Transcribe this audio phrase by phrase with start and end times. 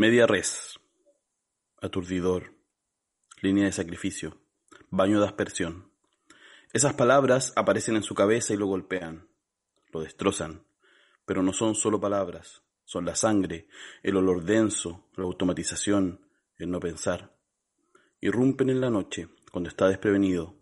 [0.00, 0.80] Media res.
[1.82, 2.54] Aturdidor.
[3.42, 4.38] Línea de sacrificio.
[4.88, 5.92] Baño de aspersión.
[6.72, 9.28] Esas palabras aparecen en su cabeza y lo golpean.
[9.92, 10.64] Lo destrozan.
[11.26, 12.62] Pero no son solo palabras.
[12.86, 13.68] Son la sangre,
[14.02, 17.36] el olor denso, la automatización, el no pensar.
[18.22, 20.54] Irrumpen en la noche, cuando está desprevenido.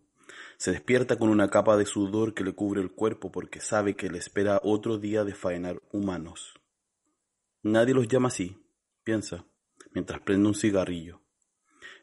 [0.57, 4.11] Se despierta con una capa de sudor que le cubre el cuerpo porque sabe que
[4.11, 6.55] le espera otro día de faenar humanos.
[7.63, 8.65] Nadie los llama así,
[9.09, 9.47] piensa,
[9.95, 11.23] mientras prende un cigarrillo.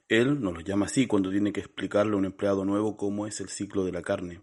[0.10, 3.40] Él no los llama así cuando tiene que explicarle a un empleado nuevo cómo es
[3.42, 4.42] el ciclo de la carne.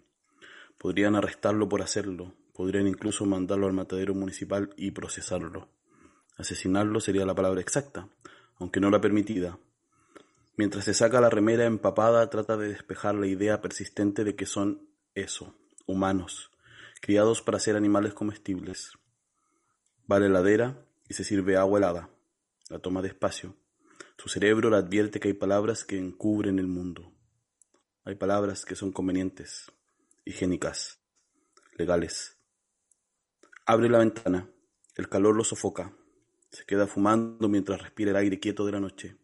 [0.79, 5.71] Podrían arrestarlo por hacerlo, podrían incluso mandarlo al matadero municipal y procesarlo.
[6.37, 8.09] Asesinarlo sería la palabra exacta,
[8.61, 9.59] aunque no la permitida.
[10.57, 14.87] Mientras se saca la remera empapada, trata de despejar la idea persistente de que son
[15.17, 16.53] eso, humanos,
[17.01, 18.93] criados para ser animales comestibles.
[20.09, 22.09] Va a la heladera y se sirve agua helada.
[22.73, 23.55] La toma despacio.
[24.17, 27.13] Su cerebro le advierte que hay palabras que encubren el mundo.
[28.03, 29.71] Hay palabras que son convenientes,
[30.25, 30.99] higiénicas,
[31.77, 32.39] legales.
[33.67, 34.49] Abre la ventana.
[34.95, 35.95] El calor lo sofoca.
[36.51, 39.19] Se queda fumando mientras respira el aire quieto de la noche.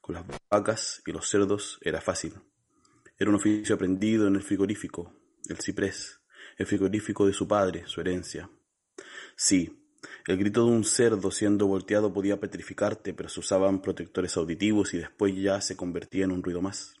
[0.00, 2.40] Con las vacas y los cerdos era fácil.
[3.18, 5.12] Era un oficio aprendido en el frigorífico,
[5.46, 6.22] el ciprés,
[6.56, 8.48] el frigorífico de su padre, su herencia.
[9.36, 9.81] Sí,
[10.26, 14.98] el grito de un cerdo siendo volteado podía petrificarte, pero se usaban protectores auditivos y
[14.98, 16.94] después ya se convertía en un ruido más.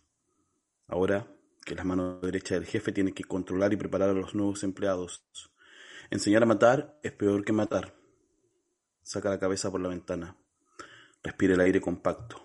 [0.88, 1.26] Ahora
[1.64, 5.24] que la mano derecha del jefe tiene que controlar y preparar a los nuevos empleados.
[6.10, 7.94] Enseñar a matar es peor que matar.
[9.02, 10.36] Saca la cabeza por la ventana.
[11.22, 12.44] Respira el aire compacto,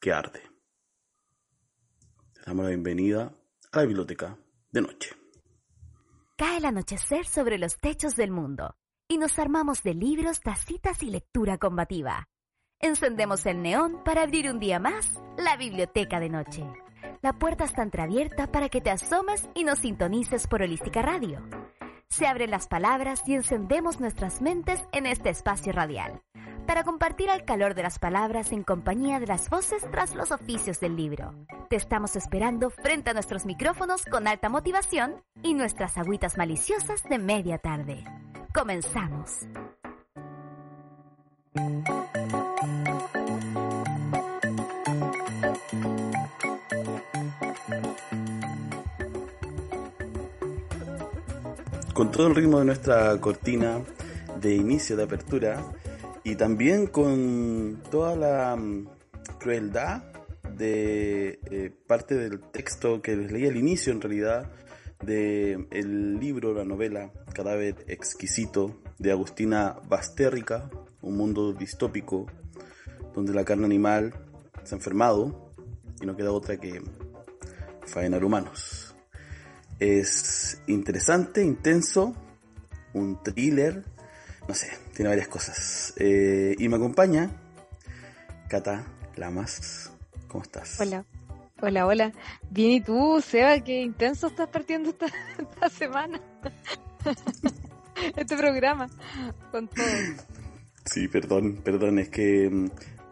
[0.00, 0.42] que arde.
[2.34, 3.32] Le damos la bienvenida
[3.70, 4.36] a la biblioteca
[4.72, 5.16] de noche.
[6.36, 8.76] Cae el anochecer sobre los techos del mundo
[9.08, 12.28] y nos armamos de libros, tacitas y lectura combativa.
[12.80, 16.64] Encendemos el neón para abrir un día más la biblioteca de noche.
[17.22, 21.42] La puerta está entreabierta para que te asomes y nos sintonices por Holística Radio
[22.14, 26.22] se abren las palabras y encendemos nuestras mentes en este espacio radial,
[26.64, 30.78] para compartir el calor de las palabras en compañía de las voces tras los oficios
[30.78, 31.34] del libro.
[31.68, 37.18] Te estamos esperando frente a nuestros micrófonos con alta motivación y nuestras agüitas maliciosas de
[37.18, 38.04] media tarde.
[38.54, 39.30] Comenzamos.
[51.92, 53.80] con todo el ritmo de nuestra cortina
[54.40, 55.60] de inicio de apertura
[56.22, 58.88] y también con toda la mm,
[59.38, 60.02] crueldad
[60.56, 64.50] de eh, parte del texto que les leí al inicio en realidad
[65.02, 70.70] de el libro, la novela Cadáver exquisito de Agustina Bastérrica,
[71.02, 72.26] un mundo distópico
[73.14, 74.14] donde la carne animal
[74.64, 75.52] se ha enfermado
[76.00, 76.82] y no queda otra que
[77.86, 78.94] faenar humanos.
[79.78, 82.14] Es interesante, intenso,
[82.92, 83.84] un thriller,
[84.48, 85.94] no sé, tiene varias cosas.
[85.96, 87.30] Eh, y me acompaña
[88.48, 88.84] Cata
[89.16, 89.90] Lamas.
[90.28, 90.80] ¿Cómo estás?
[90.80, 91.04] Hola.
[91.60, 92.12] Hola, hola.
[92.50, 93.58] Bien, ¿y tú, Seba?
[93.60, 95.06] Qué intenso estás partiendo esta,
[95.38, 96.20] esta semana.
[98.16, 98.88] este programa.
[99.50, 99.84] Con todo.
[100.84, 102.66] Sí, perdón, perdón, es que mm,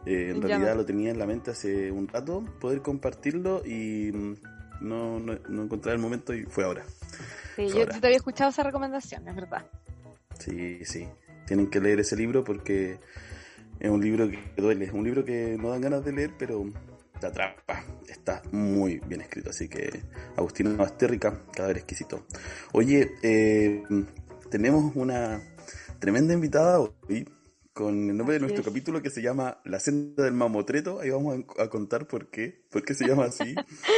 [0.07, 4.35] eh, en realidad lo tenía en la mente hace un rato, poder compartirlo y mm,
[4.81, 6.85] no, no, no encontré el momento y fue ahora.
[7.57, 9.65] Sí, yo te había escuchado esa recomendación, es verdad.
[10.39, 11.09] Sí, sí.
[11.47, 12.99] Tienen que leer ese libro porque
[13.79, 16.65] es un libro que duele, es un libro que no dan ganas de leer, pero
[17.23, 17.85] te atrapa.
[18.09, 20.03] Está muy bien escrito, así que
[20.37, 22.27] Agustina Bastérrica, cadáver exquisito.
[22.73, 23.83] Oye, eh,
[24.51, 25.41] tenemos una
[26.01, 27.29] tremenda invitada hoy
[27.73, 31.01] con el nombre de nuestro capítulo que se llama La senda del mamotreto.
[31.01, 33.55] Ahí vamos a, contar por qué, por qué se llama así.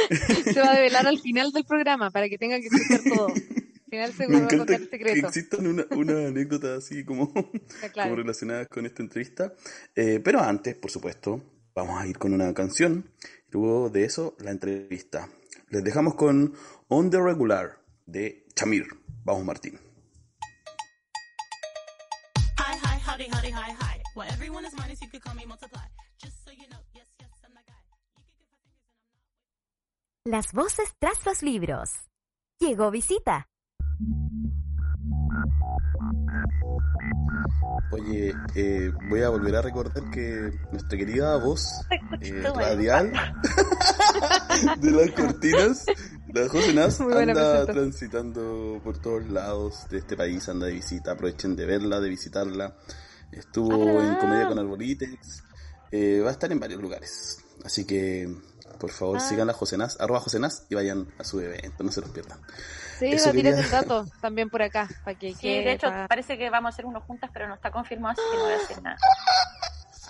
[0.53, 3.27] se va a develar al final del programa para que tengan que escuchar todo.
[3.27, 5.13] Al final se va a contar el secreto.
[5.13, 9.53] Que existan una, una anécdota así como, como relacionadas con esta entrevista.
[9.95, 13.11] Eh, pero antes, por supuesto, vamos a ir con una canción.
[13.49, 15.29] Luego de eso, la entrevista.
[15.69, 16.53] Les dejamos con
[16.87, 18.85] On the Regular de Chamir.
[19.23, 19.79] Vamos, Martín.
[23.15, 24.01] howdy, howdy, hi, hi.
[24.15, 25.83] Well, everyone is minus, you could call me multiply.
[26.17, 27.79] Just so you know, yes, yes, I'm that guy.
[27.79, 30.43] You could give five fingers and I'm not.
[30.43, 31.91] Las voces tras los libros.
[32.59, 33.47] Llegó visita.
[37.91, 41.69] Oye, eh, voy a volver a recordar que nuestra querida voz
[42.21, 43.11] eh, radial
[44.79, 45.85] de las cortinas,
[46.33, 51.55] la José Nas, anda transitando por todos lados de este país, anda de visita, aprovechen
[51.55, 52.75] de verla, de visitarla.
[53.31, 55.43] Estuvo Ah, en Comedia con Arbolitex,
[55.91, 57.37] eh, va a estar en varios lugares.
[57.63, 58.33] Así que,
[58.77, 59.19] por favor, Ah.
[59.19, 62.09] sigan a José Nas, arroba José Nas, y vayan a su evento, no se los
[62.11, 62.39] pierdan.
[62.99, 64.87] Sí, Eso tírate quería- el dato también por acá.
[65.03, 67.47] Para que Sí, quede de hecho, pa- parece que vamos a hacer uno juntas, pero
[67.47, 68.97] no está confirmado, así que no voy a decir nada.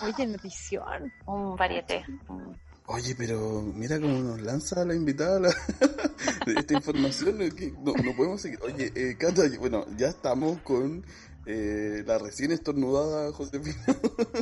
[0.04, 1.12] Oye, notición.
[1.26, 2.06] Un varieté.
[2.28, 5.50] un- Oye, pero mira cómo nos lanza la invitada la-
[6.46, 7.38] esta información.
[7.56, 8.60] que no, no podemos seguir.
[8.62, 11.04] Oye, eh, Cata, bueno, ya estamos con
[11.46, 13.76] eh, la recién estornudada Josefina.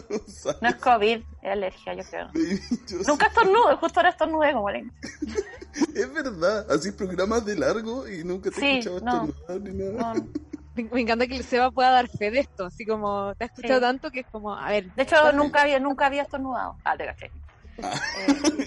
[0.09, 0.61] González.
[0.61, 2.29] No es COVID, es alergia, yo creo.
[2.87, 5.43] Yo Nunca estornudo, justo ahora estornudé como le- sé,
[5.95, 9.25] Es verdad, así programas de largo y nunca te he Sí, escuchado no.
[9.33, 10.13] estornudar ni nada.
[10.13, 10.27] no.
[10.91, 12.65] Me, encanta que el Seba pueda dar fe de esto.
[12.65, 13.81] Así como te ha escuchado Sí.
[13.81, 14.91] tanto que es como, a ver.
[14.93, 16.79] De hecho, nunca había, nunca había estornudado.
[16.83, 17.31] Ah, te caché.
[17.77, 18.65] Eh,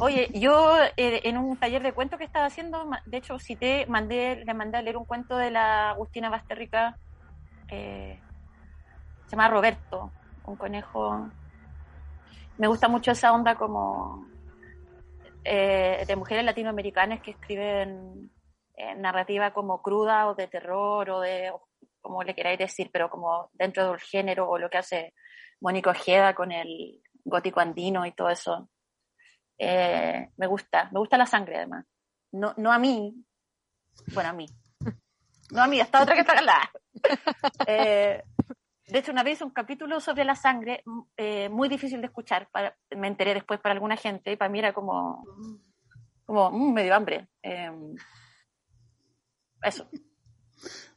[0.00, 4.42] oye, yo eh, en un taller de cuentos que estaba haciendo, de hecho, cité, mandé,
[4.44, 6.96] le mandé a leer un cuento de la Agustina Basterrica,
[7.74, 8.20] eh,
[9.24, 10.12] se llama Roberto,
[10.44, 11.28] un conejo.
[12.58, 14.28] Me gusta mucho esa onda como
[15.42, 18.30] eh, de mujeres latinoamericanas que escriben
[18.76, 21.52] eh, narrativa como cruda o de terror o de,
[22.00, 25.14] como le queráis decir, pero como dentro del género o lo que hace
[25.60, 28.68] Mónico Ojeda con el gótico andino y todo eso.
[29.58, 31.86] Me gusta, me gusta la sangre además.
[32.32, 33.14] No, no a mí,
[34.12, 34.46] bueno, a mí.
[35.50, 36.68] No a mí, hasta otra que está al lado.
[37.66, 38.22] Eh,
[38.86, 40.82] de hecho, una vez un capítulo sobre la sangre
[41.16, 42.48] eh, muy difícil de escuchar.
[42.50, 45.24] Para, me enteré después para alguna gente y para mí era como,
[46.24, 47.28] como mm, medio hambre.
[47.42, 47.70] Eh,
[49.62, 49.88] eso.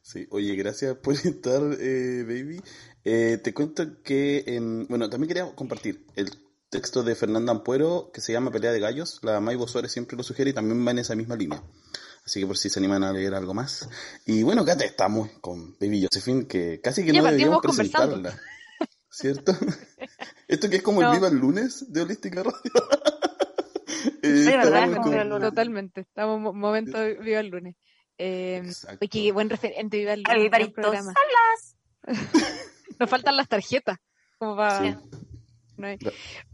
[0.02, 2.62] Sí, oye, gracias por estar, eh, baby.
[3.04, 4.44] Eh, te cuento que,
[4.88, 6.30] bueno, también quería compartir el
[6.68, 9.20] texto de Fernanda Ampuero que se llama Pelea de Gallos.
[9.22, 11.62] La Maibo Suárez siempre lo sugiere y también va en esa misma línea.
[12.28, 13.88] Así que por si se animan a leer algo más.
[14.26, 18.38] Y bueno, Cata, estamos con Baby Josephine, que casi que Ya no deberíamos presentarla.
[19.10, 19.52] ¿Cierto?
[20.46, 21.08] Esto que es como No.
[21.10, 22.60] el Viva el lunes de Holística Radio.
[24.22, 24.92] Eh, Sí, ¿verdad?
[25.00, 25.48] con- Viva el lunes.
[25.48, 26.00] Totalmente.
[26.02, 27.76] Estamos en un momento de viva el lunes.
[28.18, 28.98] Eh, Exacto.
[29.00, 30.34] oye, qué buen referente viva el lunes.
[30.34, 31.14] gran Alvarito programa.
[32.06, 32.26] Salas.
[32.98, 33.96] Nos faltan las tarjetas.
[34.38, 34.80] Como para.
[34.82, 34.96] Sí.
[35.78, 35.98] No hay-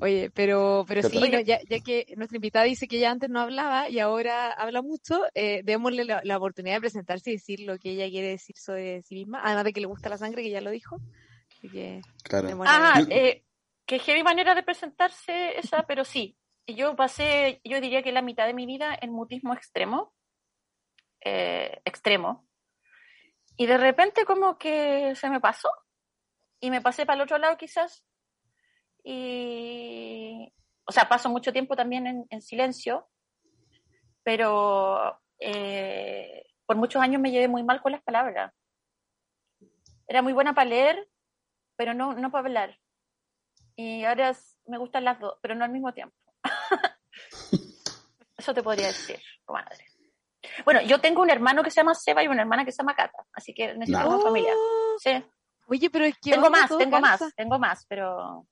[0.00, 3.41] Oye, pero, pero sí, no, ya, ya que nuestra invitada dice que ella antes no
[3.41, 7.79] hablaba y ahora habla mucho, eh, démosle la, la oportunidad de presentarse y decir lo
[7.79, 10.50] que ella quiere decir sobre sí misma, además de que le gusta la sangre, que
[10.50, 11.00] ya lo dijo.
[11.56, 12.49] Así que, Claro.
[12.67, 13.44] Ah, eh,
[13.87, 16.37] que heavy manera de presentarse esa, pero sí.
[16.67, 20.15] Y Yo pasé, yo diría que la mitad de mi vida en mutismo extremo,
[21.25, 22.47] eh, extremo,
[23.56, 25.69] y de repente como que se me pasó,
[26.61, 28.05] y me pasé para el otro lado quizás,
[29.05, 30.51] y,
[30.87, 33.06] o sea, paso mucho tiempo también en, en silencio,
[34.23, 38.53] pero eh, por muchos años me llevé muy mal con las palabras.
[40.09, 41.09] Era muy buena para leer,
[41.77, 42.79] pero no, no para hablar.
[43.77, 46.17] Y ahora es- me gustan las dos, pero no al mismo tiempo.
[48.37, 49.85] Eso te podría decir, comadre.
[50.64, 52.95] Bueno, yo tengo un hermano que se llama Seba y una hermana que se llama
[52.95, 54.55] Cata, así que necesitamos Oh, familia.
[54.99, 55.25] Sí.
[55.67, 57.25] Oye, pero es que Tengo más, tengo calza.
[57.25, 58.47] más, tengo más, pero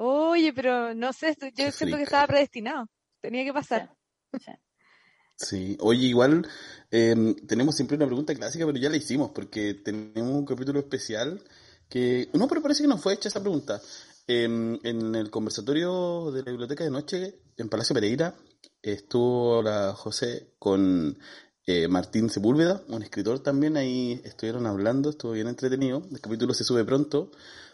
[0.00, 2.86] Oye, pero no sé, yo Qué siento que estaba predestinado.
[3.20, 3.92] Tenía que pasar.
[4.38, 4.52] sí.
[5.34, 6.46] Sí, oye, igual
[6.90, 11.42] em, tenemos siempre una pregunta clásica, pero ya la hicimos porque tenemos un capítulo especial
[11.88, 12.28] que...
[12.32, 13.80] No, pero parece que no fue hecha esa pregunta.
[14.26, 18.34] Em, en el conversatorio de la biblioteca de noche en Palacio Pereira
[18.82, 21.18] estuvo la José con
[21.66, 26.02] eh, Martín Sepúlveda, un escritor también, ahí estuvieron hablando, estuvo bien entretenido.
[26.10, 27.30] El capítulo se sube pronto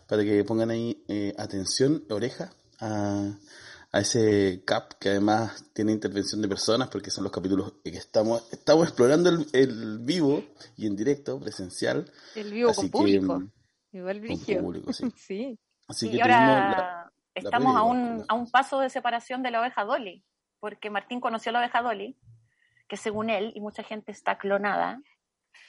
[0.09, 3.31] para que pongan ahí eh, atención, oreja a,
[3.93, 8.43] a ese CAP que además tiene intervención de personas porque son los capítulos que estamos,
[8.53, 10.45] estamos explorando el, el vivo
[10.77, 12.11] y en directo, presencial.
[12.35, 13.39] El vivo Así con que, público.
[13.41, 13.51] mm,
[13.93, 15.09] Igual con público, sí.
[15.17, 15.59] sí.
[15.87, 19.61] Así y que la- ahora estamos a un, a un paso de separación de la
[19.61, 20.25] oveja Dolly,
[20.61, 22.17] porque Martín conoció a la oveja Dolly,
[22.89, 25.01] que según él, y mucha gente está clonada,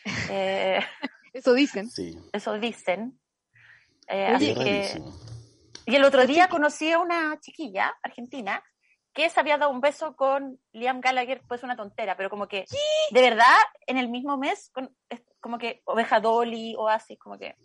[0.32, 0.80] eh,
[1.34, 1.90] Eso dicen.
[1.90, 3.20] Sí, eso dicen.
[4.08, 5.02] Eh, así que,
[5.86, 8.64] y el otro día conocí a una chiquilla argentina
[9.14, 12.66] que se había dado un beso con Liam Gallagher, pues una tontera, pero como que,
[13.12, 13.46] de verdad,
[13.88, 17.56] en el mismo mes, con, es como que Oveja Dolly, Oasis, como que...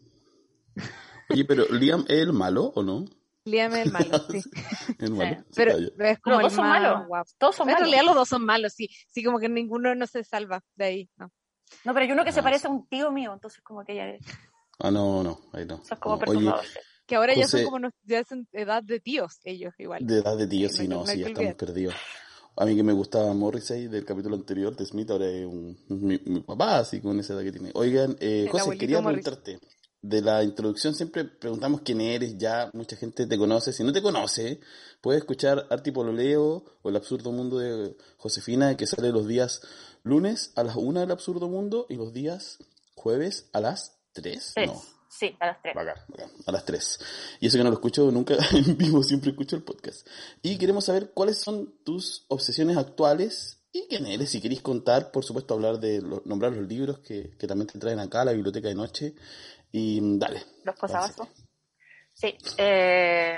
[1.29, 3.05] Oye, pero Liam es el malo o no?
[3.45, 4.41] Liam es el malo, sí.
[4.99, 5.37] El malo.
[5.49, 5.53] Sí.
[5.57, 7.07] Pero, pero es como Los el dos son más malos.
[7.09, 7.31] guapo.
[7.39, 7.89] Todos son En malos.
[7.89, 8.89] realidad los dos son malos, sí.
[9.09, 11.11] Sí, como que ninguno no se salva de ahí.
[11.17, 11.33] No.
[11.85, 12.67] No, pero hay uno que se Ah, parece sí.
[12.67, 14.05] a un tío mío, entonces como que ya,
[14.81, 15.83] Ah, no, no, ahí no.
[15.91, 16.53] es como No, Oye.
[17.07, 20.07] Que ahora ya son como nos- ya son edad de tíos ellos igual.
[20.07, 21.95] de edad de tío, No sí, no, no sí, ya estamos perdidos.
[22.57, 26.21] A mí que me gustaba Morrissey del capítulo anterior de Smith, ahora es un, mi,
[26.25, 27.71] mi papá, así con esa edad que tiene.
[27.75, 29.59] Oigan, eh, José, quería preguntarte,
[30.03, 34.03] de la introducción siempre preguntamos quién eres, ya mucha gente te conoce, si no te
[34.03, 34.61] conoce,
[35.01, 39.61] puedes escuchar Artipololeo o El Absurdo Mundo de Josefina, que sale los días
[40.03, 42.59] lunes a las 1 del Absurdo Mundo y los días
[42.95, 44.67] jueves a las 3, Tres.
[44.71, 44.81] no.
[45.13, 45.75] Sí, a las tres.
[45.75, 46.31] Bacán, bacán.
[46.47, 46.99] A las 3.
[47.41, 50.07] Y eso que no lo escucho nunca en vivo, siempre escucho el podcast.
[50.41, 54.31] Y queremos saber cuáles son tus obsesiones actuales y quién eres.
[54.31, 57.79] Si queréis contar, por supuesto, hablar de lo- nombrar los libros que, que también te
[57.81, 59.15] traen acá a la biblioteca de noche.
[59.73, 60.45] Y mm, dale.
[60.63, 61.27] Los posavasos.
[62.13, 62.39] Sí.
[62.59, 63.37] Eh,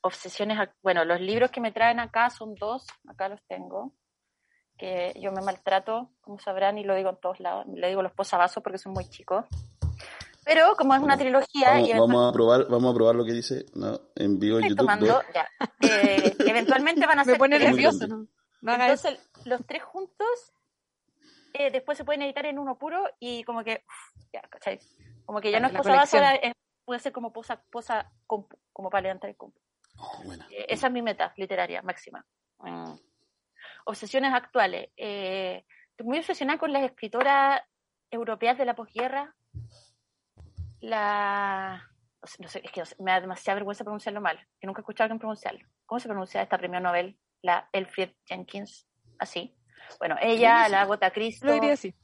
[0.00, 0.58] obsesiones.
[0.82, 2.86] Bueno, los libros que me traen acá son dos.
[3.06, 3.92] Acá los tengo.
[4.78, 7.66] Que yo me maltrato, como sabrán, y lo digo en todos lados.
[7.74, 9.44] Le digo los posavasos porque son muy chicos.
[10.46, 13.24] Pero como es una trilogía Vamos, y además vamos a probar, vamos a probar lo
[13.24, 14.76] que dice no, en vivo en YouTube.
[14.78, 15.48] tomando, ya.
[15.80, 17.70] Eh, eventualmente van a Me ser pone tres.
[17.72, 18.04] Muy nervioso.
[18.62, 20.52] Entonces, los tres juntos
[21.52, 23.84] eh, después se pueden editar en uno puro y como que,
[24.32, 24.78] ya, ¿cachai?
[25.24, 26.24] Como que ya no es La posavasos, colección.
[26.24, 29.58] ahora es- puede ser como posa, posa compu, como para levantar el compu.
[29.98, 30.46] Oh, buena.
[30.52, 32.24] Eh, esa es mi meta literaria máxima.
[32.60, 32.92] Mm.
[33.86, 34.90] Obsesiones actuales.
[34.96, 37.60] Eh, estoy muy obsesionada con las escritoras
[38.10, 39.34] europeas de la posguerra.
[40.80, 41.82] La...
[42.40, 44.82] No sé, es que no sé, me da demasiada vergüenza pronunciarlo mal, que nunca he
[44.82, 45.66] escuchado a alguien pronunciarlo.
[45.86, 47.18] ¿Cómo se pronuncia esta premio Nobel?
[47.42, 49.56] La Elfried Jenkins, así.
[50.00, 51.94] Bueno, ella, la Agatha Christie, Lo diría así.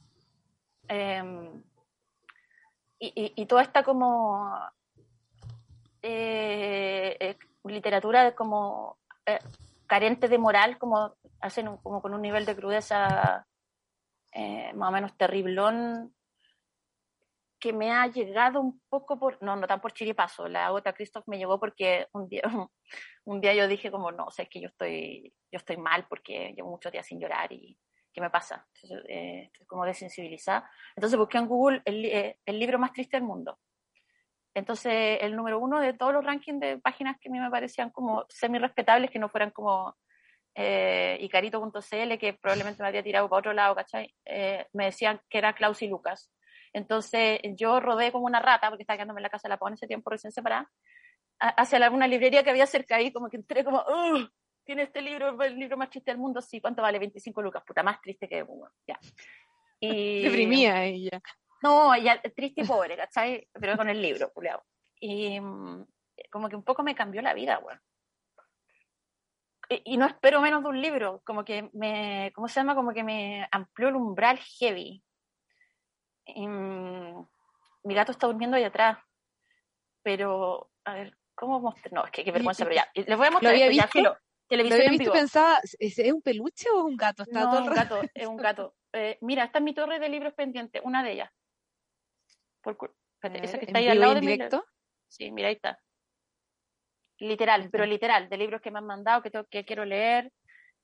[0.87, 1.51] eh,
[2.99, 4.57] y, y, y toda esta como
[6.01, 9.39] eh, eh, literatura como eh,
[9.87, 13.45] carente de moral, como hacen un- como con un nivel de crudeza
[14.75, 16.13] más o menos terriblón,
[17.63, 21.25] que me ha llegado un poco por, no, no tan por chiripazo, la gota Christoph
[21.27, 22.41] me llegó porque un día,
[23.23, 26.05] un día yo dije como, no, o sea, es que yo estoy, yo estoy mal
[26.09, 27.79] porque llevo muchos días sin llorar y
[28.11, 28.67] ¿qué me pasa?
[28.75, 30.69] Entonces, eh, estoy como desensibilizada.
[30.93, 33.57] Entonces busqué en Google el, eh, el libro más triste del mundo.
[34.53, 37.91] Entonces, el número uno de todos los rankings de páginas que a mí me parecían
[37.91, 39.95] como semi-respetables, que no fueran como
[40.53, 44.13] eh, Icarito.cl, que probablemente me habría tirado para otro lado, ¿cachai?
[44.25, 46.29] Eh, me decían que era Klaus y Lucas.
[46.73, 49.69] Entonces, yo rodé como una rata, porque estaba quedándome en la casa de la PAO
[49.69, 50.69] en ese tiempo recién separada,
[51.39, 54.29] hacia la- una librería que había cerca ahí, como que entré como, "Ugh,
[54.65, 56.99] tiene este libro, el libro más triste del mundo, sí, ¿cuánto vale?
[56.99, 58.97] 25 lucas, puta, más triste que, bueno, ya.
[59.79, 61.21] Y, Deprimía ella.
[61.61, 63.47] no, ya triste y pobre, ¿cachai?
[63.53, 64.63] Pero con el libro, culiao.
[64.99, 65.85] Y mm,
[66.31, 67.79] como que un poco me cambió la vida, weón.
[69.69, 72.75] Y, y no espero menos de un libro, como que me, ¿cómo se llama?
[72.75, 75.03] Como que me amplió el umbral heavy.
[76.27, 77.21] Mm,
[77.83, 78.97] mi gato está durmiendo ahí atrás,
[80.01, 81.93] pero, a ver, ¿cómo mostrar?
[81.93, 82.87] No, es que qué vergüenza, pero ya.
[82.93, 83.99] Les voy a mostrar había esto, ya, visto?
[83.99, 84.09] filo.
[84.11, 85.13] Lo Televisión había en visto vivo.
[85.13, 87.23] pensaba, ¿es, es un peluche o es un gato?
[87.23, 88.75] Está No, todo un rato- gato, es un gato.
[88.93, 91.31] Eh, mira, esta es mi torre de libros pendiente, una de ellas.
[92.61, 92.77] Por,
[93.21, 94.65] A esa ver, que está ahí al lado de directo.
[95.07, 95.79] Sí, mira, ahí está.
[97.19, 97.91] Literal, pero Ujú.
[97.91, 100.31] literal, de libros que me han mandado, que, tengo, que quiero leer.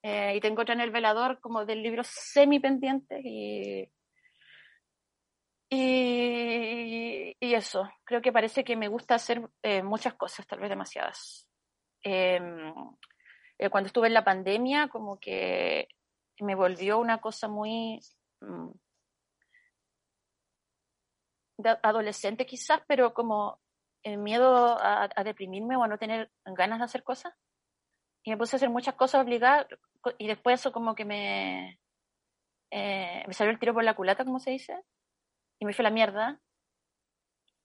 [0.02, 3.92] eh, y tengo otra en el velador como del libro semi pendiente y,
[5.70, 10.70] y, y eso, creo que parece que me gusta hacer eh, muchas cosas, tal vez
[10.70, 11.48] demasiadas.
[12.04, 12.74] Em,
[13.58, 15.88] eh, cuando estuve en la pandemia, como que
[16.40, 18.00] me volvió una cosa muy
[18.42, 18.70] mm,
[21.84, 23.60] adolescente quizás, pero como
[24.04, 27.34] el miedo a, deprimirme o a no tener ganas de hacer cosas.
[28.24, 29.68] Y me puse a hacer muchas cosas obligadas
[30.18, 31.80] y después eso como que me,
[32.72, 34.78] eh, me salió el tiro por la culata, como se dice,
[35.60, 36.40] y me fue la mierda.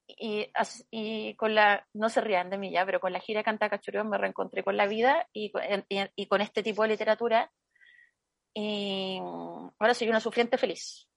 [0.06, 0.50] Y,
[0.90, 4.04] y con la, no se rían de mí ya, pero con la gira Canta Cachureo
[4.04, 5.50] me reencontré con la vida y,
[5.88, 7.50] y- y con este tipo de literatura.
[8.54, 9.18] Y
[9.78, 11.08] ahora soy una sufriente feliz.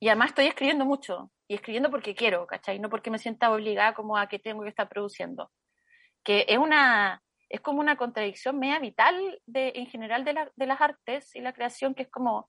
[0.00, 2.78] Y además estoy escribiendo mucho, y escribiendo porque quiero, ¿cachai?
[2.78, 5.50] No porque me sienta obligada como a que tengo que estar produciendo.
[6.22, 10.66] Que es una, es como una contradicción media vital de, en general de, la- de
[10.66, 12.48] las artes y la creación, que es como,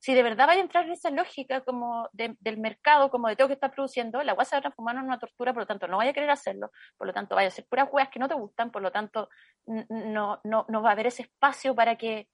[0.00, 3.36] si de verdad vaya a entrar en esa lógica como de- del mercado, como de
[3.36, 5.88] tengo que estar produciendo, la guasa va a transformar en una tortura, por lo tanto
[5.88, 8.28] no vaya a querer hacerlo, por lo tanto vaya a ser puras weas que no
[8.28, 9.28] te gustan, por lo tanto
[9.66, 12.28] no, no, no va a haber ese espacio para que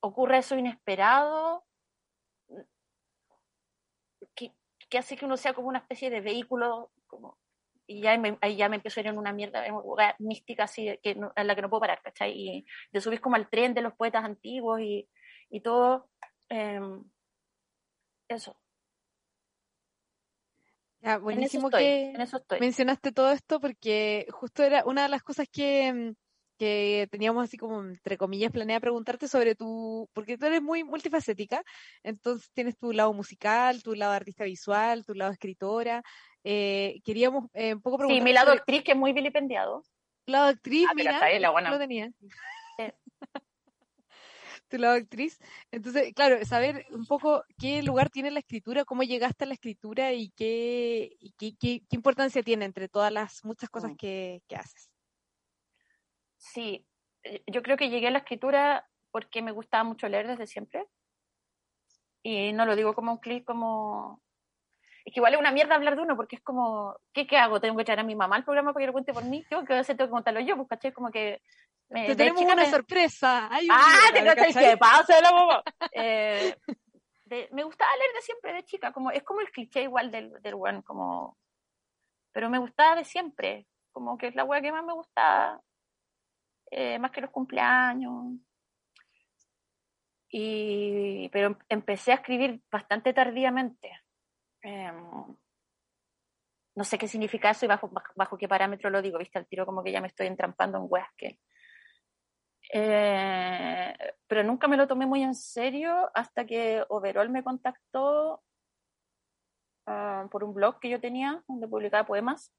[0.00, 1.64] ocurra eso inesperado,
[4.34, 7.38] que, hace que uno sea como una especie de vehículo como
[7.88, 10.64] y ya me, ahí ya me empiezo a ir en una mierda en una mística
[10.64, 12.32] así que no- en la que no puedo parar, ¿cachai?
[12.34, 15.08] Y te subís como al tren de los poetas antiguos y,
[15.50, 16.08] y todo.
[16.48, 17.04] Em,
[18.28, 18.56] eso.
[21.00, 21.82] Ya, En buenísimo estoy.
[21.82, 22.58] que En eso estoy.
[22.60, 26.12] mencionaste todo esto porque justo era una de las cosas que, mm,
[26.58, 31.62] que teníamos así como, entre comillas, planeada preguntarte sobre tu, porque tú eres muy multifacética,
[32.02, 36.02] entonces tienes tu lado musical, tu lado artista visual, tu lado escritora.
[36.44, 39.82] eh, queríamos eh, un poco Sí, preguntarte mi lado sobre actriz que es muy vilipendiado.
[40.24, 41.68] tu lado actriz, Ah, mira, la buena.
[41.70, 42.10] no lo tenía.
[44.68, 45.38] Tu lado actriz.
[45.70, 50.12] Entonces, claro, saber un poco qué lugar tiene la escritura, cómo llegaste a la escritura
[50.12, 53.96] y qué, y qué, qué- qué importancia tiene entre todas las muchas cosas Mm.
[53.96, 54.90] que, que haces.
[56.36, 56.86] Sí,
[57.22, 60.86] eh, yo creo que llegué a la escritura porque me gustaba mucho leer desde siempre.
[62.22, 64.20] Y no lo digo como un clic, como...
[65.04, 67.60] Es que igual es una mierda hablar de uno, porque es como, ¿qué, qué hago?
[67.60, 69.44] ¿Tengo que traer a mi mamá al programa para que lo cuente por mí?
[69.48, 69.96] Yo, ¿qué voy a hacer?
[69.96, 70.92] Tengo que contarlo yo, pues, ¿cachai?
[70.92, 71.40] Como que...
[71.88, 73.48] me- Te de tenemos una me- sorpresa.
[73.50, 74.10] Hay un ¡Ah!
[74.12, 74.24] ¿Te?
[74.24, 74.70] ¿cachai?
[74.70, 75.62] ¿Qué pasa la mamá?
[75.92, 76.54] Eh,
[77.24, 80.32] de- me gustaba leer de siempre, de chica, como es como el cliché igual del,
[80.42, 81.36] del weón, como...
[82.32, 85.60] Pero me gustaba de siempre, como que es la wea que más me gustaba,
[86.70, 88.34] eh, más que los cumpleaños.
[90.28, 93.90] Y, pero em- empecé a escribir bastante tardíamente.
[94.62, 95.36] Em,
[96.74, 99.46] no sé qué significa eso y bajo, bajo, bajo qué parámetro lo digo, viste, al
[99.46, 101.38] tiro como que ya me estoy entrampando en weas que...
[102.72, 103.94] Eh,
[104.26, 108.42] pero nunca me lo tomé muy en serio hasta que Overall me contactó
[109.86, 112.52] ah, por un blog que yo tenía donde publicaba poemas.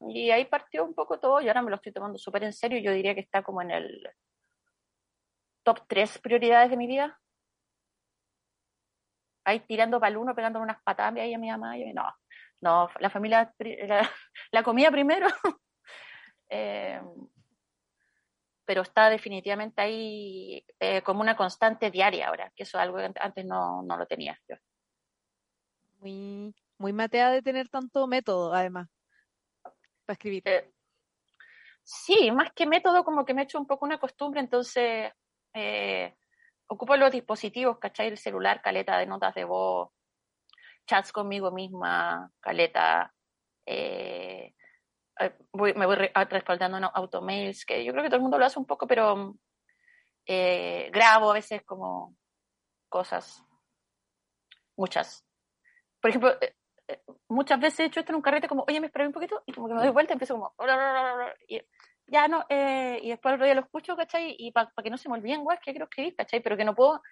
[0.00, 2.78] Y ahí partió un poco todo y ahora me lo estoy tomando súper en serio.
[2.78, 4.08] Yo diría que está como en el
[5.64, 7.18] top 3 prioridades de mi vida.
[9.44, 11.76] Ahí tirando para el uno pegándole unas patadas ahí a mi mamá.
[11.76, 12.14] Y yo, no,
[12.60, 14.08] no, la familia la,
[14.52, 15.26] la comida primero.
[16.50, 16.98] Eh,
[18.68, 23.10] pero está definitivamente ahí eh, como una constante diaria ahora, que eso es algo que
[23.18, 24.56] antes no, no lo tenía yo.
[26.00, 28.90] Muy, muy matea de tener tanto método, además,
[29.62, 30.42] para escribir.
[30.44, 30.70] Eh,
[31.82, 35.12] sí, más que método, como que me he hecho un poco una costumbre, entonces
[35.54, 36.14] eh,
[36.66, 38.08] ocupo los dispositivos, ¿cachai?
[38.08, 39.88] El celular, caleta de notas de voz,
[40.86, 43.14] chats conmigo misma, caleta.
[43.64, 44.52] eh,
[45.52, 48.58] voy- me voy respaldando en automails, que yo creo que todo el mundo lo hace
[48.58, 49.34] un poco, pero
[50.26, 52.14] eh, grabo a veces como
[52.88, 53.44] cosas,
[54.76, 55.24] muchas.
[56.00, 56.54] Por ejemplo, eh,
[56.88, 59.42] eh, muchas veces he hecho esto en un carrete como, oye, me esperé un poquito,
[59.46, 60.54] y como que me doy vuelta y empiezo como,
[61.48, 61.60] y
[62.06, 64.34] ya no, eh, y después el otro día lo escucho, ¿cachai?
[64.38, 66.40] Y para que no se me olviden, guay, que quiero escribir, ¿cachai?
[66.40, 67.02] Pero que no puedo,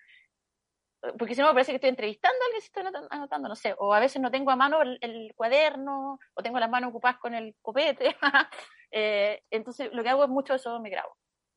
[1.19, 3.75] porque si no me parece que estoy entrevistando a alguien si estoy anotando, no sé,
[3.79, 7.35] o a veces no tengo a mano el, cuaderno, o tengo las manos ocupadas con
[7.35, 8.16] el copete,
[8.90, 11.16] eh, entonces lo que hago es mucho eso, me grabo.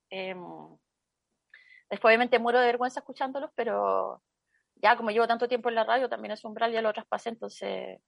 [0.09, 0.35] Eh,
[1.89, 4.21] después obviamente muero de vergüenza escuchándolos, pero
[4.75, 7.99] ya como llevo tanto tiempo en la radio, también es umbral, ya lo traspasé, entonces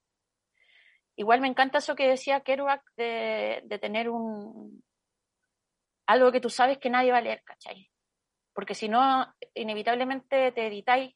[1.16, 4.82] igual me encanta eso que decía Kerouac de, de tener un
[6.06, 7.90] algo que tú sabes que nadie va a leer, ¿cachai?
[8.52, 11.14] Porque si no, inevitablemente te editáis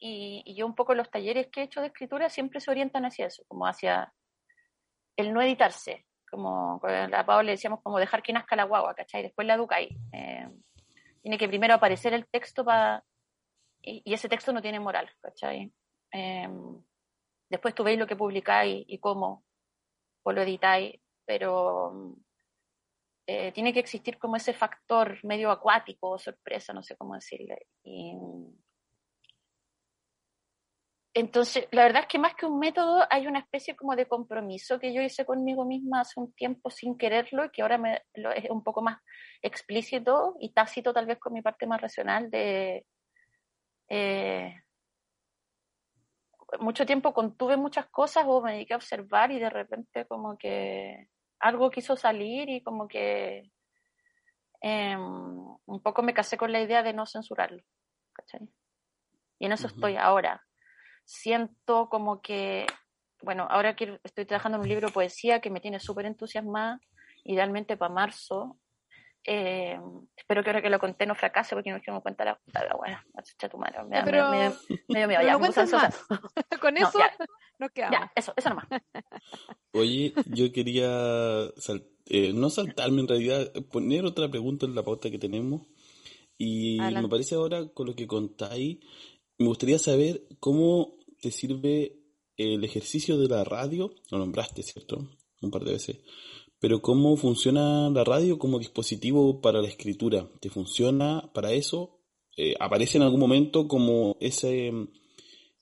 [0.00, 3.04] y, y yo un poco los talleres que he hecho de escritura siempre se orientan
[3.04, 4.12] hacia eso, como hacia
[5.16, 9.22] el no editarse, como la Pau le decíamos como dejar que nazca la guagua, ¿cachai?
[9.22, 9.90] Después la educáis.
[10.12, 10.48] Eh,
[11.22, 13.04] tiene que primero aparecer el texto para
[13.82, 15.72] y, y ese texto no tiene moral, ¿cachai?
[16.12, 16.48] Eh,
[17.48, 19.44] después tú veis lo que publicáis y cómo,
[20.22, 22.14] o lo editáis, pero
[23.26, 27.66] eh, tiene que existir como ese factor medio acuático sorpresa, no sé cómo decirle.
[27.84, 28.14] Y,
[31.12, 34.78] entonces, la verdad es que más que un método, hay una especie como de compromiso
[34.78, 38.30] que yo hice conmigo misma hace un tiempo sin quererlo y que ahora me, lo,
[38.30, 39.00] es un poco más
[39.42, 42.86] explícito y tácito tal vez con mi parte más racional de...
[43.88, 44.54] Eh,
[46.60, 51.08] mucho tiempo contuve muchas cosas o me dediqué a observar y de repente como que
[51.40, 53.50] algo quiso salir y como que
[54.62, 57.62] eh, un poco me casé con la idea de no censurarlo.
[58.12, 58.48] ¿cachai?
[59.38, 60.44] Y en eso estoy ahora.
[61.12, 62.66] Siento como que,
[63.20, 66.80] bueno, ahora que estoy trabajando en un libro de poesía que me tiene súper entusiasmada,
[67.24, 68.56] idealmente para marzo.
[69.24, 69.76] Eh,
[70.16, 72.96] espero que ahora que lo conté no fracase porque no me cuenta la puta bueno,
[73.24, 74.54] chucha tu madre, me, da- pero- me, me,
[74.86, 76.06] Pero no más.
[76.60, 77.12] Con No, eso ya.
[77.58, 77.98] nos quedamos.
[77.98, 78.66] Ya, eso, eso nomás.
[79.72, 85.10] Oye, yo quería sal- eh, no saltarme en realidad, poner otra pregunta en la pauta
[85.10, 85.62] que tenemos.
[86.38, 87.02] Y Adelante.
[87.02, 88.78] me parece ahora con lo que contáis,
[89.38, 91.96] me gustaría saber cómo te sirve
[92.36, 95.08] el ejercicio de la radio, lo nombraste, ¿cierto?
[95.42, 95.98] un par de veces.
[96.58, 100.28] Pero ¿cómo funciona la radio como dispositivo para la escritura?
[100.40, 102.00] ¿Te funciona para eso?
[102.36, 104.72] Eh, ¿Aparece en algún momento como ese,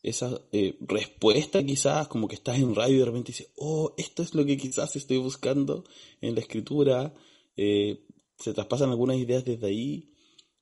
[0.02, 4.22] esa eh, respuesta quizás, como que estás en radio y de repente dices, oh, esto
[4.22, 5.84] es lo que quizás estoy buscando
[6.20, 7.14] en la escritura?
[7.56, 8.04] Eh,
[8.36, 10.14] ¿Se traspasan algunas ideas desde ahí?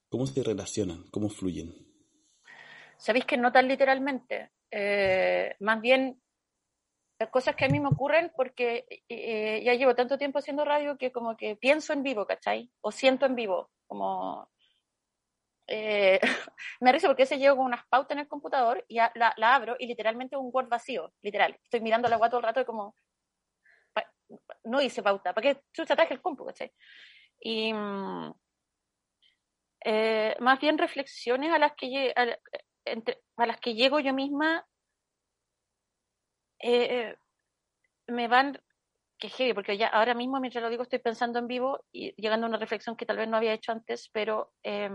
[0.08, 1.04] ¿Cómo se relacionan?
[1.10, 1.74] ¿Cómo fluyen?
[2.98, 4.50] Sabéis que no tan literalmente.
[4.78, 6.20] Eh, más bien
[7.18, 10.98] las cosas que a mí me ocurren porque eh, ya llevo tanto tiempo haciendo radio
[10.98, 12.70] que como que pienso en vivo, ¿cachai?
[12.82, 14.50] O siento en vivo, como...
[15.66, 16.20] Eh,
[16.80, 19.86] me risa porque ese llevo con unas pautas en el computador y la, abro y
[19.86, 21.58] literalmente un Word vacío, literal.
[21.64, 22.94] Estoy mirando la agua todo el rato y como...
[24.64, 26.70] No hice pauta, ¿para qué chucha traje el compu, ¿cachai?
[27.40, 27.72] Y...
[27.72, 28.34] Mm,
[29.88, 32.26] eh, más bien reflexiones a las que a,
[32.86, 34.66] entre, a las que llego yo misma
[36.58, 37.16] eh,
[38.06, 38.58] me van
[39.18, 42.46] que heavy, porque ya ahora mismo mientras lo digo estoy pensando en vivo y llegando
[42.46, 44.90] a una reflexión que tal vez no había hecho antes, pero eh,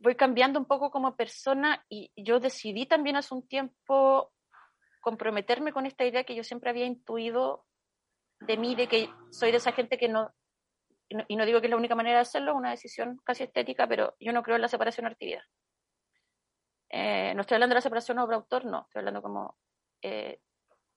[0.00, 4.32] voy cambiando un poco como persona y yo decidí también hace un tiempo
[5.00, 7.64] comprometerme con esta idea que yo siempre había intuido
[8.40, 10.32] de mí, de que soy de esa gente que no,
[11.10, 13.86] no, y no digo que es la única manera de hacerlo, una decisión casi estética,
[13.86, 15.46] pero yo no creo en la separación arte-vida.
[16.90, 19.56] Eh, no estoy hablando de la separación obra-autor, no, estoy hablando como
[20.02, 20.40] eh,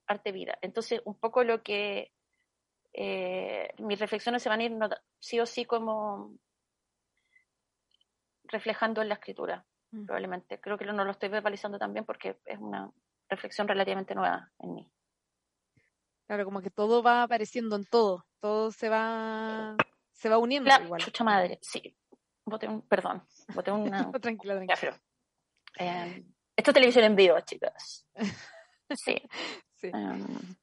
[0.07, 0.57] arte-vida.
[0.61, 2.11] Entonces, un poco lo que
[2.93, 4.77] eh, mis reflexiones se van a ir
[5.19, 6.33] sí o sí como
[8.43, 10.05] reflejando en la escritura, mm.
[10.05, 10.59] probablemente.
[10.59, 12.91] Creo que no lo estoy verbalizando también porque es una
[13.29, 14.91] reflexión relativamente nueva en mí.
[16.27, 19.75] Claro, como que todo va apareciendo en todo, todo se va
[20.21, 21.01] se va uniendo la igual.
[21.01, 21.95] Chucha madre, sí.
[22.45, 23.23] Boté un, perdón,
[23.55, 24.11] boté una...
[24.11, 24.75] tranquila, tranquila.
[24.75, 24.95] Ya, pero,
[25.79, 26.23] eh,
[26.55, 28.05] esto es televisión en vivo, chicas.
[28.93, 29.15] Sí.
[29.77, 29.89] sí.
[29.93, 30.53] Um,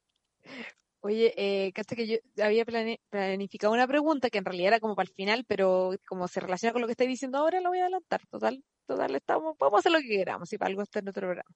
[1.01, 5.15] Oye, eh, que yo había planificado una pregunta que en realidad era como para el
[5.15, 8.21] final, pero como se relaciona con lo que estoy diciendo ahora, lo voy a adelantar.
[8.27, 11.51] Total, total, estamos, podemos hacer lo que queramos, y para algo está en otro programa.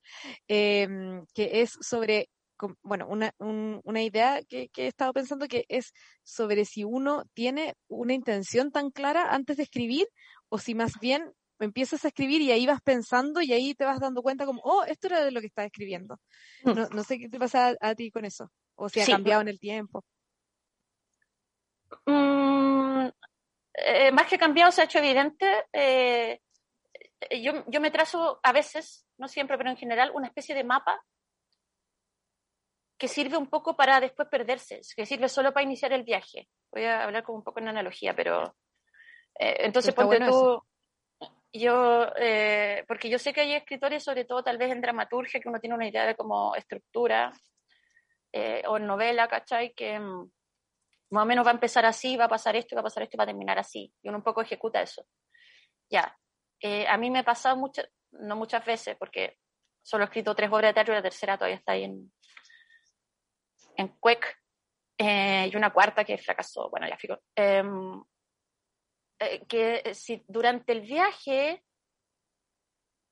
[0.49, 0.89] Eh,
[1.35, 2.31] que es sobre
[2.83, 7.25] bueno, una, un, una idea que, que, he estado pensando que es sobre si uno
[7.35, 10.07] tiene una intención tan clara antes de escribir
[10.49, 14.01] o si más bien empiezas a escribir y ahí vas pensando y ahí te vas
[14.01, 16.19] dando cuenta como, oh, esto era de lo que estaba escribiendo.
[16.65, 19.13] No, no sé qué te pasa a, a, ti con eso o si ha Sí.
[19.13, 20.05] cambiado en el tiempo.
[22.07, 23.09] Mm,
[23.75, 25.47] eh, más que cambiado, se ha hecho evidente.
[25.73, 26.41] eh,
[27.43, 31.01] yo, yo me trazo a veces, no siempre, pero en general, una especie de mapa
[33.03, 36.47] que sirve un poco para después perderse, que sirve solo para iniciar el viaje.
[36.71, 38.55] Voy a hablar como un poco en analogía, pero
[39.37, 44.45] eh, entonces ponte bueno tú, yo, eh, porque yo sé que hay escritores, sobre todo
[44.45, 47.33] tal vez en dramaturgia, que uno tiene una idea de como estructura,
[48.31, 49.73] eh, o en novela, ¿cachai?
[49.75, 50.31] Que mm,
[51.11, 53.17] más o menos va a empezar así, va a pasar esto, va a pasar esto
[53.17, 53.93] y va a terminar así.
[54.01, 55.05] Y uno un poco ejecuta eso.
[55.91, 56.17] Ya.
[56.61, 59.39] Eh, a mí me ha pasado muchas, no muchas veces, porque
[59.83, 62.13] solo he escrito tres obras de teatro y la tercera todavía está ahí en,
[63.77, 64.39] en Cuec,
[64.99, 66.71] eh, y una cuarta que fracasó.
[66.71, 67.19] Bueno, ya fijo.
[67.37, 67.65] Eh,
[69.49, 71.63] que si durante el viaje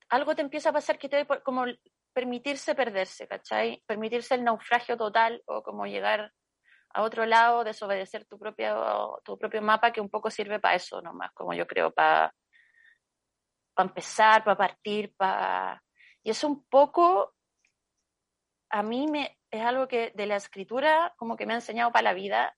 [0.09, 1.65] algo te empieza a pasar que te como
[2.13, 3.81] permitirse perderse, ¿cachai?
[3.87, 6.33] Permitirse el naufragio total o como llegar
[6.93, 11.01] a otro lado, desobedecer tu propio, tu propio mapa, que un poco sirve para eso
[11.01, 12.33] nomás, como yo creo, para
[13.73, 15.81] pa empezar, para partir, para...
[16.23, 17.33] Y eso un poco,
[18.69, 22.03] a mí me, es algo que de la escritura como que me ha enseñado para
[22.03, 22.55] la vida,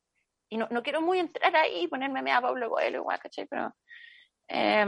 [0.49, 3.47] y no, no quiero muy entrar ahí y ponerme a Pablo Coelho, igual, ¿cachai?
[3.47, 3.75] Pero...
[4.47, 4.85] Eh,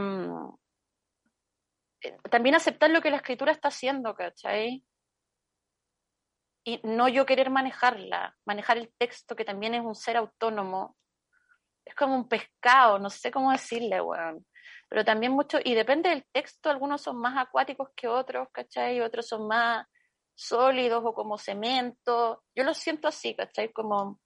[2.30, 4.84] también aceptar lo que la escritura está haciendo, ¿cachai?
[6.63, 10.96] Y no yo querer manejarla, manejar el texto, que también es un ser autónomo.
[11.86, 14.46] Es como un pescado, no sé cómo decirle, weón.
[14.89, 19.02] Pero también mucho, y depende del texto, algunos son más acuáticos que otros, ¿cachai?
[19.02, 19.86] Otros son más
[20.36, 22.43] sólidos o como cemento.
[22.54, 23.71] Yo lo siento así, ¿cachai?
[23.71, 24.19] Como,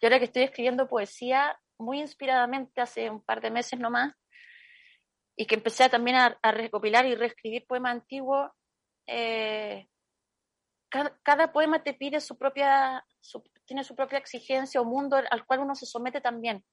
[0.00, 4.14] yo ahora que estoy escribiendo poesía muy inspiradamente hace un par de meses nomás,
[5.36, 8.50] y que empecé también a, recopilar y reescribir poemas antiguos,
[9.06, 9.88] eh,
[10.90, 13.04] cada, cada, poema te pide su propia,
[13.64, 16.64] tiene su propia exigencia o mundo al cual uno se somete también.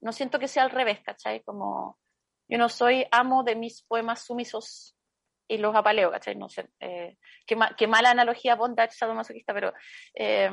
[0.00, 1.42] No siento que sea al revés, ¿cachai?
[1.44, 1.98] Como
[2.48, 4.95] yo no soy amo de mis poemas sumisos
[5.48, 6.36] y los apaleo, ¿cachai?
[6.36, 9.72] No sé, eh, qué, ma qué, mala analogía bondage sadomasoquista, pero
[10.14, 10.50] eh,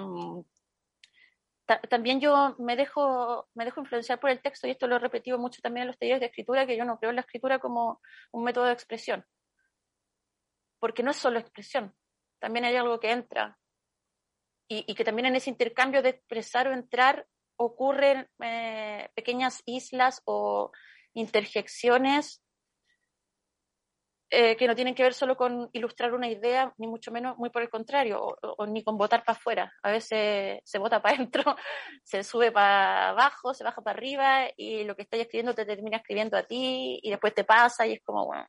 [1.89, 5.37] también yo me dejo, me dejo influenciar por el texto, y esto lo he repetido
[5.37, 8.01] mucho también en los talleres de escritura, que yo no creo en la escritura como
[8.31, 9.25] un método de expresión.
[10.79, 11.95] Porque no es solo expresión,
[12.39, 13.57] también hay algo que entra
[14.67, 17.25] y, y que también en ese intercambio de expresar o entrar
[17.55, 20.71] ocurren eh, pequeñas islas o
[21.13, 22.42] interjecciones
[24.35, 27.51] eh, que no tienen que ver solo con ilustrar una idea, ni mucho menos, muy
[27.51, 29.71] por el contrario, o, ni con votar para afuera.
[29.83, 31.55] A veces se vota para adentro,
[32.03, 35.97] se sube para abajo, se baja para arriba, y lo que estás escribiendo te termina
[35.97, 38.47] escribiendo a ti, y después te pasa, y es como, bueno,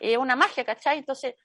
[0.00, 0.98] es una magia, ¿cachai?
[0.98, 1.36] Entonces,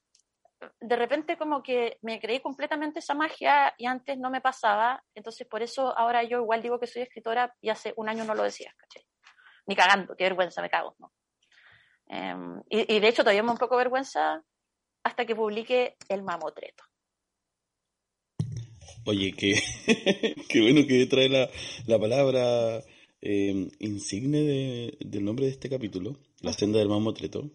[0.82, 5.48] de repente como que me creí completamente esa magia y antes no me pasaba, entonces
[5.48, 8.42] por eso ahora yo igual digo que soy escritora y hace un año no lo
[8.44, 9.06] decía, ¿cachai?
[9.68, 11.12] Ni cagando, qué vergüenza, me cago, ¿no?
[12.10, 14.44] Um, y, de hecho todavía me da un poco vergüenza
[15.04, 16.84] hasta que publique El Mamotreto.
[19.06, 19.62] Oye, qué,
[20.50, 21.50] qué bueno que trae la,
[21.86, 22.84] la palabra
[23.22, 27.50] eh, insigne de, del nombre de este capítulo, La senda del Mamotreto,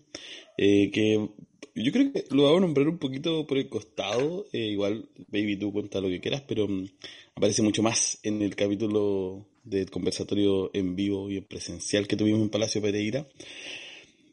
[0.56, 1.28] eh, que
[1.74, 5.72] yo creo que lo a nombrar un poquito por el costado, eh, igual, baby, tú
[5.72, 6.86] cuenta lo que quieras, pero um,
[7.34, 12.42] aparece mucho más en el capítulo del conversatorio en vivo y en presencial que tuvimos
[12.42, 13.26] en Palacio Pereira.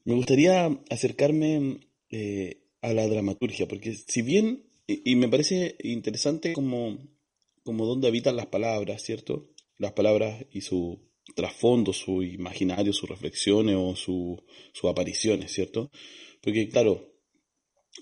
[0.03, 6.97] Me gustaría acercarme eh, a la dramaturgia, porque si bien, y, me parece interesante como,
[7.63, 9.49] como dónde habitan las palabras, ¿cierto?
[9.77, 10.99] Las palabras y su
[11.35, 14.39] trasfondo, su imaginario, sus reflexiones o sus
[14.73, 15.91] su apariciones, ¿cierto?
[16.41, 17.13] Porque claro,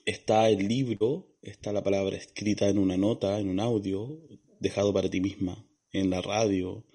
[0.05, 4.21] está el libro, está la palabra escrita en una nota, en un audio,
[4.59, 6.85] dejado para ti misma, en la radio.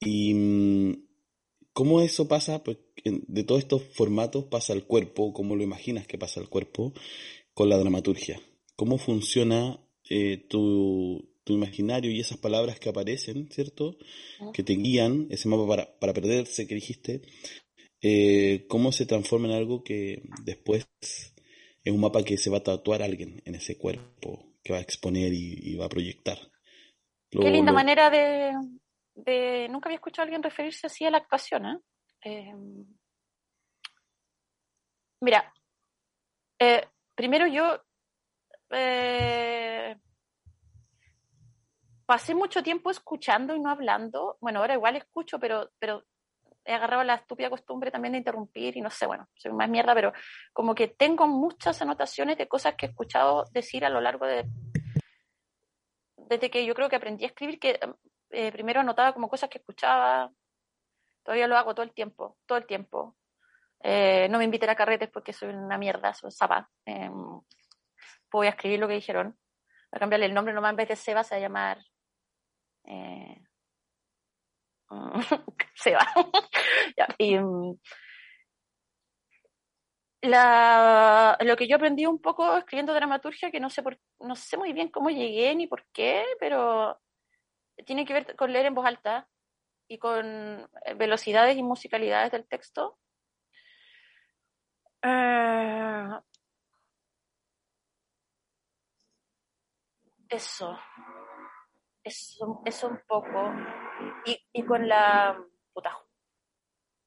[0.00, 0.34] Y
[1.74, 6.16] cómo eso pasa, pues de todos estos formatos pasa al cuerpo, cómo lo imaginas que
[6.16, 6.94] pasa al cuerpo
[7.52, 8.40] con la dramaturgia.
[8.76, 13.98] Cómo funciona eh, tu, tu, imaginario y esas palabras que aparecen, ¿cierto?
[14.54, 17.22] Que te guían, ese mapa para, para perderse que dijiste,
[18.00, 22.62] eh, cómo se transforma en algo que después es un mapa que se va a
[22.62, 26.38] tatuar a alguien en ese cuerpo, que va a exponer y, y va a proyectar.
[27.32, 27.76] Lo, Qué linda lo...
[27.76, 28.52] manera de,
[29.14, 31.66] de, Nunca había escuchado a alguien referirse así a la actuación.
[31.66, 31.78] ¿eh?
[32.22, 32.54] Eh,
[35.20, 35.52] mira,
[36.58, 37.80] eh, primero yo
[38.70, 39.96] eh,
[42.06, 44.36] pasé mucho tiempo escuchando y no hablando.
[44.40, 46.04] Bueno, ahora igual escucho, pero, pero
[46.64, 49.94] he agarrado la estúpida costumbre también de interrumpir y no sé, bueno, soy más mierda,
[49.94, 50.12] pero
[50.52, 54.46] como que tengo muchas anotaciones de cosas que he escuchado decir a lo largo de...
[56.16, 57.78] Desde que yo creo que aprendí a escribir, que
[58.34, 60.30] eh, primero anotaba como cosas que escuchaba,
[61.22, 63.16] todavía lo hago todo el tiempo, todo el tiempo.
[63.82, 66.70] Eh, no me inviten a carretes porque soy una mierda, soy zapa.
[66.86, 67.10] Eh,
[68.30, 69.28] voy a escribir lo que dijeron.
[69.28, 71.78] Voy a cambiarle el nombre nomás en vez de Seba, se va a llamar...
[72.84, 73.42] Eh,
[75.74, 76.06] se va.
[76.96, 77.38] ya, y,
[80.22, 84.56] la, lo que yo aprendí un poco escribiendo dramaturgia, que no sé, por, no sé
[84.56, 86.98] muy bien cómo llegué ni por qué, pero
[87.84, 89.28] tiene que ver con leer en voz alta
[89.88, 92.98] y con velocidades y musicalidades del texto.
[95.02, 96.20] Uh,
[100.28, 100.78] eso.
[102.02, 103.52] Eso, eso un poco.
[104.26, 105.38] Y, y con la.
[105.72, 105.98] Puta.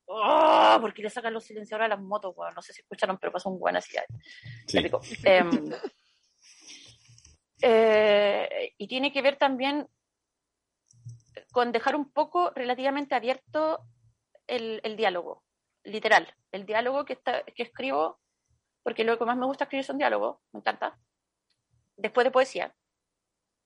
[0.09, 3.33] Oh, porque le sacan los silenciadores a las motos, bueno, no sé si escucharon, pero
[3.33, 3.97] pasó un buen así.
[4.65, 4.77] Sí.
[5.25, 5.43] Eh,
[7.61, 9.87] eh, y tiene que ver también
[11.57, 13.83] con dejar un poco relativamente abierto
[14.45, 15.43] el, diálogo,
[15.83, 16.31] literal.
[16.51, 18.19] El diálogo que, está, que escribo,
[18.83, 20.99] porque lo que más me gusta escribir son diálogos, me encanta.
[21.95, 22.75] Después de poesía,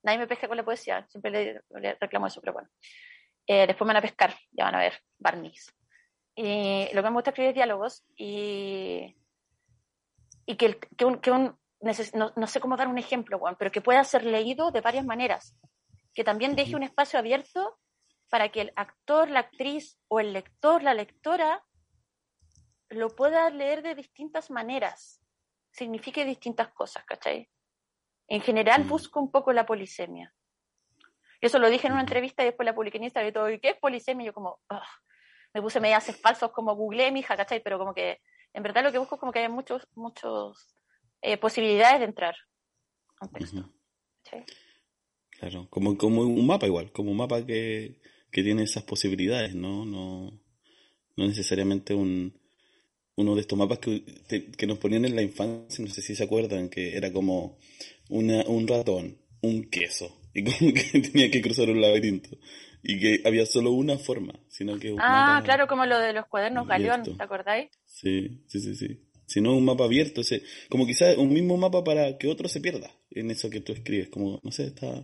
[0.04, 2.70] nadie me pesca con la poesía, siempre le, reclamo eso, pero bueno.
[3.46, 5.76] Eh, después me van a pescar, ya van a ver, barniz.
[6.34, 9.18] Y lo que me gusta escribir es diálogos y,
[10.46, 13.70] y que, que un, que un no, no, sé cómo dar un ejemplo, bueno, pero
[13.70, 15.58] que pueda ser leído de varias maneras.
[16.14, 17.80] Que también deje un espacio abierto
[18.30, 21.64] para que el actor, la actriz o el lector, la lectora,
[22.90, 25.22] lo pueda leer de distintas maneras,
[25.72, 27.50] signifique distintas cosas, ¿cachai?
[28.28, 30.34] En general busco un poco la polisemia.
[31.42, 33.50] Y eso lo dije en una entrevista y después la publiqué en Instagram y todo,
[33.50, 34.24] ¿y qué es polisemia?
[34.24, 34.82] Y yo como, oh,
[35.54, 37.62] me puse medio haces falsos como googleé mi hija, ¿cachai?
[37.62, 38.22] Pero como que
[38.54, 40.78] en verdad lo que busco es como que hay muchos, muchos
[41.22, 42.36] eh, posibilidades de entrar
[43.20, 43.58] a un texto.
[43.58, 44.46] Uh -huh.
[45.42, 47.96] Claro, como, como un mapa igual, como un mapa que,
[48.32, 49.86] que tiene esas posibilidades, ¿no?
[49.86, 50.40] No,
[51.16, 52.40] no necesariamente un,
[53.16, 54.04] uno de estos mapas que,
[54.56, 57.58] que nos ponían en la infancia, no sé si se acuerdan, que era como
[58.10, 62.38] una, un ratón, un queso, y como que tenía que cruzar un laberinto.
[62.84, 64.96] Y que había solo una forma, sino que...
[65.00, 67.72] ah, claro, como lo de los cuadernos Galeón, ¿te acordáis?
[67.84, 69.02] Sí, sí, sí, sí.
[69.26, 72.92] Sino un mapa abierto, ese, como quizás un mismo mapa para que otro se pierda
[73.10, 75.04] en eso que tú escribes, como, no sé, está...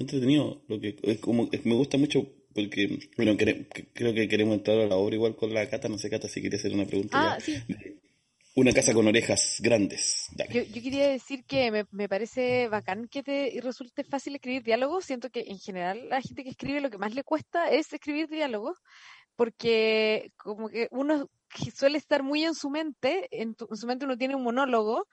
[0.00, 0.62] entretenido.
[0.68, 4.78] Lo que, es como, es- me gusta mucho porque, bueno, quere- creo que queremos entrar
[4.80, 5.88] a la obra igual con la Cata.
[5.88, 7.34] No sé, Cata, si quería hacer una pregunta.
[7.34, 7.40] Ah, ya.
[7.44, 7.62] sí.
[8.58, 10.28] Una casa con orejas grandes.
[10.34, 10.54] Dale.
[10.54, 15.04] Yo, yo quería decir que me, me parece bacán que te resulte fácil escribir diálogos.
[15.04, 18.28] Siento que en general la gente que escribe lo que más le cuesta es escribir
[18.28, 18.78] diálogos,
[19.34, 21.28] porque como que uno
[21.74, 25.06] suele estar muy en su mente, en, tu- en su mente uno tiene un monólogo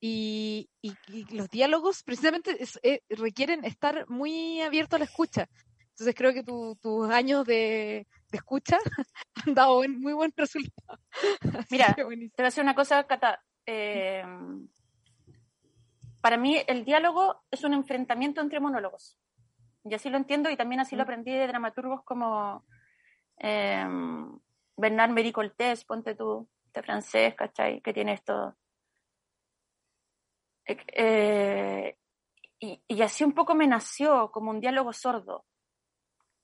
[0.00, 5.48] y, y- y los diálogos precisamente es- eh, requieren estar muy abierto a la escucha.
[5.90, 8.78] Entonces creo que tu- tus años de, de escucha
[9.46, 10.98] han dado buen- muy buen resultado.
[11.58, 11.94] Así Mira.
[11.94, 13.42] Te voy a decir una cosa, Cata.
[13.66, 14.24] Eh,
[16.20, 19.18] para mí el diálogo es un enfrentamiento entre monólogos.
[19.84, 21.06] Y así lo entiendo y también así lo Mm.
[21.06, 22.64] aprendí de dramaturgos como
[23.38, 23.86] eh,
[24.76, 27.80] Bernard Marie Coltés, ponte tú, este francés, ¿cachai?
[27.80, 28.54] Que tiene esto.
[30.66, 31.96] Eh, eh,
[32.58, 35.44] y, y así un poco me nació como un diálogo sordo.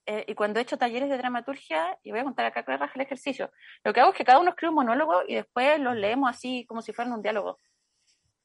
[0.09, 2.93] Eh, y cuando he hecho talleres de dramaturgia, y voy a contar acá que raja
[2.95, 3.51] el ejercicio,
[3.83, 6.65] lo que hago es que cada uno escribe un monólogo y después los leemos así
[6.67, 7.59] como si fueran un diálogo.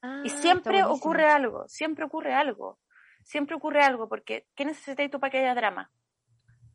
[0.02, 2.80] Ah, Y siempre ocurre algo, siempre ocurre algo,
[3.24, 5.92] siempre ocurre algo, porque ¿qué necesitas tú para que haya drama?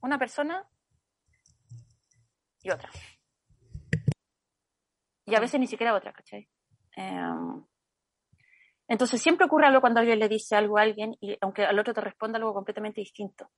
[0.01, 0.69] Una persona
[2.63, 2.89] y otra.
[5.25, 6.49] Y a veces ni siquiera otra, ¿cachai?
[6.93, 7.65] Em,
[8.89, 11.95] entonces siempre ocurre algo cuando alguien le dice algo a alguien y aunque al otro
[11.95, 13.51] te responda algo completamente distinto.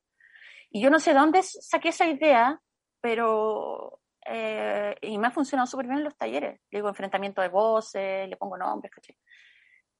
[0.71, 2.61] Y yo no sé de dónde saqué esa idea,
[3.01, 6.61] pero eh, y me ha funcionado súper bien en los talleres.
[6.71, 9.17] Le digo enfrentamiento de voces, le pongo nombres, ¿cachai?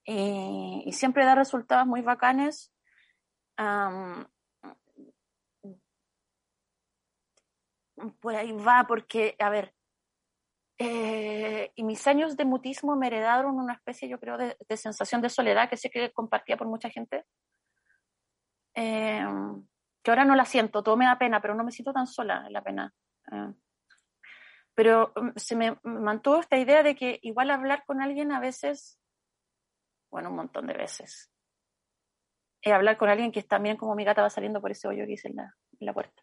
[0.05, 2.73] Y, y siempre da resultados muy bacanes.
[3.57, 4.27] Am,
[8.21, 9.75] por ahí va, porque, a ver,
[10.79, 15.21] eh, y mis años de mutismo me heredaron una especie, yo creo, de, de sensación
[15.21, 17.25] de soledad que sé que compartía por mucha gente.
[18.75, 19.27] Eh,
[20.03, 22.45] que ahora no la siento, todo me da pena, pero no me siento tan sola
[22.47, 22.95] en la pena.
[23.33, 23.53] Eh,
[24.75, 29.01] pero mm, se me mantuvo esta idea de que igual hablar con alguien a veces,
[30.11, 31.33] bueno, un montón de veces,
[32.63, 35.15] eh, hablar con alguien que también como mi gata va saliendo por ese hoyo que
[35.15, 36.23] hice en la, en la puerta.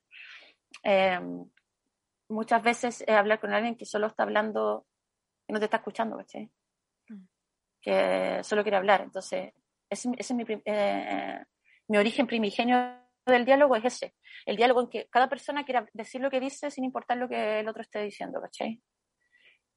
[2.30, 4.86] Muchas veces eh, hablar con alguien que solo está hablando
[5.48, 6.52] y no te está escuchando, ¿cachai?
[7.10, 7.26] Mm.
[7.82, 9.02] Que solo quiere hablar.
[9.02, 9.54] Entonces,
[9.90, 11.44] ese, ese es mi, eh,
[11.88, 14.16] mi origen primigenio del diálogo, es ese.
[14.46, 17.60] El diálogo en que cada persona quiera decir lo que dice sin importar lo que
[17.60, 18.82] el otro esté diciendo, ¿cachai?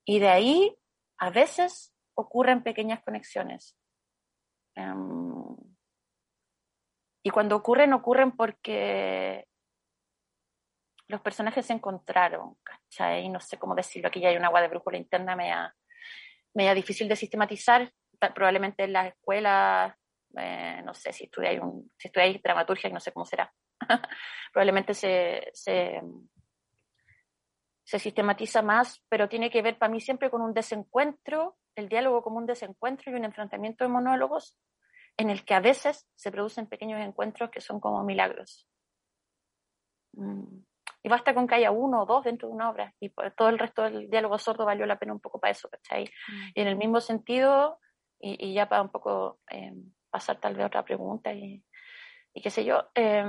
[0.05, 0.77] Y de ahí,
[1.19, 3.77] a veces, ocurren pequeñas conexiones.
[4.75, 5.57] Em,
[7.23, 9.47] y cuando ocurren, ocurren porque
[11.09, 13.29] los personajes se encontraron, ¿cachai?
[13.29, 15.75] No sé cómo decirlo, aquí ya hay un agua de brújula interna media,
[16.55, 17.91] media difícil de sistematizar,
[18.35, 19.95] probablemente en las escuelas,
[20.37, 23.53] eh, no sé si estudiáis, un, si estudiáis dramaturgia, no sé cómo será,
[24.53, 26.03] probablemente se, se,
[27.85, 32.23] se sistematiza más, pero tiene que ver para mí siempre con un desencuentro, el diálogo
[32.23, 34.59] como un desencuentro y un enfrentamiento de monólogos
[35.17, 38.69] en el que a veces se producen pequeños encuentros que son como milagros.
[40.13, 40.68] Mm.
[41.09, 43.49] Y basta con que haya uno o dos dentro de una obra y por- todo
[43.49, 46.05] el resto del diálogo sordo valió la pena un poco para eso, ¿cachai?
[46.05, 46.49] Mm.
[46.55, 47.81] Y en el mismo sentido,
[48.21, 49.73] y, y ya para un poco eh,
[50.11, 51.65] pasar tal vez a otra pregunta y,
[52.35, 53.25] y qué sé yo, eh,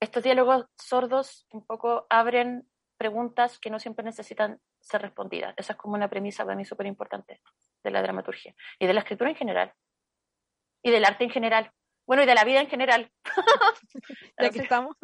[0.00, 5.54] estos diálogos sordos un poco abren preguntas que no siempre necesitan ser respondidas.
[5.56, 7.40] Esa es como una premisa para mí súper importante
[7.84, 9.72] de la dramaturgia y de la escritura en general
[10.82, 11.70] y del arte en general.
[12.08, 13.12] Bueno, y de la vida en general.
[14.40, 14.96] ya que estamos.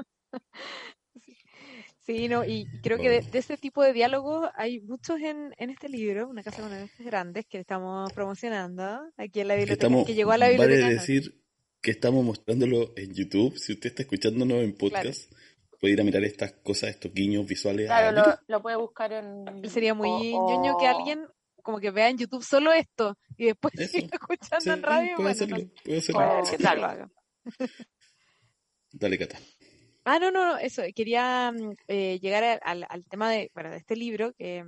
[2.06, 2.28] Sí.
[2.28, 5.88] No, y creo que de, de ese tipo de diálogos hay muchos en, en este
[5.88, 10.14] libro, Una casa con orejas grandes, que estamos promocionando aquí en la biblioteca, estamos, que
[10.14, 10.86] llegó a la vale biblioteca.
[10.86, 10.92] ¿no?
[10.92, 11.40] decir
[11.80, 13.56] que estamos mostrándolo en YouTube.
[13.58, 15.30] Si usted está escuchándonos en podcast,
[15.80, 19.68] puede ir a mirar estas cosas, estos guiños visuales Claro, lo, puede buscar en...
[19.68, 21.26] Sería muy o- ñoño que alguien
[21.62, 23.92] como que vea en YouTube solo esto y después Eso.
[23.92, 25.16] siga escuchando Sí, en radio.
[25.16, 26.20] puede bueno, hacerlo, no- puede hacerlo.
[26.20, 26.80] Puede o ser, que claro.
[26.80, 27.10] lo haga.
[28.92, 29.38] Dale, Cata.
[30.04, 33.78] Ah, no, no, no, eso, quería mm, eh, llegar al, al tema de, bueno, de
[33.78, 34.62] este libro, que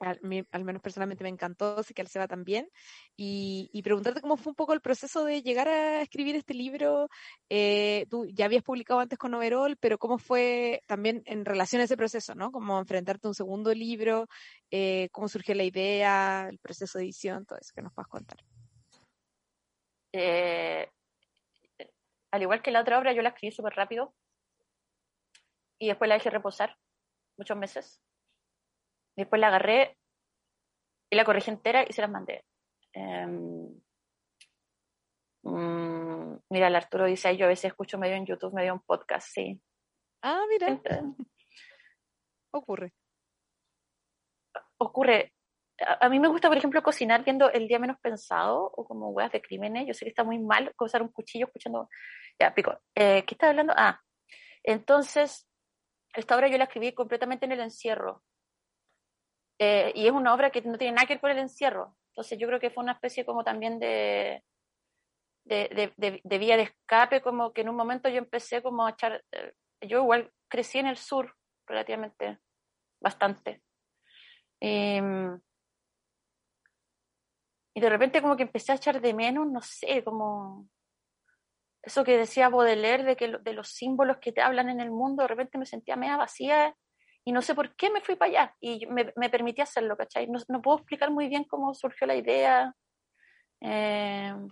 [0.00, 2.68] al, mí- al menos personalmente me encantó, sé que al Seba también,
[3.16, 7.08] y, y preguntarte cómo fue un poco el proceso de llegar a escribir este libro.
[7.48, 11.84] Eh, tú ya habías publicado antes con Overall, pero cómo fue también en relación a
[11.86, 12.52] ese proceso, ¿no?
[12.52, 14.26] Como enfrentarte a un segundo libro,
[14.70, 18.38] eh, cómo surgió la idea, el proceso de edición, todo eso que nos puedas contar.
[20.12, 20.88] Eh,
[22.30, 24.14] al igual que la otra obra, yo la escribí súper rápido
[25.82, 26.76] y después la dejé reposar
[27.36, 28.00] muchos meses.
[29.16, 29.98] Después la agarré
[31.10, 32.44] y la corregí entera y se las mandé.
[32.92, 33.68] Em,
[35.44, 38.78] Mm, mira, el Arturo dice, "Ay, yo a veces escucho medio en YouTube, medio en
[38.78, 39.60] podcast, sí.
[40.22, 40.80] Ah, mira,
[42.52, 42.92] ocurre.
[44.78, 45.32] ocurre.
[45.80, 49.10] A, a mí me gusta, por ejemplo, cocinar viendo El Día Menos Pensado o como
[49.10, 49.88] huevas de crímenes.
[49.88, 51.88] Yo sé que está muy mal usar un cuchillo escuchando.
[52.38, 52.78] Ya, pico.
[52.94, 53.74] Eh, ¿Qué estaba hablando?
[53.76, 54.00] Ah,
[54.62, 55.48] entonces,
[56.14, 58.22] esta obra yo la escribí completamente en el encierro.
[59.58, 61.96] Eh, y es una obra que no tiene nada que ver con el encierro.
[62.10, 64.42] Entonces, yo creo que fue una especie como también de,
[65.44, 68.90] de, de, de- vía de escape, como que en un momento yo empecé como a
[68.90, 69.24] echar.
[69.32, 71.34] eh, yo igual crecí en el sur,
[71.66, 72.38] relativamente,
[73.00, 73.62] bastante.
[74.60, 75.40] Em,
[77.74, 80.68] y de repente como que empecé a echar de menos, no sé, como
[81.82, 85.22] eso que decía Baudelaire de que de los símbolos que te hablan en el mundo,
[85.22, 86.76] de repente me sentía media vacía
[87.24, 90.28] y no sé por qué me fui para allá y me, permití hacerlo, ¿cachai?
[90.28, 92.74] No, puedo explicar muy bien cómo surgió la idea.
[93.60, 94.48] em,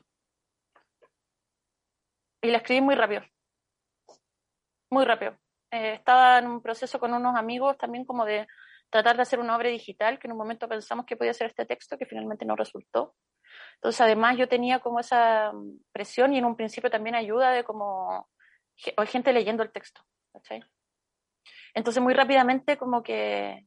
[2.43, 3.23] y la escribí muy rápido,
[4.91, 5.37] muy rápido.
[5.71, 8.47] Eh, estaba en un proceso con unos amigos también como de
[8.91, 11.65] tratar de hacer una obra digital, que en un momento pensamos que podía ser este
[11.65, 13.15] texto, que finalmente no resultó.
[13.77, 17.65] Entonces, además, yo tenía como esa mm, presión y en un principio también ayuda de
[17.65, 18.29] como
[18.97, 20.63] o gente leyendo el texto, ¿cachai?
[21.75, 23.67] Entonces, muy rápidamente como que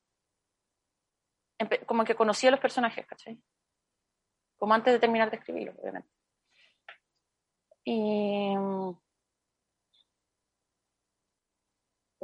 [1.86, 3.42] como que conocí a los personajes, ¿cachai?
[4.58, 6.10] Como antes de terminar de escribirlo, obviamente.
[7.86, 8.98] Y mm,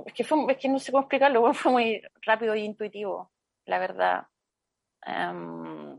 [0.06, 3.32] es que, fue, es que no sé cómo explicarlo, fue muy rápido y intuitivo,
[3.66, 4.24] la verdad.
[5.06, 5.98] Em,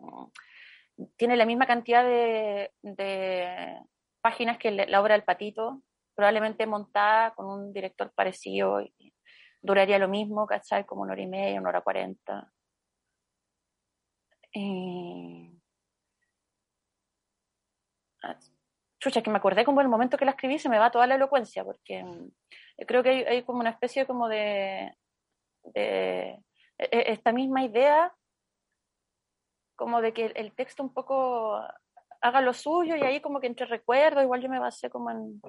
[1.17, 3.79] tiene la misma cantidad de, de
[4.21, 5.83] páginas que la obra del patito,
[6.15, 8.81] probablemente montada con un director parecido,
[9.63, 10.85] duraría lo mismo, ¿cachai?
[10.85, 12.53] Como una hora y media, una hora cuarenta.
[14.53, 15.51] Y...
[19.01, 21.15] Chucha, que me acordé como el momento que la escribí se me va toda la
[21.17, 22.29] elocuencia, porque mm,
[22.87, 24.95] creo que hay, como una especie como de,
[25.75, 26.39] e-
[26.79, 28.13] e- esta misma idea
[29.75, 31.59] como de que el, texto un poco
[32.21, 35.41] haga lo suyo y ahí como que entre recuerdos, igual yo me basé como en,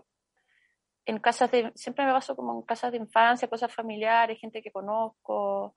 [1.20, 5.76] casas de, siempre me baso como en casas de infancia, cosas familiares, gente que conozco.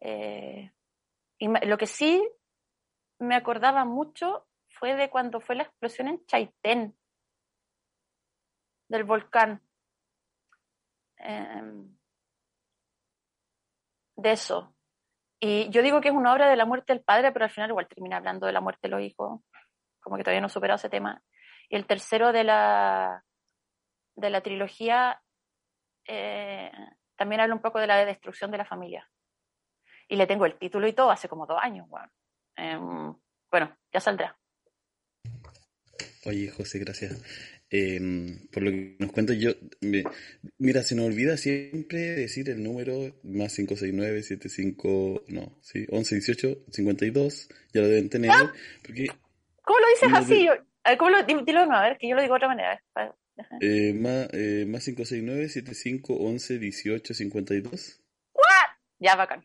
[0.00, 0.70] eh,
[1.38, 2.22] y lo que sí
[3.18, 6.94] me acordaba mucho fue de cuando fue la explosión en Chaitén,
[8.88, 9.62] del volcán.
[11.18, 11.96] Em,
[14.16, 14.74] de eso.
[15.40, 17.70] Y yo digo que es una obra de la muerte del padre, pero al final
[17.70, 19.40] igual termina hablando de la muerte de los hijos,
[20.00, 21.22] como que todavía no he superado ese tema.
[21.68, 23.22] Y el tercero de la,
[24.14, 25.20] de la trilogía
[26.06, 26.72] eh,
[27.16, 29.08] también habla un poco de la destrucción de la familia.
[30.08, 31.88] Y le tengo el título y todo hace como dos años.
[31.88, 32.10] Bueno,
[32.56, 33.14] Em,
[33.50, 34.36] bueno ya saldrá.
[36.24, 37.22] Oye, José, gracias.
[37.68, 39.50] Em, por lo que nos cuentas, yo,
[39.80, 40.04] me-
[40.58, 46.64] mira, se nos olvida siempre decir el número más 569 75, no, sí, 11 18
[46.70, 48.30] 52, ya lo deben tener,
[48.84, 49.08] porque
[49.62, 50.34] ¿Cómo lo dices así?
[50.34, 50.52] de- Yo-
[50.84, 52.36] a ver, ¿cómo lo, dilo dilo de nuevo, a ver, que yo lo digo de
[52.36, 52.80] otra manera.
[52.94, 53.12] ver.
[53.60, 58.00] eh, más, eh, más 569 75 11 18 52,
[58.98, 59.44] Ya, bacán.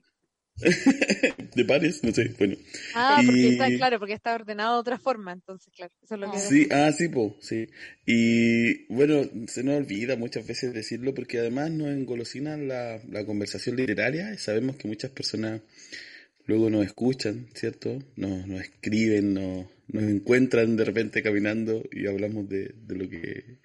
[1.55, 2.55] de pares, no sé, bueno.
[2.93, 6.21] Ah, porque está, Y- claro, porque está ordenado de otra forma, entonces, claro, eso es
[6.21, 6.39] lo que...
[6.39, 7.67] Sí, ah, sí, po, sí.
[8.05, 13.75] Y bueno, se nos olvida muchas veces decirlo porque además nos engolosina la, la conversación
[13.75, 15.61] literaria y sabemos que muchas personas
[16.45, 17.97] luego nos escuchan, ¿cierto?
[18.15, 23.57] Nos, nos escriben, nos, nos encuentran de repente caminando y hablamos de, de lo que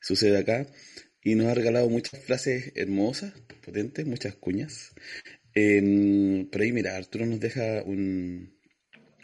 [0.00, 0.66] sucede acá.
[1.22, 4.94] Y nos ha regalado muchas frases hermosas, potentes, muchas cuñas.
[5.54, 8.56] Em, por ahí, mira, Arturo nos deja un,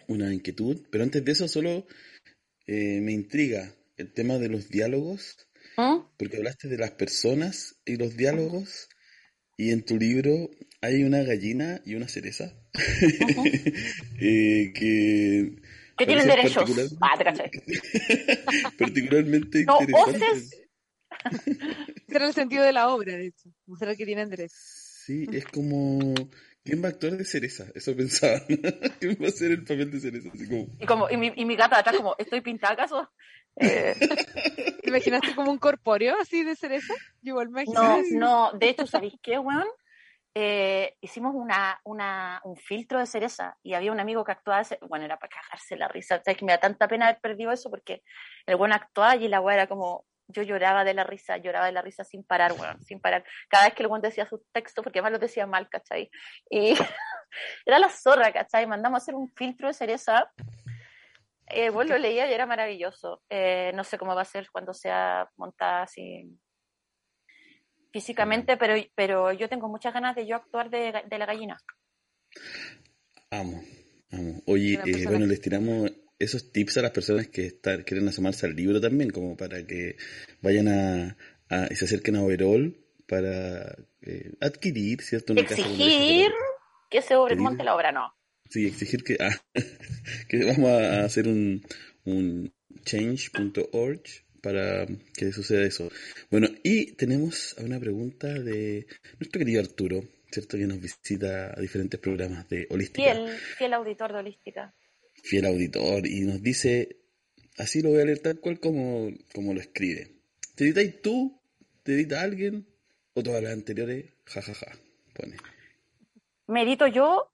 [0.09, 1.87] una inquietud, pero antes de eso solo
[2.67, 5.37] eh, me intriga el tema de los diálogos,
[5.77, 5.99] ¿Mm?
[6.19, 8.89] porque hablaste de las personas y los diálogos,
[9.57, 10.51] y en tu libro
[10.83, 12.53] hay una gallina y una cereza,
[14.21, 15.57] eh, que
[15.97, 16.55] Que tienen derechos.
[16.55, 17.51] particular- Ah, te
[18.79, 20.51] particularmente No, interesantes.
[22.07, 24.55] Ese era el sentido de la obra, de hecho, mostrar que tienen derecho.
[25.07, 26.15] Sí, es como...
[26.65, 27.65] ¿Quién va a actuar de cereza?
[27.77, 28.41] Eso pensaba.
[28.99, 30.31] ¿Quién va a hacer el papel de cereza?
[30.35, 30.67] Así como...
[30.81, 33.09] Y, como, y, mi, y mi gata de atrás como, ¿estoy pintada acaso?
[33.55, 33.95] Eh,
[34.83, 36.93] ¿Te imaginaste como un corpóreo así de cereza?
[37.23, 39.69] Yo igual me no, no, de hecho, ¿sabéis qué, weón?
[40.35, 45.05] Eh, hicimos una, una, un filtro de cereza y había un amigo que actuaba, bueno,
[45.05, 48.03] era para cagarse la risa, sabes que me da tanta pena haber perdido eso porque
[48.45, 51.73] el bueno actuaba y la weá era como, yo lloraba de la risa, lloraba de
[51.73, 53.25] la risa sin parar, weón, sin parar.
[53.49, 56.11] Cada vez que el weón decía su texto, porque además lo decía mal, ¿cachai?
[56.51, 56.75] Y
[57.67, 58.67] era la zorra, ¿cachai?
[58.67, 60.31] Mandamos a hacer un filtro de cereza
[61.49, 63.23] Eh, vos lo leía y era maravilloso.
[63.31, 66.29] Eh, no sé cómo va a ser cuando sea montada así
[67.93, 71.57] físicamente, pero, pero yo tengo muchas ganas de yo actuar de, la gallina.
[73.31, 73.63] Amo,
[74.11, 74.43] amo.
[74.47, 78.57] Oye, eh, bueno, les tiramos esos tips a las personas que están, quieren asomarse al
[78.57, 79.97] libro también, como para que
[80.41, 81.17] vayan a,
[81.49, 85.33] a- y se acerquen a Overall para eh, adquirir, ¿cierto?
[85.33, 86.35] Una casa Exigir esa.
[86.91, 88.13] que se monte la obra, no.
[88.49, 89.37] Sí, exigir que, ah,
[90.29, 91.63] que vamos a hacer un,
[92.05, 92.53] un
[92.85, 94.03] change.org
[94.43, 95.91] para que suceda eso.
[96.31, 98.87] Bueno, y tenemos una pregunta de
[99.19, 100.57] nuestro querido Arturo, ¿cierto?
[100.57, 103.13] Que nos visita a diferentes programas de holística.
[103.13, 104.75] Fiel, fiel auditor de holística.
[105.27, 107.01] Fiel auditor y nos dice,
[107.59, 110.13] así lo voy a leer tal cual como, como lo escribe.
[110.55, 111.41] ¿Te editáis tú?
[111.83, 112.67] ¿Te edita alguien?
[113.15, 114.15] ¿O todas las anteriores?
[114.25, 114.73] Ja, ja, ja.
[115.15, 115.37] Pone.
[116.47, 117.33] Medito yo.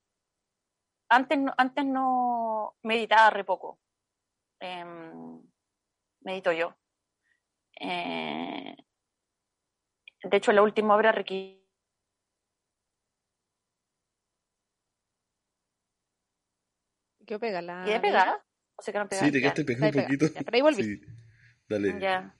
[1.09, 3.79] Antes no, antes no meditaba re poco.
[4.59, 5.41] Em,
[6.21, 6.75] medito yo.
[7.79, 8.75] Eh,
[10.23, 11.62] de hecho, la última obra requiere
[17.25, 17.83] ¿Qué pega la?
[17.85, 18.43] ¿Qué pegada?
[18.75, 19.25] O sea que no pegada.
[19.27, 20.25] Sí, te ya, quedaste pegado un poquito.
[20.27, 20.83] Ya, pero ahí volví.
[20.83, 21.01] Sí,
[21.67, 21.99] dale.
[21.99, 22.35] ya.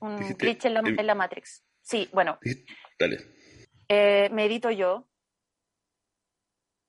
[0.00, 1.64] Un Dijiste, glitch en la, em- en la Matrix.
[1.82, 2.38] Sí, bueno.
[2.98, 3.18] Dale.
[3.88, 5.08] Eh, medito yo.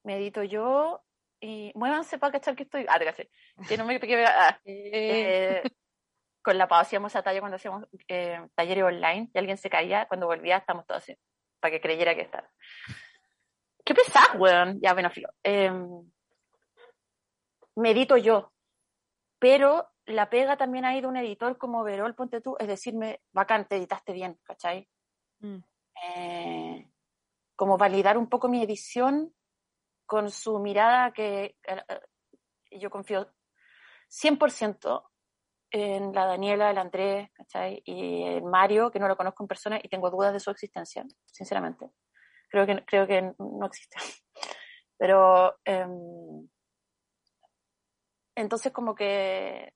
[0.04, 1.02] Medito yo.
[1.42, 2.86] Y muévanse para cachar que estoy.
[2.88, 2.98] Ah.
[3.68, 4.60] Que no me me- ah.
[4.66, 5.72] Eh, Eh,
[6.42, 10.08] con la Pau hacíamos esa talla cuando hacíamos eh, talleres online y alguien se caía,
[10.08, 11.18] cuando volvía estábamos todos así,
[11.60, 12.50] para que creyera que estaba.
[13.84, 14.80] ¿Qué pesás, weón?
[14.80, 15.30] Ya, bueno, filo.
[17.76, 18.54] Medito yo,
[19.40, 23.68] pero la pega también ha ido un editor como Verol, ponte tú, es decirme, bacán,
[23.68, 24.88] te editaste bien, ¿cachai?
[25.40, 25.58] mm.
[26.04, 26.92] eh,
[27.56, 29.34] como validar un poco mi edición
[30.06, 33.32] con su mirada que eh, eh, yo confío
[34.10, 35.04] 100%
[35.72, 37.82] en la Daniela, el Andrés, ¿cachai?
[37.86, 41.06] Y el Mario, que no lo conozco en persona y tengo dudas de su existencia,
[41.26, 41.90] sinceramente.
[42.50, 43.98] Creo que, creo que no existe.
[44.98, 46.48] Pero em,
[48.36, 49.74] entonces como que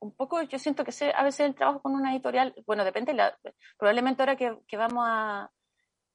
[0.00, 3.12] un poco yo siento que sé, a veces el trabajo con una editorial, bueno, depende,
[3.12, 3.38] la,
[3.78, 5.50] probablemente ahora que, vamos a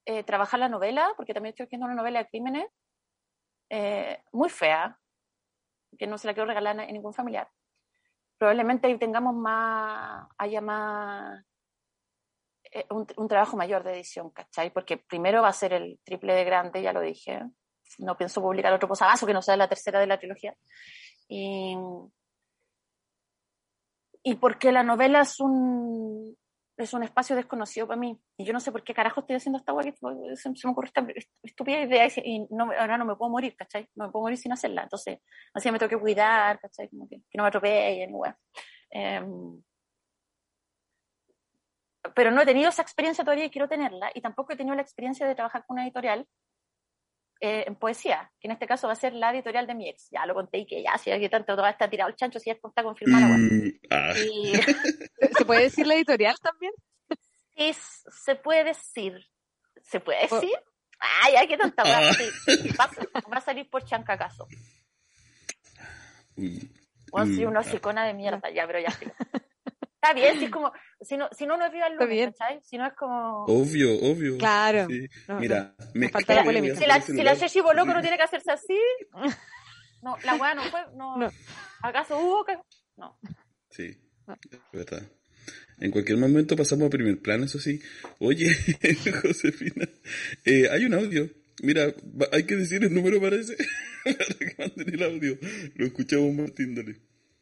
[0.04, 2.66] eh, trabajar la novela, porque también estoy escribiendo una novela de crímenes,
[3.70, 4.98] eh, muy fea,
[5.98, 7.48] que no se la quiero regalar a ningún familiar.
[8.38, 11.44] Probablemente ahí tengamos más, haya más,
[12.72, 14.70] eh, un, trabajo mayor de edición, ¿cachai?
[14.70, 17.42] Porque primero va a ser el triple de grande, ya lo dije.
[17.98, 20.54] No pienso publicar otro posavasos que no sea la tercera de la trilogía.
[21.28, 21.76] Y,
[24.22, 26.36] y porque la novela es un,
[26.76, 28.18] es un espacio desconocido para mí.
[28.36, 31.06] Y yo no sé por qué carajo estoy haciendo esta que se, me ocurre esta
[31.42, 33.88] estúpida idea y no, ahora no me puedo morir, ¿cachai?
[33.94, 34.82] No me puedo morir sin hacerla.
[34.82, 35.20] Entonces,
[35.54, 36.88] así me tengo que cuidar, ¿cachai?
[36.88, 38.38] Como que, que no me atropellen, hueá.
[38.90, 39.22] Eh,
[42.14, 44.10] pero no he tenido esa experiencia todavía y quiero tenerla.
[44.14, 46.26] Y tampoco he tenido la experiencia de trabajar con una editorial
[47.40, 50.08] eh, en poesía, que en este caso va a ser la editorial de mi ex.
[50.10, 52.50] Ya lo conté y que ya, si aquí tanto todavía está tirado el chancho, si
[52.50, 53.28] ya está confirmado.
[53.28, 53.48] bueno.
[53.50, 54.52] Mm, ah, Y
[55.38, 56.72] ¿Se puede decir la editorial también?
[57.56, 59.26] sí, se puede decir.
[59.82, 60.58] ¿Se puede decir?
[60.98, 62.12] Ay, ay, qué tanta weá.
[62.14, 62.90] Sí, va,
[63.32, 64.46] va a salir por chancacaso.
[66.36, 66.58] mm,
[67.10, 67.62] Bueno, soy mm, una ah.
[67.62, 69.06] hocicona de mierda, ya, pero ya sí.
[70.08, 72.16] Está bien, si es como, si no, si no, no es viva el Está lunes,
[72.18, 72.32] bien.
[72.38, 72.60] ¿cachai?
[72.62, 73.44] Si no es como...
[73.46, 74.38] Obvio, obvio.
[74.38, 74.86] Claro.
[74.88, 75.06] Sí.
[75.28, 76.76] No, Mira, me falta la Si la- polémica.
[76.76, 78.78] si la, si la Chechi Boloco no tiene que hacerse así,
[80.02, 81.30] no, la weá no fue, no, No.
[81.82, 82.56] ¿acaso hubo que...?
[82.96, 83.18] No.
[83.70, 83.96] Sí,
[84.50, 85.02] es verdad.
[85.78, 87.80] En cualquier momento pasamos a primer plano, eso sí.
[88.20, 88.46] Oye,
[89.22, 89.86] Josefina,
[90.44, 91.28] eh, hay un audio.
[91.62, 91.92] Mira,
[92.32, 93.56] hay que decir el número parece
[94.04, 95.38] para que manden el audio.
[95.74, 96.96] Lo escuchamos Martín, dale.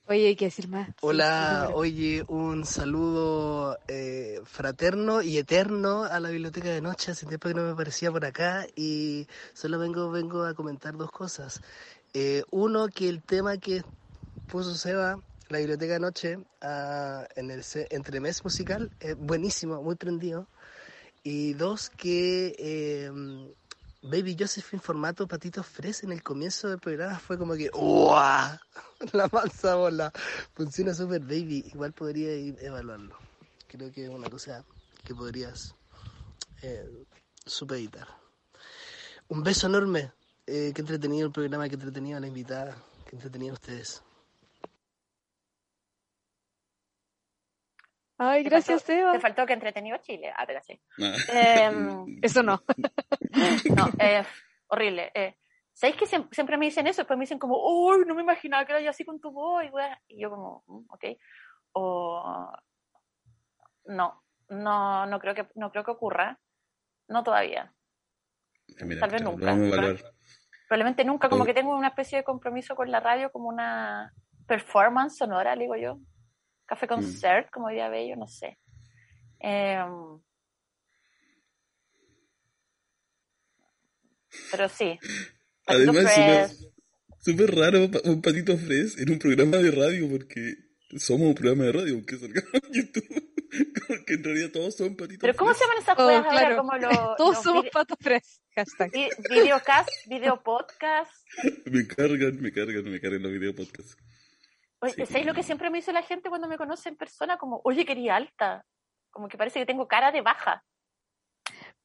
[0.07, 0.90] Oye, hay que decir más.
[1.00, 7.12] Hola, oye, un saludo eh, fraterno y eterno a la biblioteca de noche.
[7.12, 11.11] Hace tiempo que no me aparecía por acá y solo vengo, vengo a comentar dos
[11.11, 11.62] cosas.
[12.12, 13.82] Eh, uno, que el tema que
[14.46, 20.48] puso Seba, la biblioteca de noche, ah, en el entremés musical, es buenísimo, muy prendido.
[21.22, 23.11] Y dos, que eh,
[24.07, 28.61] Baby Josephine formato patitos fres en el comienzo del programa fue como que ¡Uah!
[29.12, 30.12] La mansa bola.
[30.52, 31.64] Funciona super baby.
[31.72, 33.16] Igual podría evaluarlo.
[33.66, 34.62] Creo que es una cosa
[35.02, 35.74] que podrías
[36.61, 37.07] eh,
[37.46, 38.07] supeditar.
[39.28, 40.12] Un beso enorme.
[40.46, 42.76] Eh, qué entretenido el programa, qué entretenido la invitada,
[43.09, 44.02] qué entretenido ustedes.
[48.30, 49.12] Ay, Te gracias, faltó- Seba.
[49.12, 50.32] Te faltó que entretenido Chile.
[50.36, 50.80] Ah, te caché.
[51.00, 51.14] Ah.
[51.32, 52.62] Em, Eso no.
[53.76, 54.24] No, eh,
[54.68, 55.10] horrible.
[55.14, 55.36] eh.
[55.72, 57.02] ¿Sabéis que siem- siempre me dicen eso?
[57.02, 59.64] Después me dicen como, uy, no me imaginaba que era yo así con tu voz,
[59.64, 60.00] y, weá".
[60.06, 61.04] y yo como, "Mm, ok.
[61.72, 62.52] O
[63.86, 66.38] no, no, no creo que, no creo que ocurra.
[67.08, 67.72] No todavía.
[68.68, 69.46] Ya, mira, Tal vez nunca.
[69.46, 69.96] vamos a evaluar.
[70.68, 74.12] Probablemente nunca, como que tengo una especie de compromiso con la radio, como una
[74.46, 75.98] performance sonora, digo yo.
[76.66, 78.58] Café concert, como diría Bello, no sé.
[79.40, 80.18] Em,
[84.50, 84.98] pero sí.
[85.66, 86.70] Patito Además, Fresh.
[87.20, 90.54] súper raro un patito fres en un programa de radio porque
[90.98, 93.30] somos un programa de radio, aunque salgamos en YouTube.
[93.86, 96.56] Como que en realidad todos son patitos Pero ¿cómo se llaman esas Oh, claro.
[96.56, 98.40] Como los, Todos los somos patos fres.
[98.56, 98.90] Hashtag.
[98.92, 101.12] vi- videocast, videopodcast.
[101.66, 103.96] Me cargan, me cargan, me cargan los video podcasts.
[104.85, 105.12] Oye, Sí.
[105.12, 107.37] ¿sabes lo que siempre me dice la gente cuando me conoce en persona?
[107.39, 108.64] Como, oye, quería alta.
[109.11, 110.64] Como que parece que tengo cara de baja.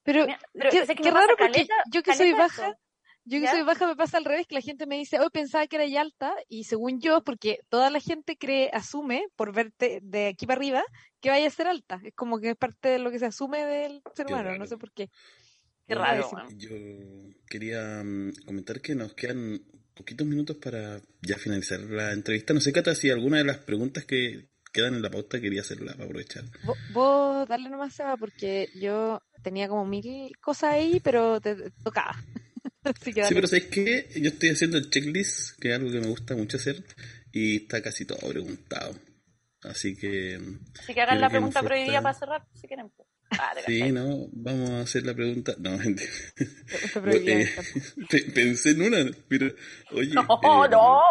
[0.04, 2.78] Pero, Mira, pero qué, sé que qué raro porque caleta- yo que soy baja, eso.
[3.26, 3.52] yo que ¿Ya?
[3.52, 5.86] soy baja me pasa al revés, que la gente me dice, hoy pensaba que era
[5.86, 10.48] ya alta, y según yo, porque toda la gente cree, asume, por verte de aquí
[10.48, 10.84] para arriba,
[11.22, 12.00] que vaya a ser alta.
[12.04, 14.60] Es como que es parte de lo que se asume del ser Qué humano, raro.
[14.60, 15.10] no sé por qué.
[15.86, 16.30] Qué raro.
[16.56, 16.70] Yo
[17.48, 19.60] quería mm, comentar que nos quedan
[20.00, 22.54] poquitos minutos para ya finalizar la entrevista.
[22.54, 25.92] No sé, Cata, si alguna de las preguntas que quedan en la pauta quería hacerla
[25.94, 26.46] para aprovechar.
[26.64, 32.16] Vo- Vos darle nomás, Seba, porque yo tenía como mil cosas ahí, pero te, tocaba.
[33.04, 33.36] Sí, dale.
[33.36, 34.08] pero ¿sabes qué?
[34.16, 36.84] Yo estoy haciendo el checklist, que es algo que me gusta mucho hacer,
[37.32, 38.96] y está casi todo preguntado.
[39.64, 40.40] Así que...
[40.80, 42.90] Así que hagan la pregunta prohibida para cerrar, si quieren.
[42.96, 43.09] pues.
[43.66, 45.54] Sí, no, vamos a hacer la pregunta.
[45.60, 45.96] No, me
[47.28, 47.48] Eh,
[48.34, 49.48] pensé en una, pero
[49.92, 50.14] oye.
[50.14, 51.02] No, eh, no.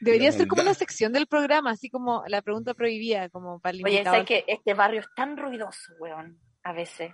[0.00, 3.84] Debería ser como una sección del programa, así como la pregunta prohibida, como para el
[3.84, 4.02] Oye.
[4.02, 6.40] ¿sabes que este barrio es tan ruidoso, weón?
[6.64, 7.12] A veces.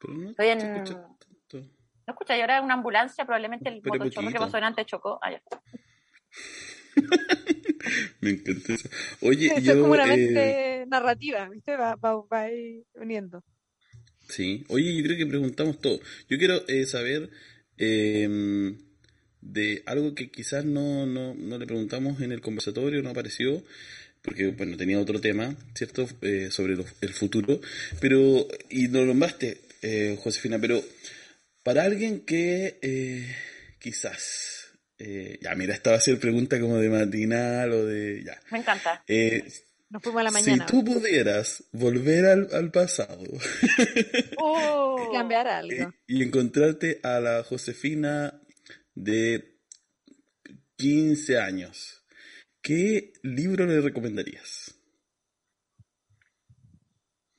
[0.00, 1.58] Pero no Estoy en- escucha tanto.
[2.06, 2.36] ¿No escuchas?
[2.36, 5.18] Y ahora una ambulancia, probablemente el motochorro que pasó delante chocó.
[5.22, 5.30] Ah.
[8.20, 8.88] Me encanta eso.
[9.22, 9.72] Oye, Eso yo.
[9.72, 11.76] es como una eh, mente narrativa, ¿viste?
[11.76, 13.42] Va, va, va ahí uniendo.
[14.30, 16.00] Sí, oye, yo creo que preguntamos todo.
[16.28, 17.30] Yo quiero eh, saber
[17.78, 18.74] eh,
[19.40, 23.62] de algo que quizás no, no, no le preguntamos en el conversatorio, no apareció,
[24.22, 26.06] porque bueno, tenía otro tema, ¿cierto?
[26.22, 27.60] Eh, sobre los- el futuro,
[28.00, 30.82] pero, y lo nombraste, eh, Josefina, pero
[31.62, 33.34] para alguien que eh,
[33.78, 34.68] quizás,
[34.98, 38.38] eh, ya mira, esta va a ser pregunta como de matinal o de, ya.
[38.52, 39.02] Me encanta.
[39.08, 39.42] Eh,
[39.90, 40.66] Nos fuimos a la si mañana.
[40.66, 43.24] tú pudieras volver al, al pasado
[44.38, 45.10] Oh.
[45.12, 45.92] Cambiar algo.
[46.06, 48.40] y encontrarte a la Josefina
[48.94, 49.58] de
[50.76, 52.04] 15 años,
[52.62, 54.76] ¿qué libro le recomendarías?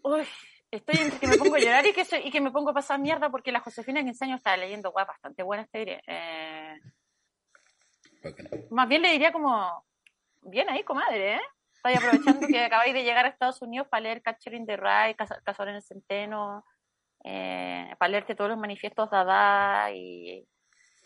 [0.04, 0.24] Uy,
[0.72, 2.74] estoy entre que me pongo a llorar y que, soy- y que me pongo a
[2.74, 6.02] pasar mierda porque la Josefina de 15 años estaba leyendo guay bastante buena, te diré.
[6.08, 6.76] Eh,
[8.72, 9.86] más bien le diría como,
[10.42, 11.42] bien ahí, comadre, ¿eh?
[11.84, 15.16] Estoy aprovechando que acabáis de llegar a Estados Unidos para leer Catcher in the Rye,
[15.16, 16.64] Cazador en el Centeno,
[17.24, 20.48] eh, para leerte todos los manifiestos de Adá y,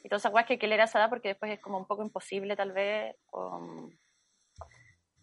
[0.03, 1.85] y todas esas cosas que hay que leer a edad porque después es como un
[1.87, 3.15] poco imposible tal vez.
[3.31, 3.87] o-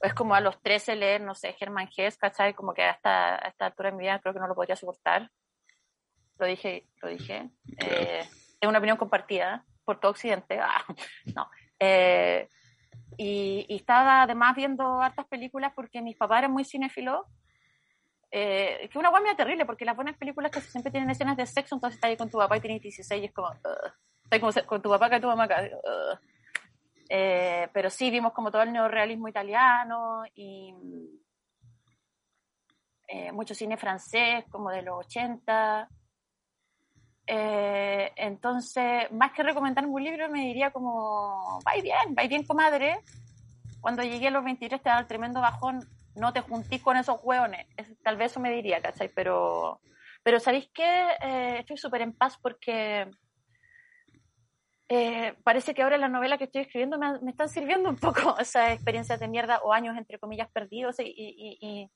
[0.00, 2.55] es como a los 13 leer, no sé, Germán Hess, ¿cachai?
[2.55, 4.74] Como que a esta, a esta altura de mi vida creo que no lo podría
[4.74, 5.30] soportar.
[6.38, 7.50] Lo dije, lo dije.
[7.78, 7.94] Claro.
[7.94, 8.28] Eh,
[8.61, 10.59] es una opinión compartida por todo Occidente.
[10.61, 10.82] Ah,
[11.36, 11.48] no.
[11.78, 12.48] Eh,
[13.16, 17.26] y, y estaba además viendo hartas películas porque mis papás eran muy cinéfilos.
[18.30, 21.45] Eh, que una guay medio terrible porque las buenas películas casi siempre tienen escenas de
[21.45, 23.49] sexo, entonces estás ahí con tu papá y tienes 16 y es como.
[23.49, 23.93] "Ugh".
[24.24, 25.62] Estás como con tu papá que tu mamá acá.
[25.62, 26.18] "Ugh".
[27.11, 30.74] Eh, pero sí vimos como todo el neorrealismo italiano y
[33.09, 35.88] eh, mucho cine francés como de los 80.
[37.34, 43.00] Eh, entonces, más que recomendarme un libro, me diría como, vais bien, vais bien, comadre.
[43.80, 47.18] Cuando llegué a los 23 te daba el tremendo bajón, no te juntís con esos
[47.22, 47.66] hueones.
[47.78, 49.08] Es- tal vez eso me diría, ¿cachai?
[49.14, 49.80] Pero,
[50.22, 51.06] pero ¿sabéis qué?
[51.22, 53.10] Eh, estoy súper en paz porque
[54.90, 58.36] eh, parece que ahora la novela que estoy escribiendo me, me están sirviendo un poco
[58.40, 61.90] esas experiencias de mierda o años, entre comillas, perdidos y, y, y-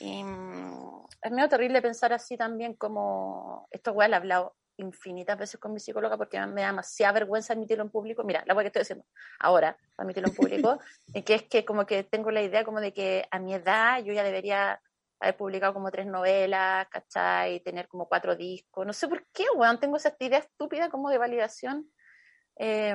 [0.00, 5.72] y- mm, es medio terrible pensar así también como esto he hablado infinitas veces con
[5.72, 8.24] mi psicóloga porque me da demasiada vergüenza admitirlo en público.
[8.24, 9.04] Mira, la weá que estoy haciendo
[9.38, 10.78] ahora, admitirlo en público,
[11.14, 14.02] y que es que como que tengo la idea como de que a mi edad
[14.02, 14.80] yo ya debería
[15.20, 17.60] haber publicado como tres novelas, ¿cachai?
[17.60, 18.86] Tener como cuatro discos.
[18.86, 21.90] No sé por qué, weón, tengo esa idea estúpida como de validación.
[22.56, 22.94] Eh,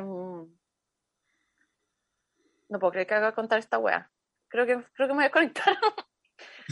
[2.69, 4.09] no puedo creer que haga contar esta weá.
[4.47, 5.75] Creo que, creo que me voy a desconectar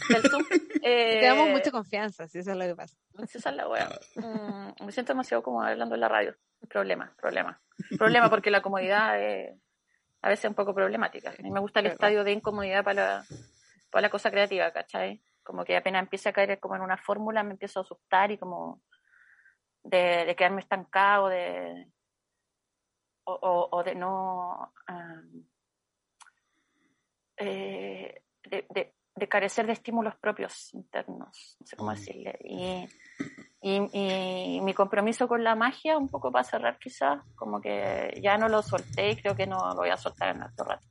[0.09, 0.43] del Zoom.
[0.81, 2.95] Te damos Eh, mucha confianza, si eso es lo que pasa.
[3.21, 3.89] esa es la weá.
[4.15, 6.35] Mm, me siento demasiado como hablando en la radio.
[6.69, 7.61] Problema, problema.
[7.97, 9.57] Problema porque la comodidad es
[10.21, 11.31] a veces un poco problemática.
[11.37, 13.25] A mí me gusta el estadio de incomodidad para la,
[13.89, 15.21] para la cosa creativa, ¿cachai?
[15.43, 18.37] Como que apenas empieza a caer como en una fórmula me empiezo a asustar y
[18.37, 18.81] como
[19.83, 21.87] de, de quedarme estancado, de
[23.23, 25.45] o, o- o de no am,
[27.37, 31.95] eh, de, de- de carecer de estímulos propios internos, no sé cómo Mm.
[31.95, 32.39] decirle.
[32.43, 32.89] Y,
[33.61, 38.37] y, y mi compromiso con la magia, un poco para cerrar quizás, como que ya
[38.37, 40.87] no lo solté y creo que no lo voy a soltar en otro rato.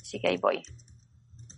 [0.00, 0.62] Así que ahí voy.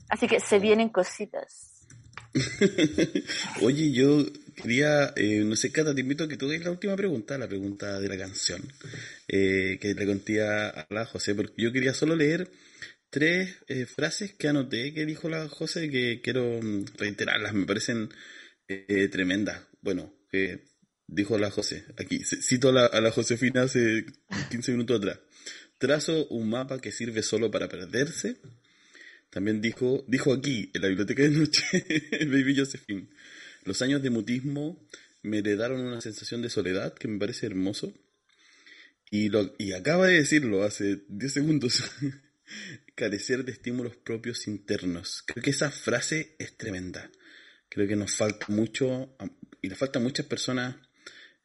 [0.09, 1.87] Así que se vienen cositas.
[3.63, 4.25] Oye, yo
[4.57, 7.49] quería, eh, no sé, Cata, te invito a que tú des la última pregunta, la
[7.49, 8.63] pregunta de la canción,
[9.29, 12.51] eh, que le conté a la José, porque yo quería solo leer
[13.13, 18.09] tres eh, frases que anoté que dijo la José que quiero mm, reiterarlas, me parecen
[18.69, 19.61] eh, tremendas.
[19.83, 20.65] Bueno, eh,
[21.07, 24.07] dijo la José, aquí, cito a la, a la Josefina hace
[24.51, 25.21] 15 minutos atrás.
[25.77, 28.39] Trazo un mapa que sirve solo para perderse.
[29.29, 31.65] También dijo, dijo aquí, en la biblioteca de noche,
[32.27, 33.11] Baby Josephine,
[33.65, 34.89] los años de mutismo
[35.23, 37.93] me heredaron una sensación de soledad que me parece hermoso.
[39.11, 41.85] Y, lo, y acaba de decirlo hace 10 segundos.
[42.95, 45.23] Carecer de estímulos propios internos.
[45.27, 47.11] Creo que esa frase es tremenda.
[47.69, 49.17] Creo que nos falta mucho,
[49.63, 50.77] y le falta a muchas personas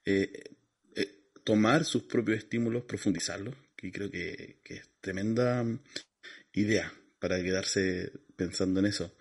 [0.05, 0.55] eh,
[0.95, 3.55] eh, tomar sus propios estímulos, profundizarlos.
[3.81, 5.79] Y creo que, que es tremenda mm,
[6.53, 9.15] idea para quedarse pensando en eso.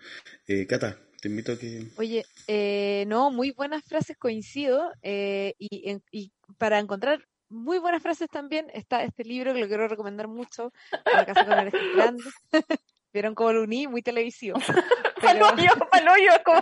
[0.47, 1.87] Eh, Cata, te invito a que...
[1.95, 4.91] Oye, eh, no, muy buenas frases, coincido.
[5.01, 9.67] eh, y, en- y para encontrar muy buenas frases también está este libro que lo
[9.67, 10.71] quiero recomendar mucho,
[11.05, 12.33] La casa con orejas grandes.
[13.13, 13.87] ¿Vieron cómo lo uní?
[13.87, 14.59] Muy televisivo.
[15.19, 16.61] Pero- Paloyo, paloyo, como,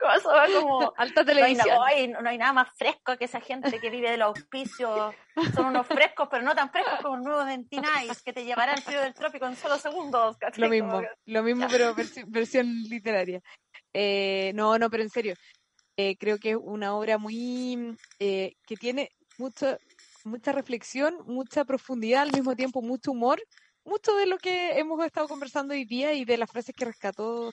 [0.00, 0.92] como como...
[0.96, 2.22] Alta No hay, televisión.
[2.22, 5.14] no hay nada más fresco que esa gente que vive del auspicio.
[5.54, 8.82] Son unos frescos, pero no tan frescos como el nuevo Dentinais, que te llevará al
[8.82, 10.36] frío del trópico en solo segundos.
[10.38, 10.62] ¿cachai?
[10.64, 13.40] Lo mismo, que- lo mismo, pero versi- versión literaria.
[13.92, 15.34] Eh, no, no, pero en serio,
[15.96, 19.78] eh, creo que es una obra muy eh, que tiene mucho,
[20.26, 23.40] mucha reflexión, mucha profundidad, al mismo tiempo mucho humor,
[23.84, 27.52] mucho de lo que hemos estado conversando hoy día y de las frases que rescató.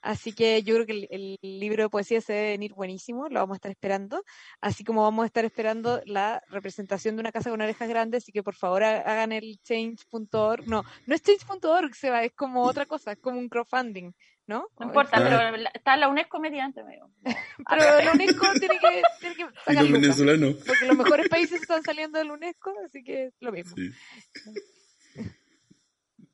[0.00, 3.54] Así que yo creo que el, libro de poesía se debe venir buenísimo, lo vamos
[3.54, 4.24] a estar esperando,
[4.60, 8.32] así como vamos a estar esperando la representación de una casa con orejas grandes, así
[8.32, 12.86] que por favor ha- hagan el change.org, no, no es change.org, Seba, es como otra
[12.86, 14.12] cosa, es como un crowdfunding,
[14.46, 14.66] ¿no?
[14.78, 17.10] No importa, pero la- está la UNESCO mediante, medio.
[17.68, 20.54] Pero la UNESCO tiene que, tiene que sacar los venezolanos.
[20.66, 23.76] porque los mejores países están saliendo del UNESCO, así que es lo mismo.
[23.76, 23.90] Sí.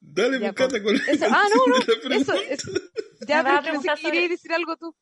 [0.00, 2.34] Dale, Ya, pues, Cata, con la Eso- ah, no, no, de la eso.
[3.26, 4.96] Ya, Me pero pensé que querías decir algo tú.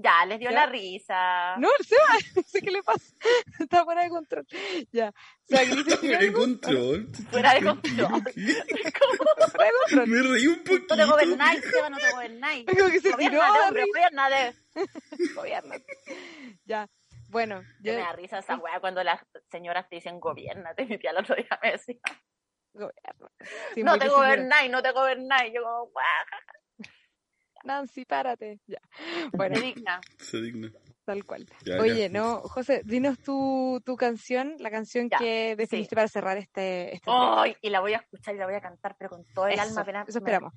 [0.00, 0.54] Ya, les dio ¿Ya?
[0.60, 1.56] la risa.
[1.58, 2.02] No, el Seba,
[2.36, 3.12] no sé qué le pasa.
[3.60, 4.46] Está fuera de control.
[4.92, 5.08] Ya.
[5.08, 7.08] O sea, ¿querías decir Fuera de control.
[7.30, 8.22] Fuera de control.
[8.22, 10.06] Fuera de control.
[10.08, 10.96] Me reí un poquito.
[10.96, 12.66] No te gobernáis, Seba, no te gobernáis.
[12.66, 13.92] Como que se tiró Gobierna de de hombre, risa.
[13.98, 15.34] gobierna de...
[15.34, 15.74] Gobierno.
[16.64, 16.88] Ya.
[17.30, 19.20] Bueno, Yo me da risa esa weá cuando las
[19.50, 20.74] señoras te dicen gobierna.
[20.74, 21.96] Te mi tía el otro día me decía,
[22.72, 23.30] gobierno.
[23.74, 24.26] Sí, no te de señora.
[24.28, 25.52] gobernáis, no te gobernáis.
[25.52, 25.90] Yo como,
[27.68, 28.60] Nancy, párate.
[28.66, 28.78] Ya.
[29.32, 30.00] Bueno, te digna.
[30.18, 30.72] Se digna.
[31.04, 31.46] tal cual.
[31.64, 32.18] Ya, Oye, ya.
[32.18, 35.94] no, José, dinos tu, tu canción, la canción Ya, que definiste sí.
[35.94, 38.96] para cerrar este, este Ay, y la voy a escuchar y la voy a cantar,
[38.98, 39.80] pero con todo el Eso, alma.
[39.82, 40.52] apenas eso me- esperamos.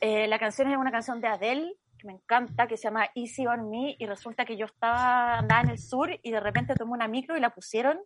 [0.00, 3.46] Eh, la canción es una canción de Adele que me encanta, que se llama Easy
[3.46, 6.92] on Me, y resulta que yo estaba, andaba en el sur y de repente tomé
[6.92, 7.98] una micro y la pusieron.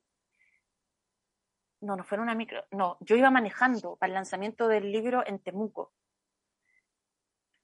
[1.80, 5.26] No, no fue en una micro, no, yo iba manejando para el lanzamiento del libro
[5.26, 5.92] en Temuco.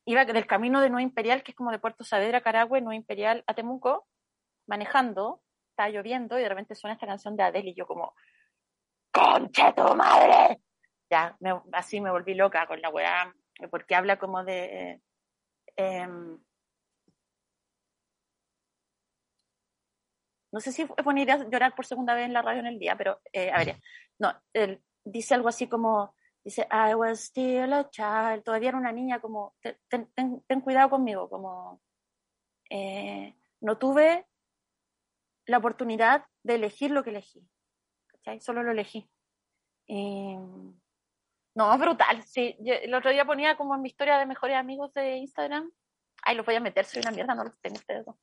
[0.08, 3.42] Iba del camino de Nueva Imperial, que es como de Puerto Saavedra, Carahue, Nueva Imperial
[3.48, 4.06] a Temuco,
[4.68, 8.14] manejando, estaba lloviendo y de repente suena esta canción de Adele y yo como,
[9.12, 10.60] ¡Concha tu madre!
[11.10, 11.36] Ya,
[11.72, 13.34] así me volví loca con la weá,
[13.70, 15.00] porque habla como de...
[15.76, 16.38] em,
[20.52, 22.78] no sé si es buena idea llorar por segunda vez en la radio en el
[22.78, 23.80] día, pero eh, a ver,
[24.18, 26.15] no, él dice algo así como,
[26.46, 29.76] dice, I was still a child, todavía era una niña, como, ten,
[30.14, 31.82] ten- ten- cuidado conmigo, como,
[32.70, 34.26] eh, no tuve
[35.46, 37.46] la oportunidad de elegir lo que elegí,
[38.06, 38.40] ¿cachai?
[38.40, 39.10] Solo lo elegí.
[39.86, 40.36] Y,
[41.54, 42.56] no, brutal, sí.
[42.60, 45.70] Yo el otro día ponía como en mi historia de mejores amigos de Instagram.
[46.22, 48.04] Ay, los voy a meter, soy una mierda, no los tengo ustedes.
[48.04, 48.16] dos.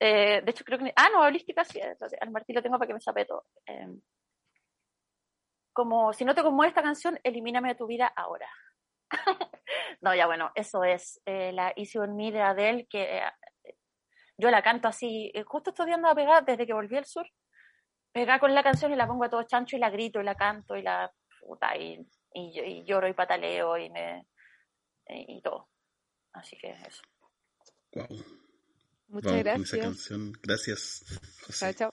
[0.00, 0.92] Eh, de hecho, creo que.
[0.96, 1.80] Ah, no, holística sí.
[2.20, 3.46] Al Martín lo tengo para que me sape todo.
[5.72, 8.48] Como si no te conmueve esta canción, elimíname de tu vida ahora.
[10.00, 13.22] no, ya bueno, eso es eh, la Easy on Me de Adele, que eh,
[14.36, 15.30] yo la canto así.
[15.34, 17.26] eh, justo estos días andaba pegada desde que volví al sur.
[18.12, 20.34] pegar con la canción y la pongo a todo chancho y la grito y la
[20.34, 21.98] canto y la puta y,
[22.34, 24.26] y, yo- y lloro y pataleo y me
[25.08, 25.68] y, y todo.
[26.32, 27.02] Así que eso.
[27.94, 28.06] Wow.
[29.08, 29.80] Muchas Vamos con esa gracias.
[29.86, 30.32] canción.
[30.42, 31.04] Gracias,
[31.58, 31.74] Chao, José.
[31.74, 31.90] chao.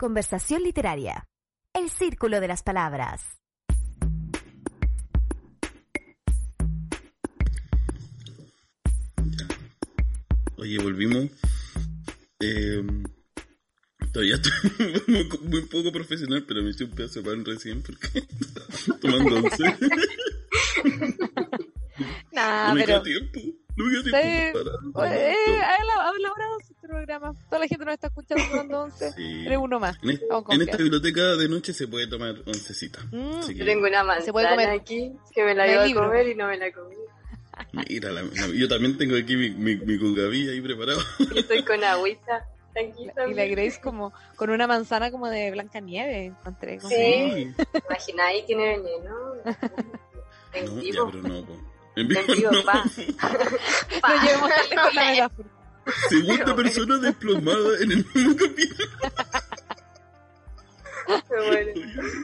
[0.00, 1.28] Conversación literaria.
[1.74, 3.20] El círculo de las palabras.
[10.56, 11.26] Oye, volvimos.
[12.40, 12.82] Eh,
[14.12, 18.22] todavía estoy muy, muy poco profesional, pero me hice un pedazo de pan recién porque
[19.00, 19.64] tomando once.
[22.32, 23.40] Nah, no me pero queda tiempo.
[23.76, 24.26] No me queda Sí.
[24.26, 24.58] tiempo
[24.94, 25.10] para.
[25.10, 25.76] Oye, eh, ha
[26.16, 27.34] elaborado su programa.
[27.48, 29.12] Toda la gente nos está escuchando tomando once.
[29.12, 29.46] Sí.
[29.46, 29.96] Eres uno más.
[30.02, 33.00] En, es- Vamos con en esta biblioteca de noche se puede tomar oncecita.
[33.10, 33.38] Mm.
[33.38, 34.80] Así Yo que, tengo una Se puede manzana comer.
[34.80, 36.04] aquí que me la iba a libro.
[36.04, 36.96] comer y no me la comí.
[37.88, 39.94] mira, la- la- yo también tengo aquí mi, mi, mi
[40.50, 41.00] ahí preparado.
[41.34, 42.46] Y estoy con agüita.
[42.70, 43.46] Aquí Y la.
[43.46, 46.78] Grace como con una manzana como de Blanca Nieve encontré.
[46.78, 47.52] como- Sí.
[47.88, 49.16] Imagináis tiene veneno.
[50.52, 51.10] En No, ya, vivo.
[51.10, 51.44] pero no.
[51.46, 51.56] po.
[51.96, 52.62] En vivo En vivo, no.
[52.64, 52.84] pa.
[52.84, 55.48] No llevemos tan lejos la metáfora.
[56.08, 58.86] Segunda persona desplomada en el mismo capítulo.
[61.30, 61.74] Me.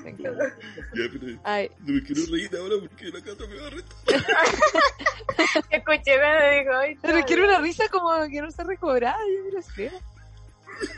[0.05, 0.57] Me encanta.
[0.95, 3.97] Ya, pero Ay, no me quiero reír ahora porque la cata me va a retar.
[5.71, 9.19] Escuché cuando dijo, ay, pero no, quiero una risa como que no se recobrada.
[9.19, 9.91] Yo me lo sé.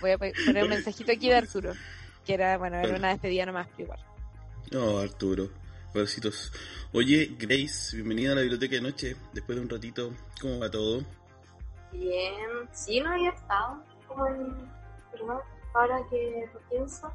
[0.00, 1.72] Voy a poner un mensajito aquí de Arturo.
[2.26, 4.00] Que era, bueno, era una despedida nomás, pero igual.
[4.76, 5.48] Oh, Arturo.
[5.94, 6.52] Besitos.
[6.92, 9.16] Oye, Grace, bienvenida a la biblioteca de noche.
[9.32, 11.04] Después de un ratito, ¿cómo va todo?
[11.92, 14.70] Bien, sí, no había estado como en,
[15.12, 15.40] ¿verdad?
[15.74, 17.12] Ahora que lo pienso.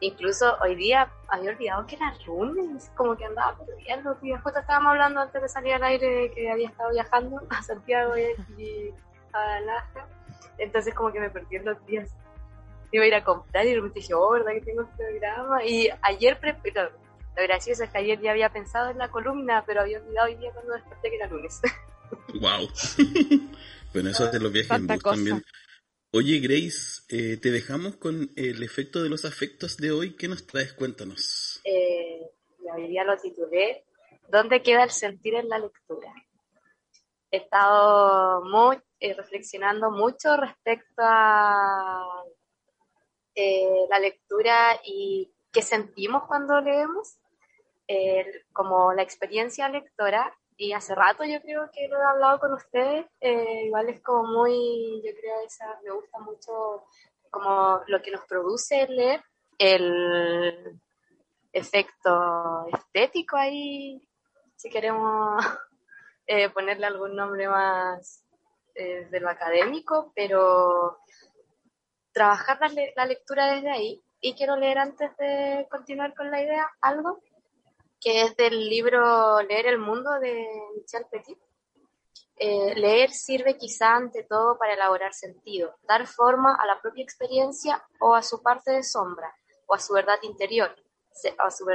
[0.00, 4.16] Incluso hoy día había olvidado que era lunes, como que andaba perdiendo.
[4.22, 7.62] Y justo estábamos hablando antes de salir al aire de que había estado viajando a
[7.62, 8.12] Santiago
[8.58, 8.94] y,
[9.32, 10.06] a Alaska.
[10.58, 12.14] Entonces como que me perdí en los días.
[12.92, 15.64] Iba a ir a comprar y de repente dije, oh, ¿verdad que tengo este programa?
[15.64, 16.90] Y ayer, pre- pero
[17.36, 20.36] lo gracioso es que ayer ya había pensado en la columna, pero había olvidado hoy
[20.36, 21.60] día cuando desperté que era lunes.
[22.40, 22.68] ¡Wow!
[23.92, 25.16] bueno, eso hace los viajes en bus cosa.
[25.16, 25.44] también.
[26.12, 30.16] Oye, Grace, eh, te dejamos con el efecto de los afectos de hoy.
[30.16, 30.72] ¿Qué nos traes?
[30.72, 31.60] Cuéntanos.
[31.64, 32.22] eh,
[32.74, 33.84] hoy día lo titulé
[34.28, 36.12] ¿Dónde queda el sentir en la lectura?
[37.30, 42.24] He estado muy, eh, reflexionando mucho respecto a
[43.34, 47.18] eh, la lectura y qué sentimos cuando leemos,
[48.52, 50.34] como la experiencia lectora.
[50.56, 54.24] Y hace rato yo creo que lo he hablado con ustedes, eh, igual es como
[54.24, 56.84] muy, yo creo esa, me gusta mucho
[57.30, 59.22] como lo que nos produce leer,
[59.58, 60.80] el,
[61.56, 64.06] efecto estético ahí,
[64.56, 65.42] si queremos
[66.26, 68.24] eh, ponerle algún nombre más
[68.74, 70.98] eh, de lo académico, pero
[72.12, 74.02] trabajar la, le- la lectura desde ahí.
[74.20, 77.20] Y quiero leer antes de continuar con la idea algo
[78.06, 80.46] que es del libro Leer el Mundo de
[80.76, 81.36] Michel Petit.
[82.36, 87.84] Eh, leer sirve quizá ante todo para elaborar sentido, dar forma a la propia experiencia
[87.98, 89.34] o a su parte de sombra,
[89.66, 90.72] o a su verdad interior,
[91.38, 91.66] a su,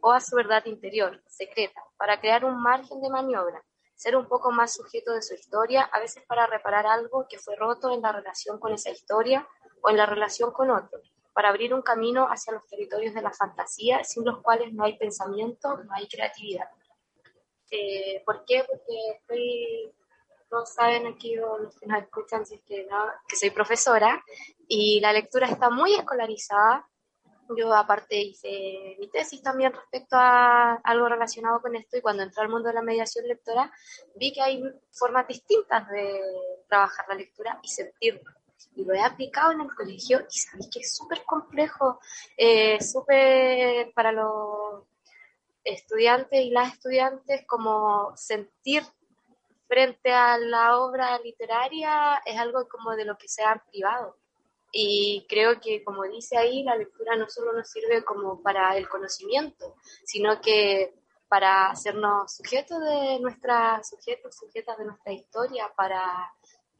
[0.00, 3.62] o a su verdad interior, secreta, para crear un margen de maniobra,
[3.94, 7.54] ser un poco más sujeto de su historia, a veces para reparar algo que fue
[7.54, 9.46] roto en la relación con esa historia
[9.82, 11.00] o en la relación con otro,
[11.32, 14.96] para abrir un camino hacia los territorios de la fantasía, sin los cuales no hay
[14.98, 16.68] pensamiento, no hay creatividad.
[17.70, 18.64] Eh, ¿Por qué?
[18.66, 19.92] Porque estoy,
[20.50, 24.22] no saben aquí o los que nos escuchan si es que no, que soy profesora
[24.66, 26.86] y la lectura está muy escolarizada.
[27.56, 32.42] Yo aparte hice mi tesis también respecto a algo relacionado con esto y cuando entré
[32.42, 33.72] al mundo de la mediación lectora
[34.14, 34.62] vi que hay
[34.92, 36.20] formas distintas de
[36.68, 38.39] trabajar la lectura y sentirla.
[38.80, 42.00] Y lo he aplicado en el colegio y sabéis que es súper complejo,
[42.36, 44.84] eh, súper para los
[45.62, 48.82] estudiantes y las estudiantes como sentir
[49.68, 54.16] frente a la obra literaria es algo como de lo que se han privado.
[54.72, 58.88] Y creo que, como dice ahí, la lectura no solo nos sirve como para el
[58.88, 60.94] conocimiento, sino que
[61.28, 66.32] para hacernos sujetos de nuestra, sujetos, sujetas de nuestra historia, para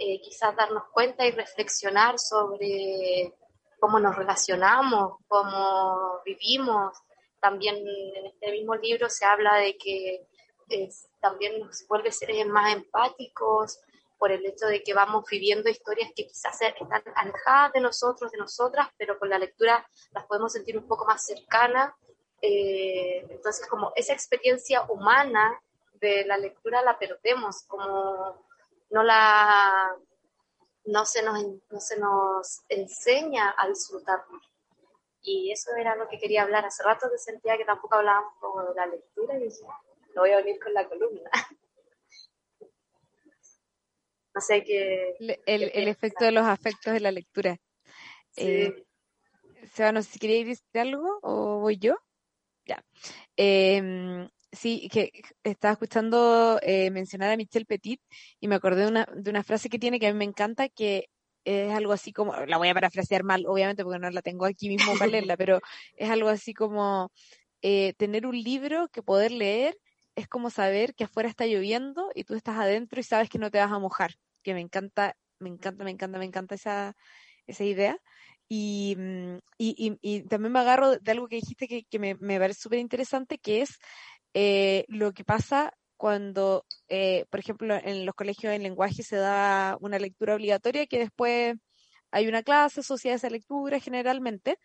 [0.03, 3.34] eh, quizás darnos cuenta y reflexionar sobre
[3.78, 6.96] cómo nos relacionamos, cómo vivimos.
[7.38, 10.26] También en este mismo libro se habla de que
[10.70, 10.88] eh,
[11.20, 13.78] también nos vuelve seres más empáticos
[14.18, 18.38] por el hecho de que vamos viviendo historias que quizás están alejadas de nosotros, de
[18.38, 21.92] nosotras, pero con la lectura las podemos sentir un poco más cercanas.
[22.40, 25.61] Eh, entonces, como esa experiencia humana
[26.01, 28.48] de la lectura la perdemos, como
[28.91, 29.97] no la
[30.86, 34.24] no se nos, no se nos enseña a disfrutar.
[35.22, 36.64] Y eso era lo que quería hablar.
[36.64, 39.62] Hace rato que sentía que tampoco hablábamos como de la lectura y dije,
[40.14, 41.30] lo voy a unir con la columna.
[44.34, 45.16] no sé qué...
[45.20, 47.59] El, el, el efecto de los afectos de la lectura.
[48.30, 48.47] Sí.
[48.47, 48.86] Eh,
[49.74, 51.97] Seba, no sé si quería decir algo o voy yo.
[52.64, 52.82] Ya.
[53.36, 55.11] Eh, sí, que
[55.44, 58.01] estaba escuchando eh, mencionar a Michelle Petit
[58.40, 60.68] y me acordé de una, de una frase que tiene que a mí me encanta,
[60.68, 61.07] que
[61.44, 64.68] es algo así como, la voy a parafrasear mal, obviamente, porque no la tengo aquí
[64.68, 65.61] mismo para leerla, pero
[65.96, 67.11] es algo así como
[67.62, 69.76] eh, tener un libro que poder leer
[70.16, 73.51] es como saber que afuera está lloviendo y tú estás adentro y sabes que no
[73.51, 76.94] te vas a mojar, que me encanta, me encanta, me encanta, me encanta esa,
[77.46, 77.96] esa idea.
[78.48, 82.16] Y, mm, y, y, y también me agarro de algo que dijiste que, que me,
[82.16, 83.78] me parece súper interesante, que es
[84.35, 89.76] eh, lo que pasa cuando, eh, por ejemplo, en los colegios en lenguaje se da
[89.81, 91.57] una lectura obligatoria que después
[92.11, 94.59] hay una clase asociada a esa lectura generalmente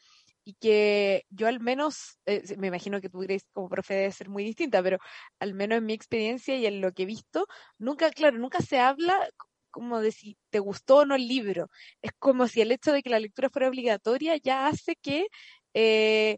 [0.46, 4.30] y que yo al menos, eh, me imagino que tú diréis como profe debe ser
[4.30, 5.00] muy distinta, pero
[5.40, 7.48] al menos en mi experiencia y en lo que he visto,
[7.80, 9.30] nunca, claro, nunca se habla
[9.72, 11.70] como de si te gustó o no el libro.
[12.02, 15.28] Es como si el hecho de que la lectura fuera obligatoria ya hace que
[15.74, 16.38] eh,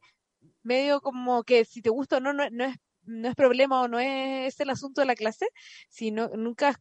[0.64, 2.76] medio como que si te gusta o no, no, no es
[3.08, 5.48] no es problema o no es el asunto de la clase,
[5.90, 6.80] sino nunca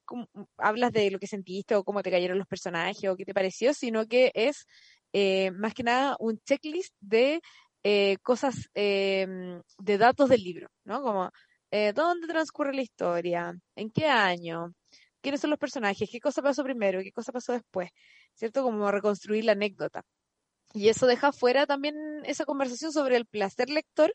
[0.58, 3.74] hablas de lo que sentiste o cómo te cayeron los personajes o qué te pareció,
[3.74, 4.66] sino que es
[5.12, 7.40] eh, más que nada un checklist de
[7.82, 9.26] eh, cosas, eh,
[9.78, 11.02] de datos del libro, ¿no?
[11.02, 11.30] Como
[11.70, 14.72] eh, dónde transcurre la historia, en qué año,
[15.20, 17.90] quiénes son los personajes, qué cosa pasó primero, qué cosa pasó después,
[18.34, 18.62] ¿cierto?
[18.62, 20.02] Como reconstruir la anécdota.
[20.74, 24.14] Y eso deja fuera también esa conversación sobre el placer lector,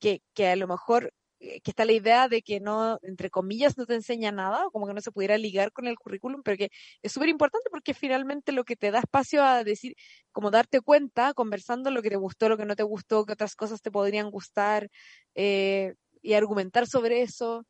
[0.00, 1.12] que, que a lo mejor
[1.62, 4.86] que está la idea de que no, entre comillas, no te enseña nada, o como
[4.86, 6.70] que no se pudiera ligar con el currículum, pero que
[7.02, 9.94] es súper importante porque finalmente lo que te da espacio a decir,
[10.32, 13.56] como darte cuenta, conversando lo que te gustó, lo que no te gustó, qué otras
[13.56, 14.90] cosas te podrían gustar,
[15.34, 17.66] eh, y argumentar sobre eso,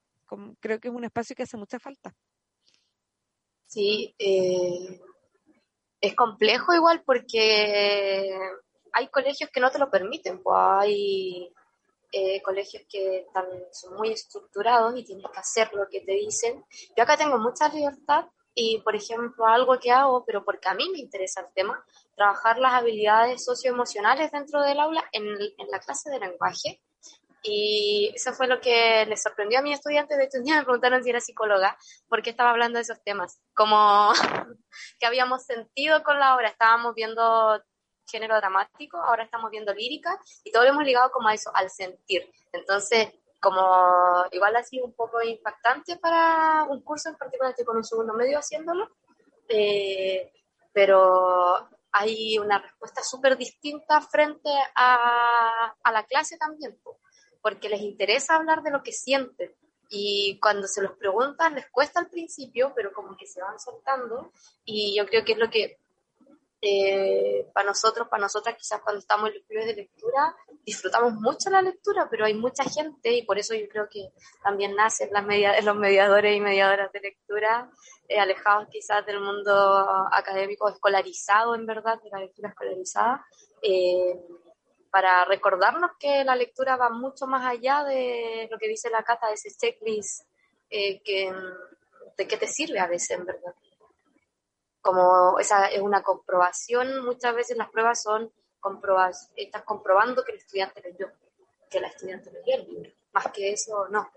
[0.60, 2.14] creo que es un espacio que hace mucha falta.
[3.66, 5.00] Sí, eh,
[6.00, 8.38] es complejo igual porque
[8.92, 11.52] hay colegios que no te lo permiten, pues hay
[12.16, 16.64] eh, colegios que están, son muy estructurados y tienes que hacer lo que te dicen.
[16.96, 20.88] Yo acá tengo mucha libertad y, por ejemplo, algo que hago, pero porque a mí
[20.92, 21.84] me interesa el tema,
[22.14, 26.80] trabajar las habilidades socioemocionales dentro del aula en, en la clase de lenguaje.
[27.42, 30.16] Y eso fue lo que les sorprendió a mis estudiantes.
[30.16, 31.76] De hecho, un día me preguntaron si era psicóloga,
[32.08, 33.40] porque estaba hablando de esos temas.
[33.54, 34.12] Como
[35.00, 36.48] que habíamos sentido con la obra.
[36.48, 37.60] Estábamos viendo
[38.06, 41.70] género dramático, ahora estamos viendo lírica, y todo lo hemos ligado como a eso, al
[41.70, 42.30] sentir.
[42.52, 43.08] Entonces,
[43.40, 47.84] como igual ha sido un poco impactante para un curso en particular, estoy con un
[47.84, 48.90] segundo medio haciéndolo,
[49.48, 50.32] eh,
[50.72, 56.98] pero hay una respuesta súper distinta frente a, a la clase también, po,
[57.40, 59.54] porque les interesa hablar de lo que sienten.
[59.90, 64.32] Y cuando se los preguntan les cuesta al principio, pero como que se van soltando.
[64.64, 65.78] Y yo creo que es lo que
[66.66, 70.34] eh, para nosotros, para nosotras quizás cuando estamos en los clubes de lectura,
[70.64, 74.08] disfrutamos mucho la lectura, pero hay mucha gente y por eso yo creo que
[74.42, 77.70] también nacen las media, los mediadores y mediadoras de lectura,
[78.08, 79.52] eh, alejados quizás del mundo
[80.10, 83.26] académico escolarizado, en verdad, de la lectura escolarizada,
[83.62, 84.18] eh,
[84.90, 89.32] para recordarnos que la lectura va mucho más allá de lo que dice la cata,
[89.32, 90.22] ese checklist
[90.70, 91.32] que,
[92.16, 93.54] de qué te sirve a veces, en verdad
[94.84, 98.30] como esa es una comprobación, muchas veces las pruebas son
[98.60, 101.10] comprobas, estás comprobando que el estudiante leyó,
[101.70, 104.10] que la estudiante leyó el libro, más que eso no.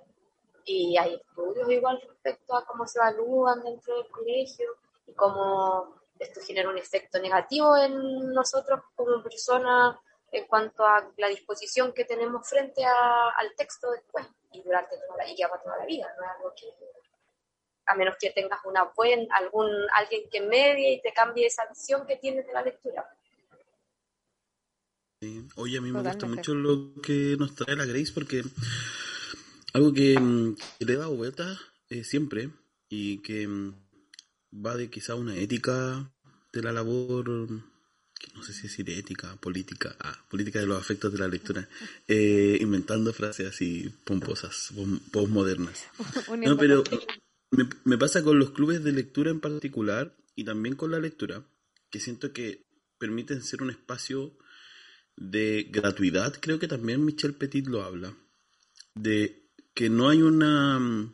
[0.66, 6.42] Y hay estudios igual respecto a cómo se evalúan dentro del colegio y cómo esto
[6.46, 9.96] genera un efecto negativo en nosotros como personas
[10.34, 15.16] en cuanto a la disposición que tenemos frente a, al texto después y durante toda
[15.16, 16.68] la, y ya toda la vida, no es algo que
[17.88, 22.06] a menos que tengas una buen, algún, alguien que medie y te cambie esa visión
[22.06, 23.06] que tienes de la lectura.
[25.22, 25.48] Sí.
[25.56, 28.44] Oye, a mí me gusta mucho lo que nos trae la Grace porque
[29.74, 31.60] algo que, mm, que le he dado vueltas
[31.90, 32.50] eh, siempre
[32.90, 33.74] y que mm,
[34.66, 36.12] va de quizá una ética
[36.54, 37.26] de la labor,
[38.20, 41.68] que no sé si decir ética, política, ah, política de los afectos de la lectura,
[42.08, 45.86] eh, inventando frases así pomposas, pom- postmodernas.
[46.46, 46.84] No, pero.
[47.52, 51.46] Me, pasa con los clubes de lectura en particular y también con la lectura,
[51.90, 52.66] que siento que
[52.98, 54.38] permiten ser un espacio
[55.16, 56.36] de gratuidad.
[56.40, 58.16] Creo que también Michel Petit lo habla.
[58.94, 60.80] De que no hay una...
[60.80, 61.12] mm,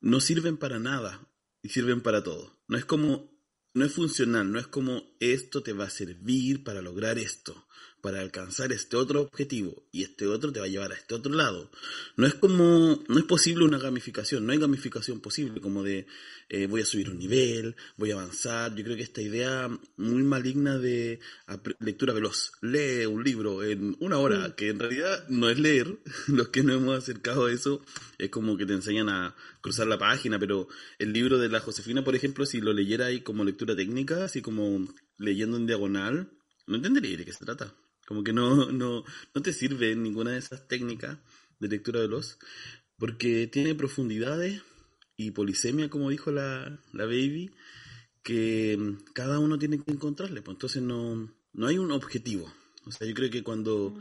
[0.00, 1.28] No sirven para nada
[1.62, 2.58] y sirven para todo.
[2.68, 3.34] No es como...
[3.74, 7.65] No es funcional, no es como esto te va a servir para lograr esto,
[8.00, 11.34] para alcanzar este otro objetivo y este otro te va a llevar a este otro
[11.34, 11.70] lado.
[12.16, 16.06] No es como, no es posible una gamificación, no hay gamificación posible como de
[16.48, 18.74] eh, voy a subir un nivel, voy a avanzar.
[18.76, 21.18] Yo creo que esta idea muy maligna de
[21.80, 25.98] lectura veloz, lee un libro en una hora, que en realidad no es leer,
[26.28, 27.82] los que nos hemos acercado a eso,
[28.18, 30.68] es como que te enseñan a cruzar la página, pero
[31.00, 34.42] el libro de la Josefina, por ejemplo, si lo leyera ahí como lectura técnica, así
[34.42, 34.86] como
[35.18, 36.30] leyendo en diagonal,
[36.66, 37.74] no entendería de qué se trata.
[38.06, 39.04] Como que no, no,
[39.34, 41.18] no te sirve ninguna de esas técnicas
[41.58, 42.38] de lectura veloz,
[42.98, 44.62] porque tiene profundidades
[45.16, 47.50] y polisemia, como dijo la, la baby,
[48.22, 50.42] que mm, cada uno tiene que encontrarle.
[50.42, 52.52] Pues entonces no, no hay un objetivo.
[52.84, 53.96] O sea, yo creo que cuando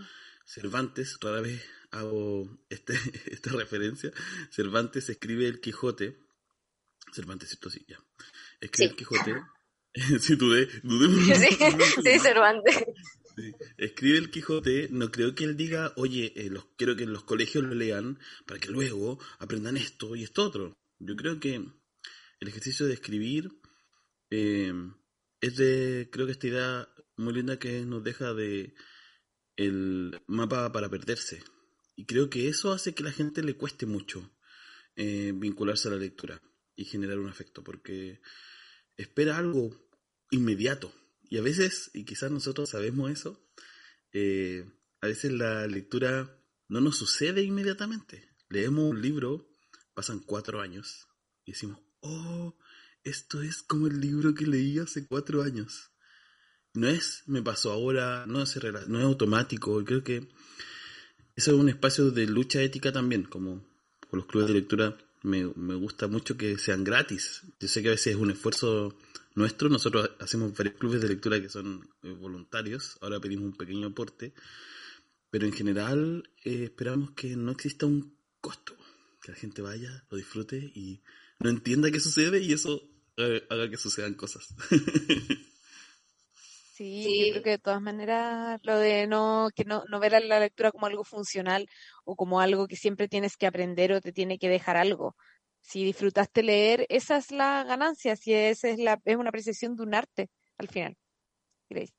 [0.46, 2.94] Cervantes, rara vez hago este,
[3.26, 4.12] esta referencia,
[4.52, 6.20] Cervantes escribe el Quijote,
[7.12, 7.70] Cervantes, ¿cierto?
[7.70, 7.98] Sí, ya.
[8.60, 8.92] Escribe Sí.
[8.92, 9.36] el Quijote.
[10.20, 11.36] sí, dudé, dudé.
[11.36, 11.58] Sí,
[12.04, 12.86] sí, Cervantes.
[13.36, 13.52] Sí.
[13.78, 17.24] Escribe el Quijote, no creo que él diga, oye, eh, los, quiero que en los
[17.24, 20.78] colegios lo lean para que luego aprendan esto y esto otro.
[21.00, 23.52] Yo creo que el ejercicio de escribir
[24.30, 24.74] eh,
[25.42, 28.74] es de, creo que esta idea muy linda que nos deja de
[29.56, 31.44] el mapa para perderse.
[31.96, 34.32] Y creo que eso hace que a la gente le cueste mucho
[34.96, 36.42] eh, vincularse a la lectura
[36.76, 38.20] y generar un afecto, porque
[38.98, 39.85] espera algo
[40.32, 40.94] inmediato.
[41.30, 43.42] Y a veces, y quizás nosotros sabemos eso,
[44.14, 44.66] eh,
[45.02, 48.30] a veces la lectura no nos sucede inmediatamente.
[48.50, 49.50] Leemos un libro,
[49.94, 51.08] pasan cuatro años
[51.46, 52.58] y decimos, oh,
[53.04, 55.92] esto es como el libro que leí hace cuatro años.
[56.74, 58.58] No es, me pasó ahora, no es,
[58.88, 59.84] no es automático.
[59.86, 60.28] Creo que
[61.36, 63.66] eso es un espacio de lucha ética también, como
[64.10, 67.42] con los clubes de lectura me, me gusta mucho que sean gratis.
[67.60, 68.98] Yo sé que a veces es un esfuerzo
[69.36, 73.88] nuestro, nosotros hacemos varios clubes de lectura que son eh, voluntarios, ahora pedimos un pequeño
[73.88, 74.34] aporte,
[75.30, 78.76] pero en general eh, esperamos que no exista un costo,
[79.22, 81.02] que la gente vaya, lo disfrute y
[81.40, 82.82] no entienda qué sucede y eso
[83.18, 84.48] eh, haga que sucedan cosas.
[87.04, 87.28] Sí, Sí.
[87.28, 90.40] yo creo que de todas maneras lo de no, que no, no ver a la
[90.42, 91.68] lectura como algo funcional
[92.04, 95.16] o como algo que siempre tienes que aprender o te tiene que dejar algo.
[95.66, 99.82] Si disfrutaste leer, esa es la ganancia, si esa es la, es una apreciación de
[99.82, 100.96] un arte al final.
[101.68, 101.94] Grace.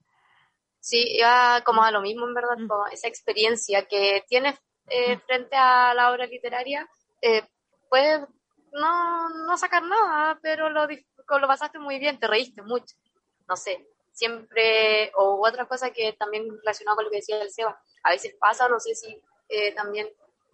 [0.79, 2.69] Sí, iba como a lo mismo, en verdad, Mm.
[2.69, 4.55] como esa experiencia que tienes
[4.89, 6.89] eh, frente a la obra literaria,
[7.21, 7.43] eh,
[7.91, 8.21] puedes
[8.73, 12.95] no, no sacar nada, pero lo, lo pasaste muy bien, te reíste mucho,
[13.49, 17.83] no sé, siempre, o otra cosa que también relacionado con lo que decía el Seba,
[18.05, 20.09] a veces pasa, no sé si eh, también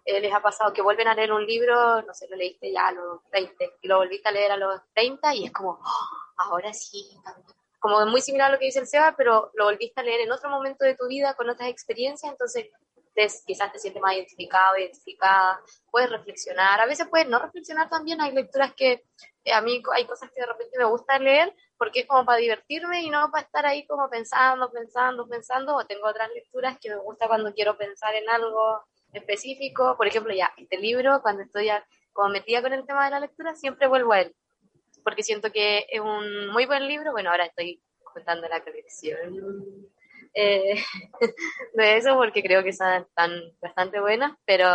[0.05, 2.87] eh, les ha pasado que vuelven a leer un libro, no sé, lo leíste ya
[2.87, 6.07] a los 20 y lo volviste a leer a los 30 y es como, "Oh,
[6.37, 7.17] ahora sí,
[7.79, 10.31] como muy similar a lo que dice el Seba, pero lo volviste a leer en
[10.31, 12.67] otro momento de tu vida con otras experiencias, entonces
[13.13, 15.61] te- quizás te sientes más identificado, identificada,
[15.91, 19.05] puedes reflexionar, a veces puedes no reflexionar también, hay lecturas que
[19.43, 22.37] eh, a mí hay cosas que de repente me gusta leer porque es como para
[22.39, 26.89] divertirme y no para estar ahí como pensando, pensando, pensando, o tengo otras lecturas que
[26.89, 31.69] me gusta cuando quiero pensar en algo específico, por ejemplo, ya, este libro, cuando estoy
[32.11, 34.35] como metida con el tema de la lectura, siempre vuelvo a él,
[35.03, 39.89] porque siento que es un muy buen libro, bueno, ahora estoy juntando la colección
[40.33, 40.75] eh,
[41.73, 43.05] de eso porque creo que están,
[43.61, 44.67] bastante buenas, pero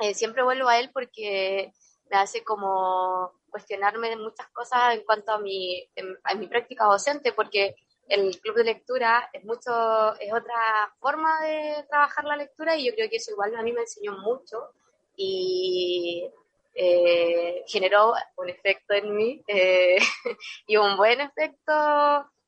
[0.00, 1.72] eh, siempre vuelvo a él porque
[2.10, 5.86] me hace como cuestionarme de muchas cosas en cuanto a mi,
[6.24, 7.74] a mi práctica docente, porque
[8.08, 12.94] el club de lectura es mucho, es otra forma de trabajar la lectura y yo
[12.94, 14.70] creo que eso igual a mí me enseñó mucho
[15.16, 16.28] y
[16.74, 19.96] eh, generó un efecto en mí eh,
[20.66, 21.72] y un buen efecto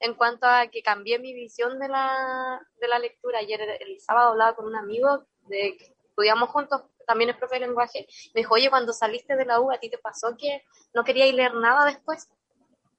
[0.01, 3.39] en cuanto a que cambié mi visión de la, de la lectura.
[3.39, 7.67] Ayer el sábado hablaba con un amigo de que estudiamos juntos, también es profe de
[7.67, 10.63] lenguaje, me dijo, oye, cuando saliste de la U, ¿a ti te pasó que
[10.95, 12.29] no querías leer nada después?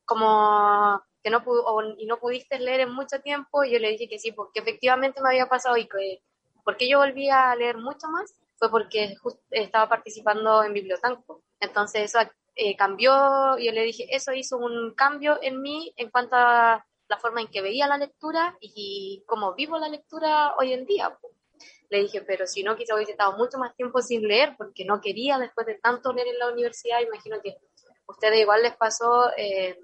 [0.06, 3.90] Como que no pu- o- y no pudiste leer en mucho tiempo, y yo le
[3.90, 6.22] dije que sí, porque efectivamente me había pasado y que
[6.64, 11.42] porque yo volví a leer mucho más fue porque just- estaba participando en Bibliotanco.
[11.60, 12.20] Entonces eso
[12.56, 13.12] eh, cambió,
[13.58, 17.48] yo le dije, eso hizo un cambio en mí en cuanto a la forma en
[17.48, 21.18] que veía la lectura y cómo vivo la lectura hoy en día.
[21.90, 25.02] Le dije, pero si no, quizá hubiese estado mucho más tiempo sin leer porque no
[25.02, 27.02] quería después de tanto leer en la universidad.
[27.02, 27.50] Imagino que
[28.08, 29.78] a ustedes igual les pasó, eh,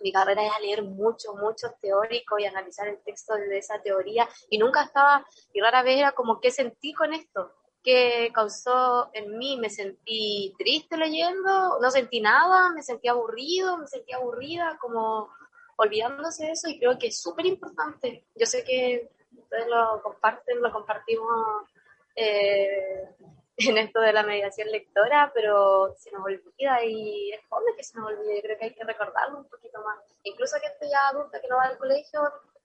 [0.00, 4.58] mi carrera es leer mucho, mucho teórico y analizar el texto de esa teoría y
[4.58, 7.52] nunca estaba, y rara vez era como, ¿qué sentí con esto?
[7.82, 9.56] ¿Qué causó en mí?
[9.56, 11.78] ¿Me sentí triste leyendo?
[11.80, 12.70] ¿No sentí nada?
[12.70, 13.78] ¿Me sentí aburrido?
[13.78, 14.76] ¿Me sentí aburrida?
[14.80, 15.30] Como
[15.76, 18.24] olvidándose de eso y creo que es súper importante.
[18.34, 21.68] Yo sé que ustedes lo comparten, lo compartimos
[22.16, 23.08] eh,
[23.58, 27.98] en esto de la mediación lectora, pero se nos olvida y es joven que se
[27.98, 28.42] nos olvide.
[28.42, 29.98] Creo que hay que recordarlo un poquito más.
[30.24, 32.20] Incluso que estoy ya adulta que no va al colegio,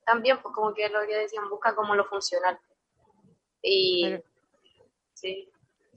[0.06, 2.60] también, pues como que lo que decían, busca como lo funcional.
[3.62, 4.16] Y
[5.14, 5.50] sí,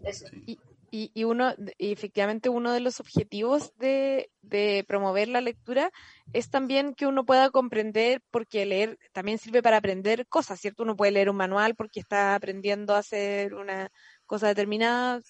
[0.03, 0.27] eso.
[0.47, 0.61] Y,
[0.91, 5.91] y, y uno, y efectivamente, uno de los objetivos de, de promover la lectura
[6.33, 10.85] es también que uno pueda comprender, porque leer también sirve para aprender cosas, ¿cierto?
[10.85, 13.91] Uno puede leer un manual porque está aprendiendo a hacer una
[14.27, 15.21] cosa determinada,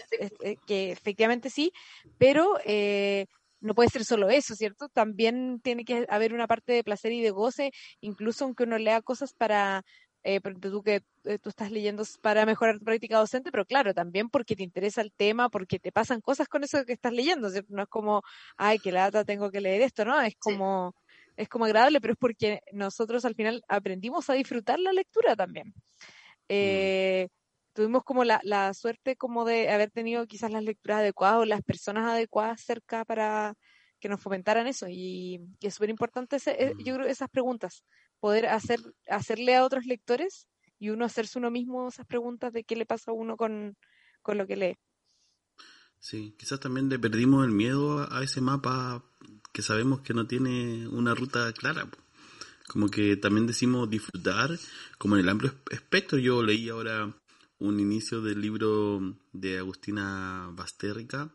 [0.42, 1.72] eh, que efectivamente sí,
[2.18, 3.26] pero eh,
[3.60, 4.88] no puede ser solo eso, ¿cierto?
[4.88, 9.02] También tiene que haber una parte de placer y de goce, incluso aunque uno lea
[9.02, 9.84] cosas para
[10.26, 13.66] eh, por ejemplo, tú que eh, tú estás leyendo para mejorar tu práctica docente, pero
[13.66, 17.12] claro, también porque te interesa el tema, porque te pasan cosas con eso que estás
[17.12, 17.74] leyendo, ¿cierto?
[17.74, 18.22] No es como,
[18.56, 20.18] ay, qué lata, tengo que leer esto, ¿no?
[20.22, 20.94] Es como,
[21.36, 25.74] es como agradable, pero es porque nosotros al final aprendimos a disfrutar la lectura también.
[26.48, 27.28] Eh,
[27.74, 31.62] tuvimos como la, la suerte como de haber tenido quizás las lecturas adecuadas o las
[31.62, 33.54] personas adecuadas cerca para
[34.00, 37.84] que nos fomentaran eso y, y es súper importante eh, yo creo esas preguntas
[38.20, 40.48] poder hacer hacerle a otros lectores
[40.78, 43.76] y uno hacerse uno mismo esas preguntas de qué le pasa a uno con,
[44.22, 44.76] con lo que lee
[45.98, 49.02] Sí, quizás también le perdimos el miedo a, ese mapa
[49.52, 51.88] que sabemos que no tiene una ruta clara.
[52.68, 54.50] Como que también decimos disfrutar,
[54.98, 56.18] como en el amplio es- espectro.
[56.18, 57.14] Yo leí ahora
[57.64, 61.30] un inicio del libro de Agustina Bastérica,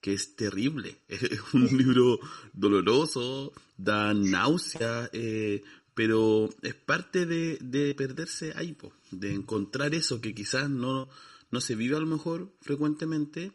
[0.00, 0.98] que es terrible.
[1.08, 2.18] Es un libro
[2.52, 5.62] doloroso, da náusea, eh,
[5.94, 11.08] pero es parte de, de perderse ahí, po, de encontrar eso que quizás no,
[11.50, 13.52] no se vive a lo mejor frecuentemente,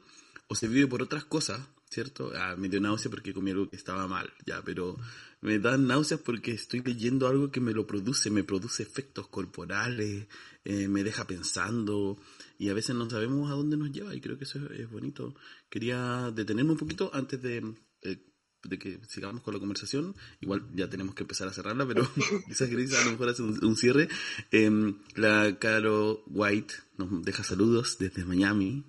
[0.47, 2.31] o se vive por otras cosas, ¿cierto?
[2.35, 4.97] Ah, me dio náusea porque comí algo que estaba mal, ya, pero
[5.41, 10.27] me dan náuseas porque estoy leyendo algo que me lo produce, me produce efectos corporales,
[10.65, 12.17] eh, me deja pensando,
[12.57, 15.35] y a veces no sabemos a dónde nos lleva, y creo que eso es, bonito.
[15.69, 18.17] Quería detenerme un poquito antes de, eh,
[18.63, 22.07] de que sigamos con la conversación, igual ya tenemos que empezar a cerrarla, pero
[22.47, 24.09] quizás Grace a lo mejor hace un, cierre.
[24.51, 28.83] Em, la Caro White nos deja saludos desde Miami.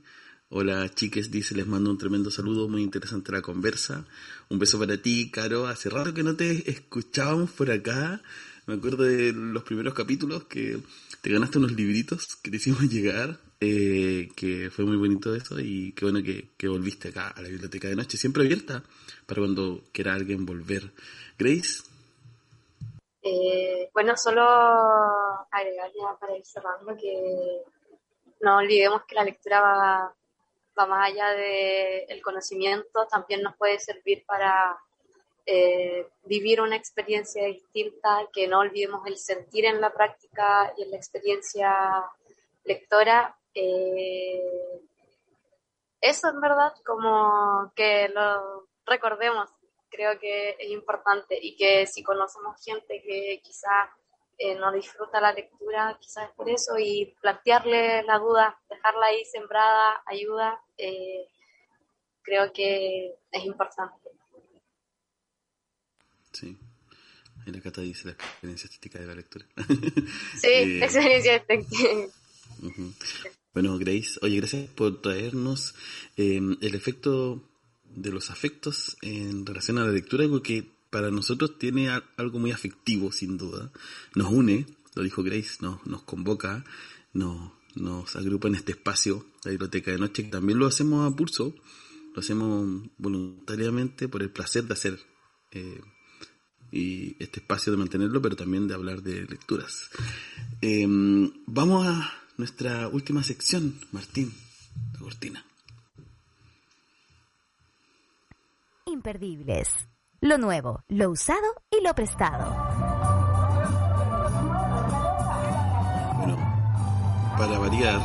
[0.51, 4.07] Hola chiques, dice, les mando un tremendo saludo, muy interesante la conversa.
[4.49, 5.66] Un beso para ti, Caro.
[5.66, 8.23] Hace rato que no te escuchábamos por acá.
[8.66, 10.79] Me acuerdo de los primeros capítulos que
[11.20, 15.93] te ganaste unos libritos que te hicimos llegar, eh, que fue muy bonito eso y
[15.93, 18.83] qué bueno que, volviste acá a la biblioteca de noche, siempre abierta
[19.27, 20.93] para cuando quiera alguien volver.
[21.39, 21.83] Grace,
[23.20, 24.43] Eh, bueno, solo
[25.51, 27.62] agregar ya para ir cerrando que
[28.41, 30.15] no olvidemos que la lectura va,
[30.87, 34.79] más allá del conocimiento, también nos puede servir para
[35.47, 40.91] eh, vivir una experiencia distinta, que no olvidemos el sentir en la práctica y en
[40.91, 42.05] la experiencia
[42.65, 43.37] lectora.
[43.55, 44.81] Eh,
[46.01, 49.49] eso en verdad, como que lo recordemos,
[49.91, 53.89] creo que es importante y que si conocemos gente que quizás
[54.39, 60.02] eh, no disfruta la lectura, quizás por eso, y plantearle la duda, dejarla ahí sembrada,
[60.06, 61.27] ayuda, eh,
[62.23, 64.10] creo que es importante.
[66.32, 66.56] sí.
[67.47, 69.47] Ahí la Cata dice la experiencia estética de la lectura.
[70.40, 71.77] Sí, Eh, experiencia estética.
[73.55, 75.74] Bueno, Grace, oye, gracias por traernos
[76.16, 77.43] eh, el efecto
[77.85, 82.52] de los afectos en relación a la lectura, algo que para nosotros tiene algo muy
[82.52, 83.70] afectivo, sin duda.
[84.15, 86.65] Nos une, lo dijo Grace, nos, convoca,
[87.12, 91.55] nos, agrupa en este espacio, la biblioteca de noche, que también lo hacemos a pulso,
[92.15, 94.98] lo hacemos voluntariamente por el placer de hacer
[95.52, 95.81] eh,
[96.70, 99.90] y este espacio de mantenerlo, pero también de hablar de lecturas.
[100.60, 100.86] Eh,
[101.47, 104.32] vamos a nuestra última sección, Martín,
[104.94, 105.44] la cortina.
[108.86, 109.69] Imperdibles.
[110.20, 112.53] Lo nuevo, lo usado y lo prestado.
[116.16, 116.36] Bueno,
[117.39, 118.01] para variar,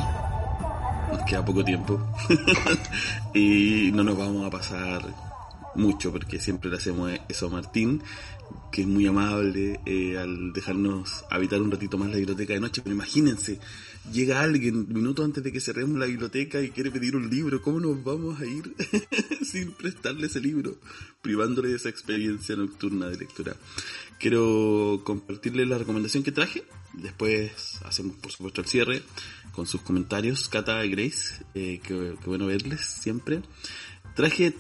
[1.12, 2.00] nos queda poco tiempo
[3.34, 5.02] y no nos vamos a pasar
[5.76, 8.02] mucho, porque siempre le hacemos eso a Martín,
[8.72, 12.82] que es muy amable eh, al dejarnos habitar un ratito más la biblioteca de noche.
[12.84, 13.60] Pero imagínense,
[14.12, 17.80] llega alguien minutos antes de que cerremos la biblioteca y quiere pedir un libro, ¿cómo
[17.80, 18.76] nos vamos a ir
[19.44, 20.78] sin prestarle ese libro?
[21.22, 23.56] Privándole de esa experiencia nocturna de lectura.
[24.20, 26.64] Quiero compartirles la recomendación que traje,
[26.94, 29.04] después hacemos por supuesto el cierre
[29.52, 33.42] con sus comentarios, Cata y Grace, eh, que, que bueno verles siempre.
[34.16, 34.54] Traje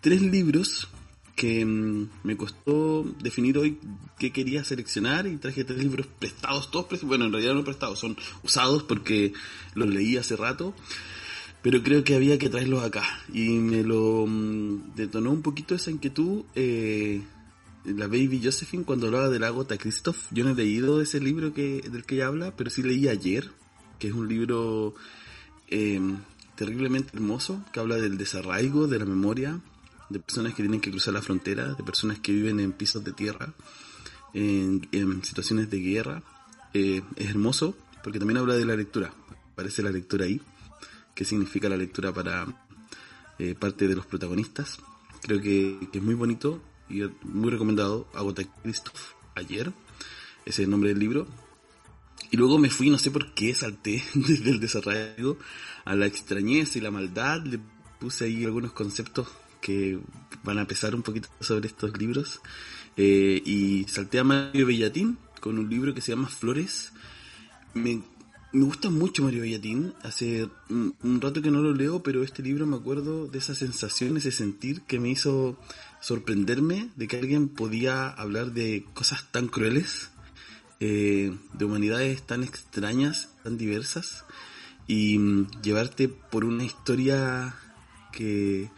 [0.00, 0.88] tres libros
[1.36, 3.78] que mm, me costó definir hoy
[4.18, 7.98] qué quería seleccionar y traje tres libros prestados, todos prestados, bueno en realidad no prestados,
[7.98, 9.32] son usados porque
[9.74, 10.74] los leí hace rato,
[11.62, 13.04] pero creo que había que traerlos acá.
[13.32, 17.22] Y me lo mm, detonó un poquito esa inquietud eh,
[17.84, 21.54] la Baby Josephine cuando hablaba de la Agota Christoph, yo no he leído ese libro
[21.54, 23.50] que, del que ella habla, pero sí leí ayer,
[23.98, 24.94] que es un libro
[25.68, 26.00] eh,
[26.56, 29.60] terriblemente hermoso, que habla del desarraigo, de la memoria,
[30.10, 33.12] de personas que tienen que cruzar la frontera, de personas que viven en pisos de
[33.12, 33.54] tierra,
[34.34, 34.88] en,
[35.22, 36.22] situaciones de guerra.
[36.74, 39.12] Eh, es hermoso porque también habla de la lectura.
[39.52, 40.40] Aparece la lectura ahí.
[41.14, 42.46] ¿Qué significa la lectura para
[43.38, 44.80] eh, parte de los protagonistas?
[45.22, 48.08] Creo que, que, es muy bonito y muy recomendado.
[48.14, 49.72] Agota Christoph ayer.
[50.44, 51.28] Ese es el nombre del libro.
[52.32, 55.36] Y luego me fui, no sé por qué, salté desde el desarrollo
[55.84, 57.44] a la extrañeza y la maldad.
[57.44, 57.60] Le
[58.00, 59.28] puse ahí algunos conceptos
[59.60, 59.98] que
[60.42, 62.40] van a pesar un poquito sobre estos libros.
[62.96, 66.92] Eh, y salté a Mario Bellatín con un libro que se llama Flores.
[67.74, 68.02] Me,
[68.52, 69.94] me gusta mucho Mario Bellatín.
[70.02, 73.54] Hace un, un, rato que no lo leo, pero este libro me acuerdo de esa
[73.54, 75.58] sensación, ese sentir que me hizo
[76.00, 80.10] sorprenderme de que alguien podía hablar de cosas tan crueles,
[80.80, 84.24] eh, de humanidades tan extrañas, tan diversas,
[84.86, 87.54] y mm, llevarte por una historia
[88.12, 88.70] que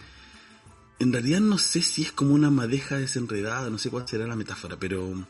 [1.03, 4.37] en realidad no sé si es como una madeja desenredada, no sé cuál será la
[4.37, 5.27] metáfora, pero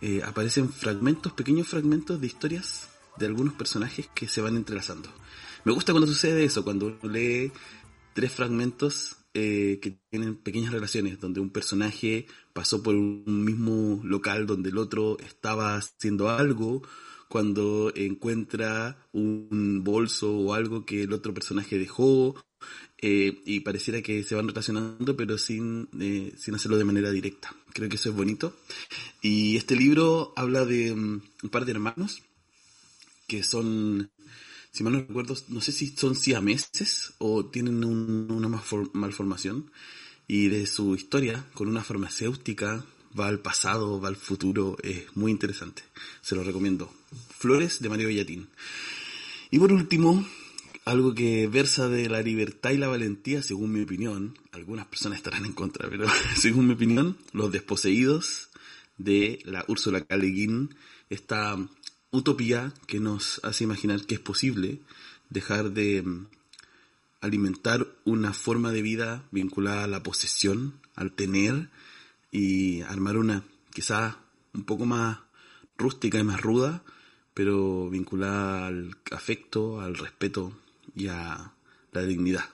[0.00, 5.08] eh, aparecen fragmentos, pequeños fragmentos de historias de algunos personajes que se van entrelazando.
[5.64, 7.50] Me gusta cuando sucede eso, cuando uno lee
[8.12, 14.46] tres fragmentos eh, que tienen pequeñas relaciones, donde un personaje pasó por un mismo local
[14.46, 16.82] donde el otro estaba haciendo algo,
[17.28, 22.36] cuando encuentra un bolso o algo que el otro personaje dejó,
[22.98, 27.54] eh, y pareciera que se van relacionando pero sin, eh, sin hacerlo de manera directa.
[27.72, 28.56] Creo que eso es bonito.
[29.20, 32.22] Y este libro habla de um, un par de hermanos
[33.26, 34.10] que son,
[34.70, 38.62] si mal no recuerdo, no sé si son siameses o tienen un, una
[38.92, 39.70] malformación
[40.26, 42.84] y de su historia con una farmacéutica
[43.18, 45.82] va al pasado, va al futuro, es muy interesante.
[46.20, 46.92] Se lo recomiendo.
[47.38, 48.48] Flores de Mario Bellatín.
[49.50, 50.26] Y por último,
[50.84, 55.46] algo que versa de la libertad y la valentía, según mi opinión, algunas personas estarán
[55.46, 56.06] en contra, pero
[56.36, 58.50] según mi opinión, Los Desposeídos
[58.98, 60.16] de la Úrsula K.
[61.08, 61.56] Esta
[62.10, 64.80] utopía que nos hace imaginar que es posible
[65.30, 66.26] dejar de mm,
[67.22, 71.70] alimentar una forma de vida vinculada a la posesión, al tener
[72.30, 73.42] y armar una
[73.72, 74.16] quizás
[74.52, 75.18] un poco más
[75.78, 76.84] rústica y más ruda,
[77.32, 80.52] pero vinculada al afecto, al respeto
[80.94, 81.52] y a
[81.92, 82.44] la dignidad.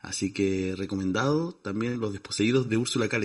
[0.00, 3.18] Así que recomendado también Los Desposeídos de Úrsula K.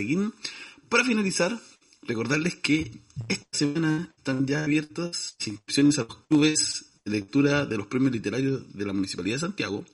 [0.89, 1.59] Para finalizar,
[2.01, 2.91] recordarles que
[3.27, 8.73] esta semana están ya abiertas inscripciones a los clubes de lectura de los premios literarios
[8.73, 9.85] de la Municipalidad de Santiago.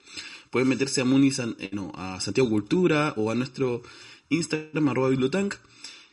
[0.49, 1.29] Pueden meterse a, Muni
[1.59, 3.83] eh, a Santiago Cultura o a nuestro
[4.29, 5.55] Instagram arroba bibliotank.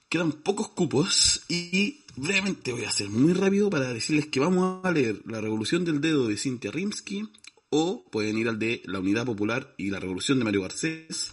[0.09, 4.91] Quedan pocos cupos y brevemente voy a hacer muy rápido para decirles que vamos a
[4.91, 7.29] leer La Revolución del Dedo de Cynthia Rimsky,
[7.77, 11.33] o pueden ir al de La Unidad Popular y la Revolución de Mario Garcés,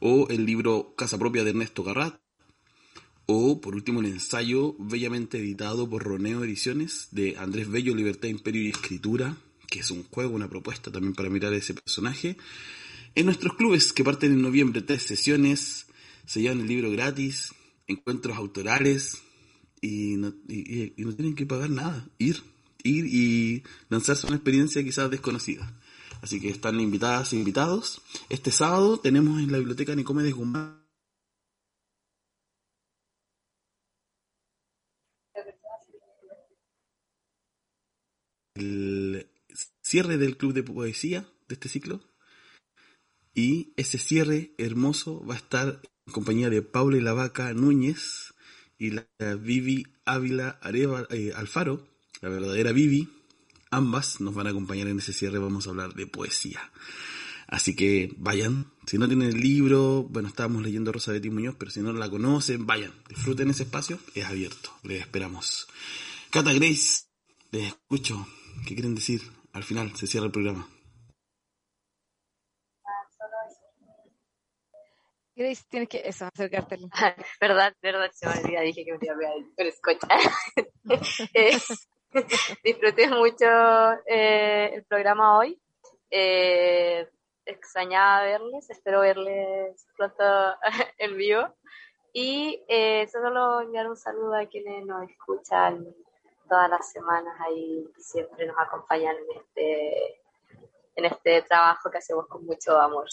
[0.00, 2.20] o el libro Casa Propia de Ernesto Garrat,
[3.26, 8.62] o por último el ensayo bellamente editado por Roneo Ediciones de Andrés Bello, Libertad, Imperio
[8.62, 9.36] y Escritura,
[9.68, 12.36] que es un juego, una propuesta también para mirar a ese personaje.
[13.14, 15.86] En nuestros clubes que parten en noviembre, tres sesiones,
[16.26, 17.52] se llevan el libro gratis,
[17.86, 19.18] encuentros autorales
[19.80, 22.42] y no, y, y no tienen que pagar nada, ir
[22.84, 25.74] ir y lanzarse una experiencia quizás desconocida.
[26.24, 28.00] Así que están invitadas e invitados.
[28.30, 30.82] Este sábado tenemos en la biblioteca Nicomedes Guzmán
[38.54, 39.28] el
[39.82, 42.00] cierre del club de poesía de este ciclo.
[43.34, 48.32] Y ese cierre hermoso va a estar en compañía de Paula y Núñez
[48.78, 49.06] y la
[49.38, 51.86] Vivi Ávila Areva, eh, Alfaro,
[52.22, 53.10] la verdadera Vivi.
[53.74, 56.60] Ambas nos van a acompañar en ese cierre, vamos a hablar de poesía.
[57.48, 58.70] Así que vayan.
[58.86, 62.08] Si no tienen el libro, bueno, estábamos leyendo Rosa Betty Muñoz, pero si no la
[62.08, 62.92] conocen, vayan.
[63.08, 63.98] Disfruten ese espacio.
[64.14, 64.70] Es abierto.
[64.84, 65.66] Les esperamos.
[66.30, 67.06] Cata Grace,
[67.50, 68.28] les escucho.
[68.64, 69.22] ¿Qué quieren decir?
[69.52, 70.68] Al final se cierra el programa.
[75.34, 76.78] Grace, tienes que eso, acercarte.
[77.40, 80.08] verdad, verdad, se me olvidó, dije que me iba a pegar el escucha.
[81.34, 81.56] Eh,
[82.64, 83.46] disfruté mucho
[84.06, 85.60] eh, el programa hoy.
[86.10, 87.08] Eh,
[87.44, 90.24] extrañaba verles, espero verles pronto
[90.98, 91.54] en vivo.
[92.12, 95.84] Y eh, solo enviar un saludo a quienes nos escuchan
[96.48, 100.20] todas las semanas ahí y siempre nos acompañan en este,
[100.94, 103.08] en este trabajo que hacemos con mucho amor.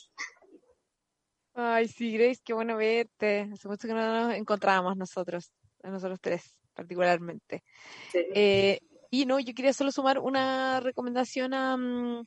[1.56, 3.49] Ay, sí, Grace, qué bueno verte.
[3.52, 5.52] Hace mucho que no nos encontrábamos nosotros,
[5.82, 7.64] nosotros tres particularmente.
[8.11, 8.19] Sí.
[8.34, 8.80] Eh,
[9.11, 12.25] y no, yo quería solo sumar una recomendación a, mm,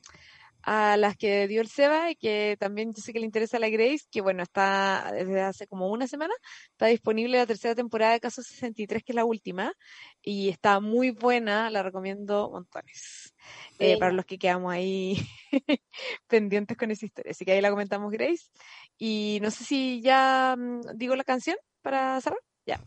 [0.65, 3.59] a las que dio el Seba y que también yo sé que le interesa a
[3.59, 6.33] la Grace, que bueno, está desde hace como una semana,
[6.71, 9.73] está disponible la tercera temporada de Caso 63, que es la última,
[10.21, 13.35] y está muy buena, la recomiendo montones.
[13.77, 15.17] Eh, para los que quedamos ahí
[16.27, 17.31] pendientes con esa historia.
[17.31, 18.49] Así que ahí la comentamos Grace.
[18.97, 22.39] Y no sé si ya mm, digo la canción para cerrar.
[22.65, 22.79] Ya.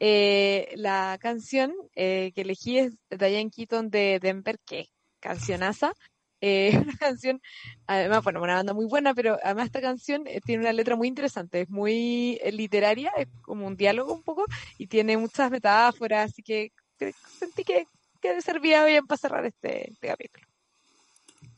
[0.00, 4.86] Eh, la canción eh, que elegí es Diane Keaton de Denver, que
[5.20, 5.92] cancionaza.
[6.40, 7.40] Eh, una canción,
[7.86, 11.06] además, bueno, una banda muy buena, pero además esta canción eh, tiene una letra muy
[11.06, 14.44] interesante, es muy eh, literaria, es como un diálogo un poco,
[14.76, 17.86] y tiene muchas metáforas, así que cre- sentí que,
[18.20, 20.46] que servía bien para cerrar este, este capítulo.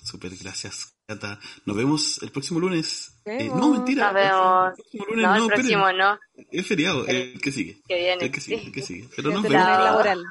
[0.05, 1.41] Súper, gracias, Cata.
[1.65, 3.19] Nos vemos el próximo lunes.
[3.25, 4.13] Eh, no, mentira.
[4.13, 4.69] Nos vemos.
[4.69, 6.19] El próximo lunes No, no, el próximo no,
[6.53, 7.81] Es feriado, el que sigue.
[7.89, 8.25] que viene.
[8.25, 8.67] El que sigue, sí.
[8.67, 9.09] el que sigue.
[9.17, 9.67] Pero nos vemos.
[9.67, 9.85] Chao.
[9.85, 10.23] laboral.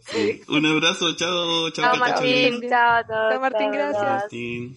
[0.00, 0.42] Sí.
[0.48, 3.32] Un abrazo, chao, chao, Chao chao, Martín, chao a todos.
[3.32, 4.04] Chao, Martín, chao, gracias.
[4.04, 4.76] Martín.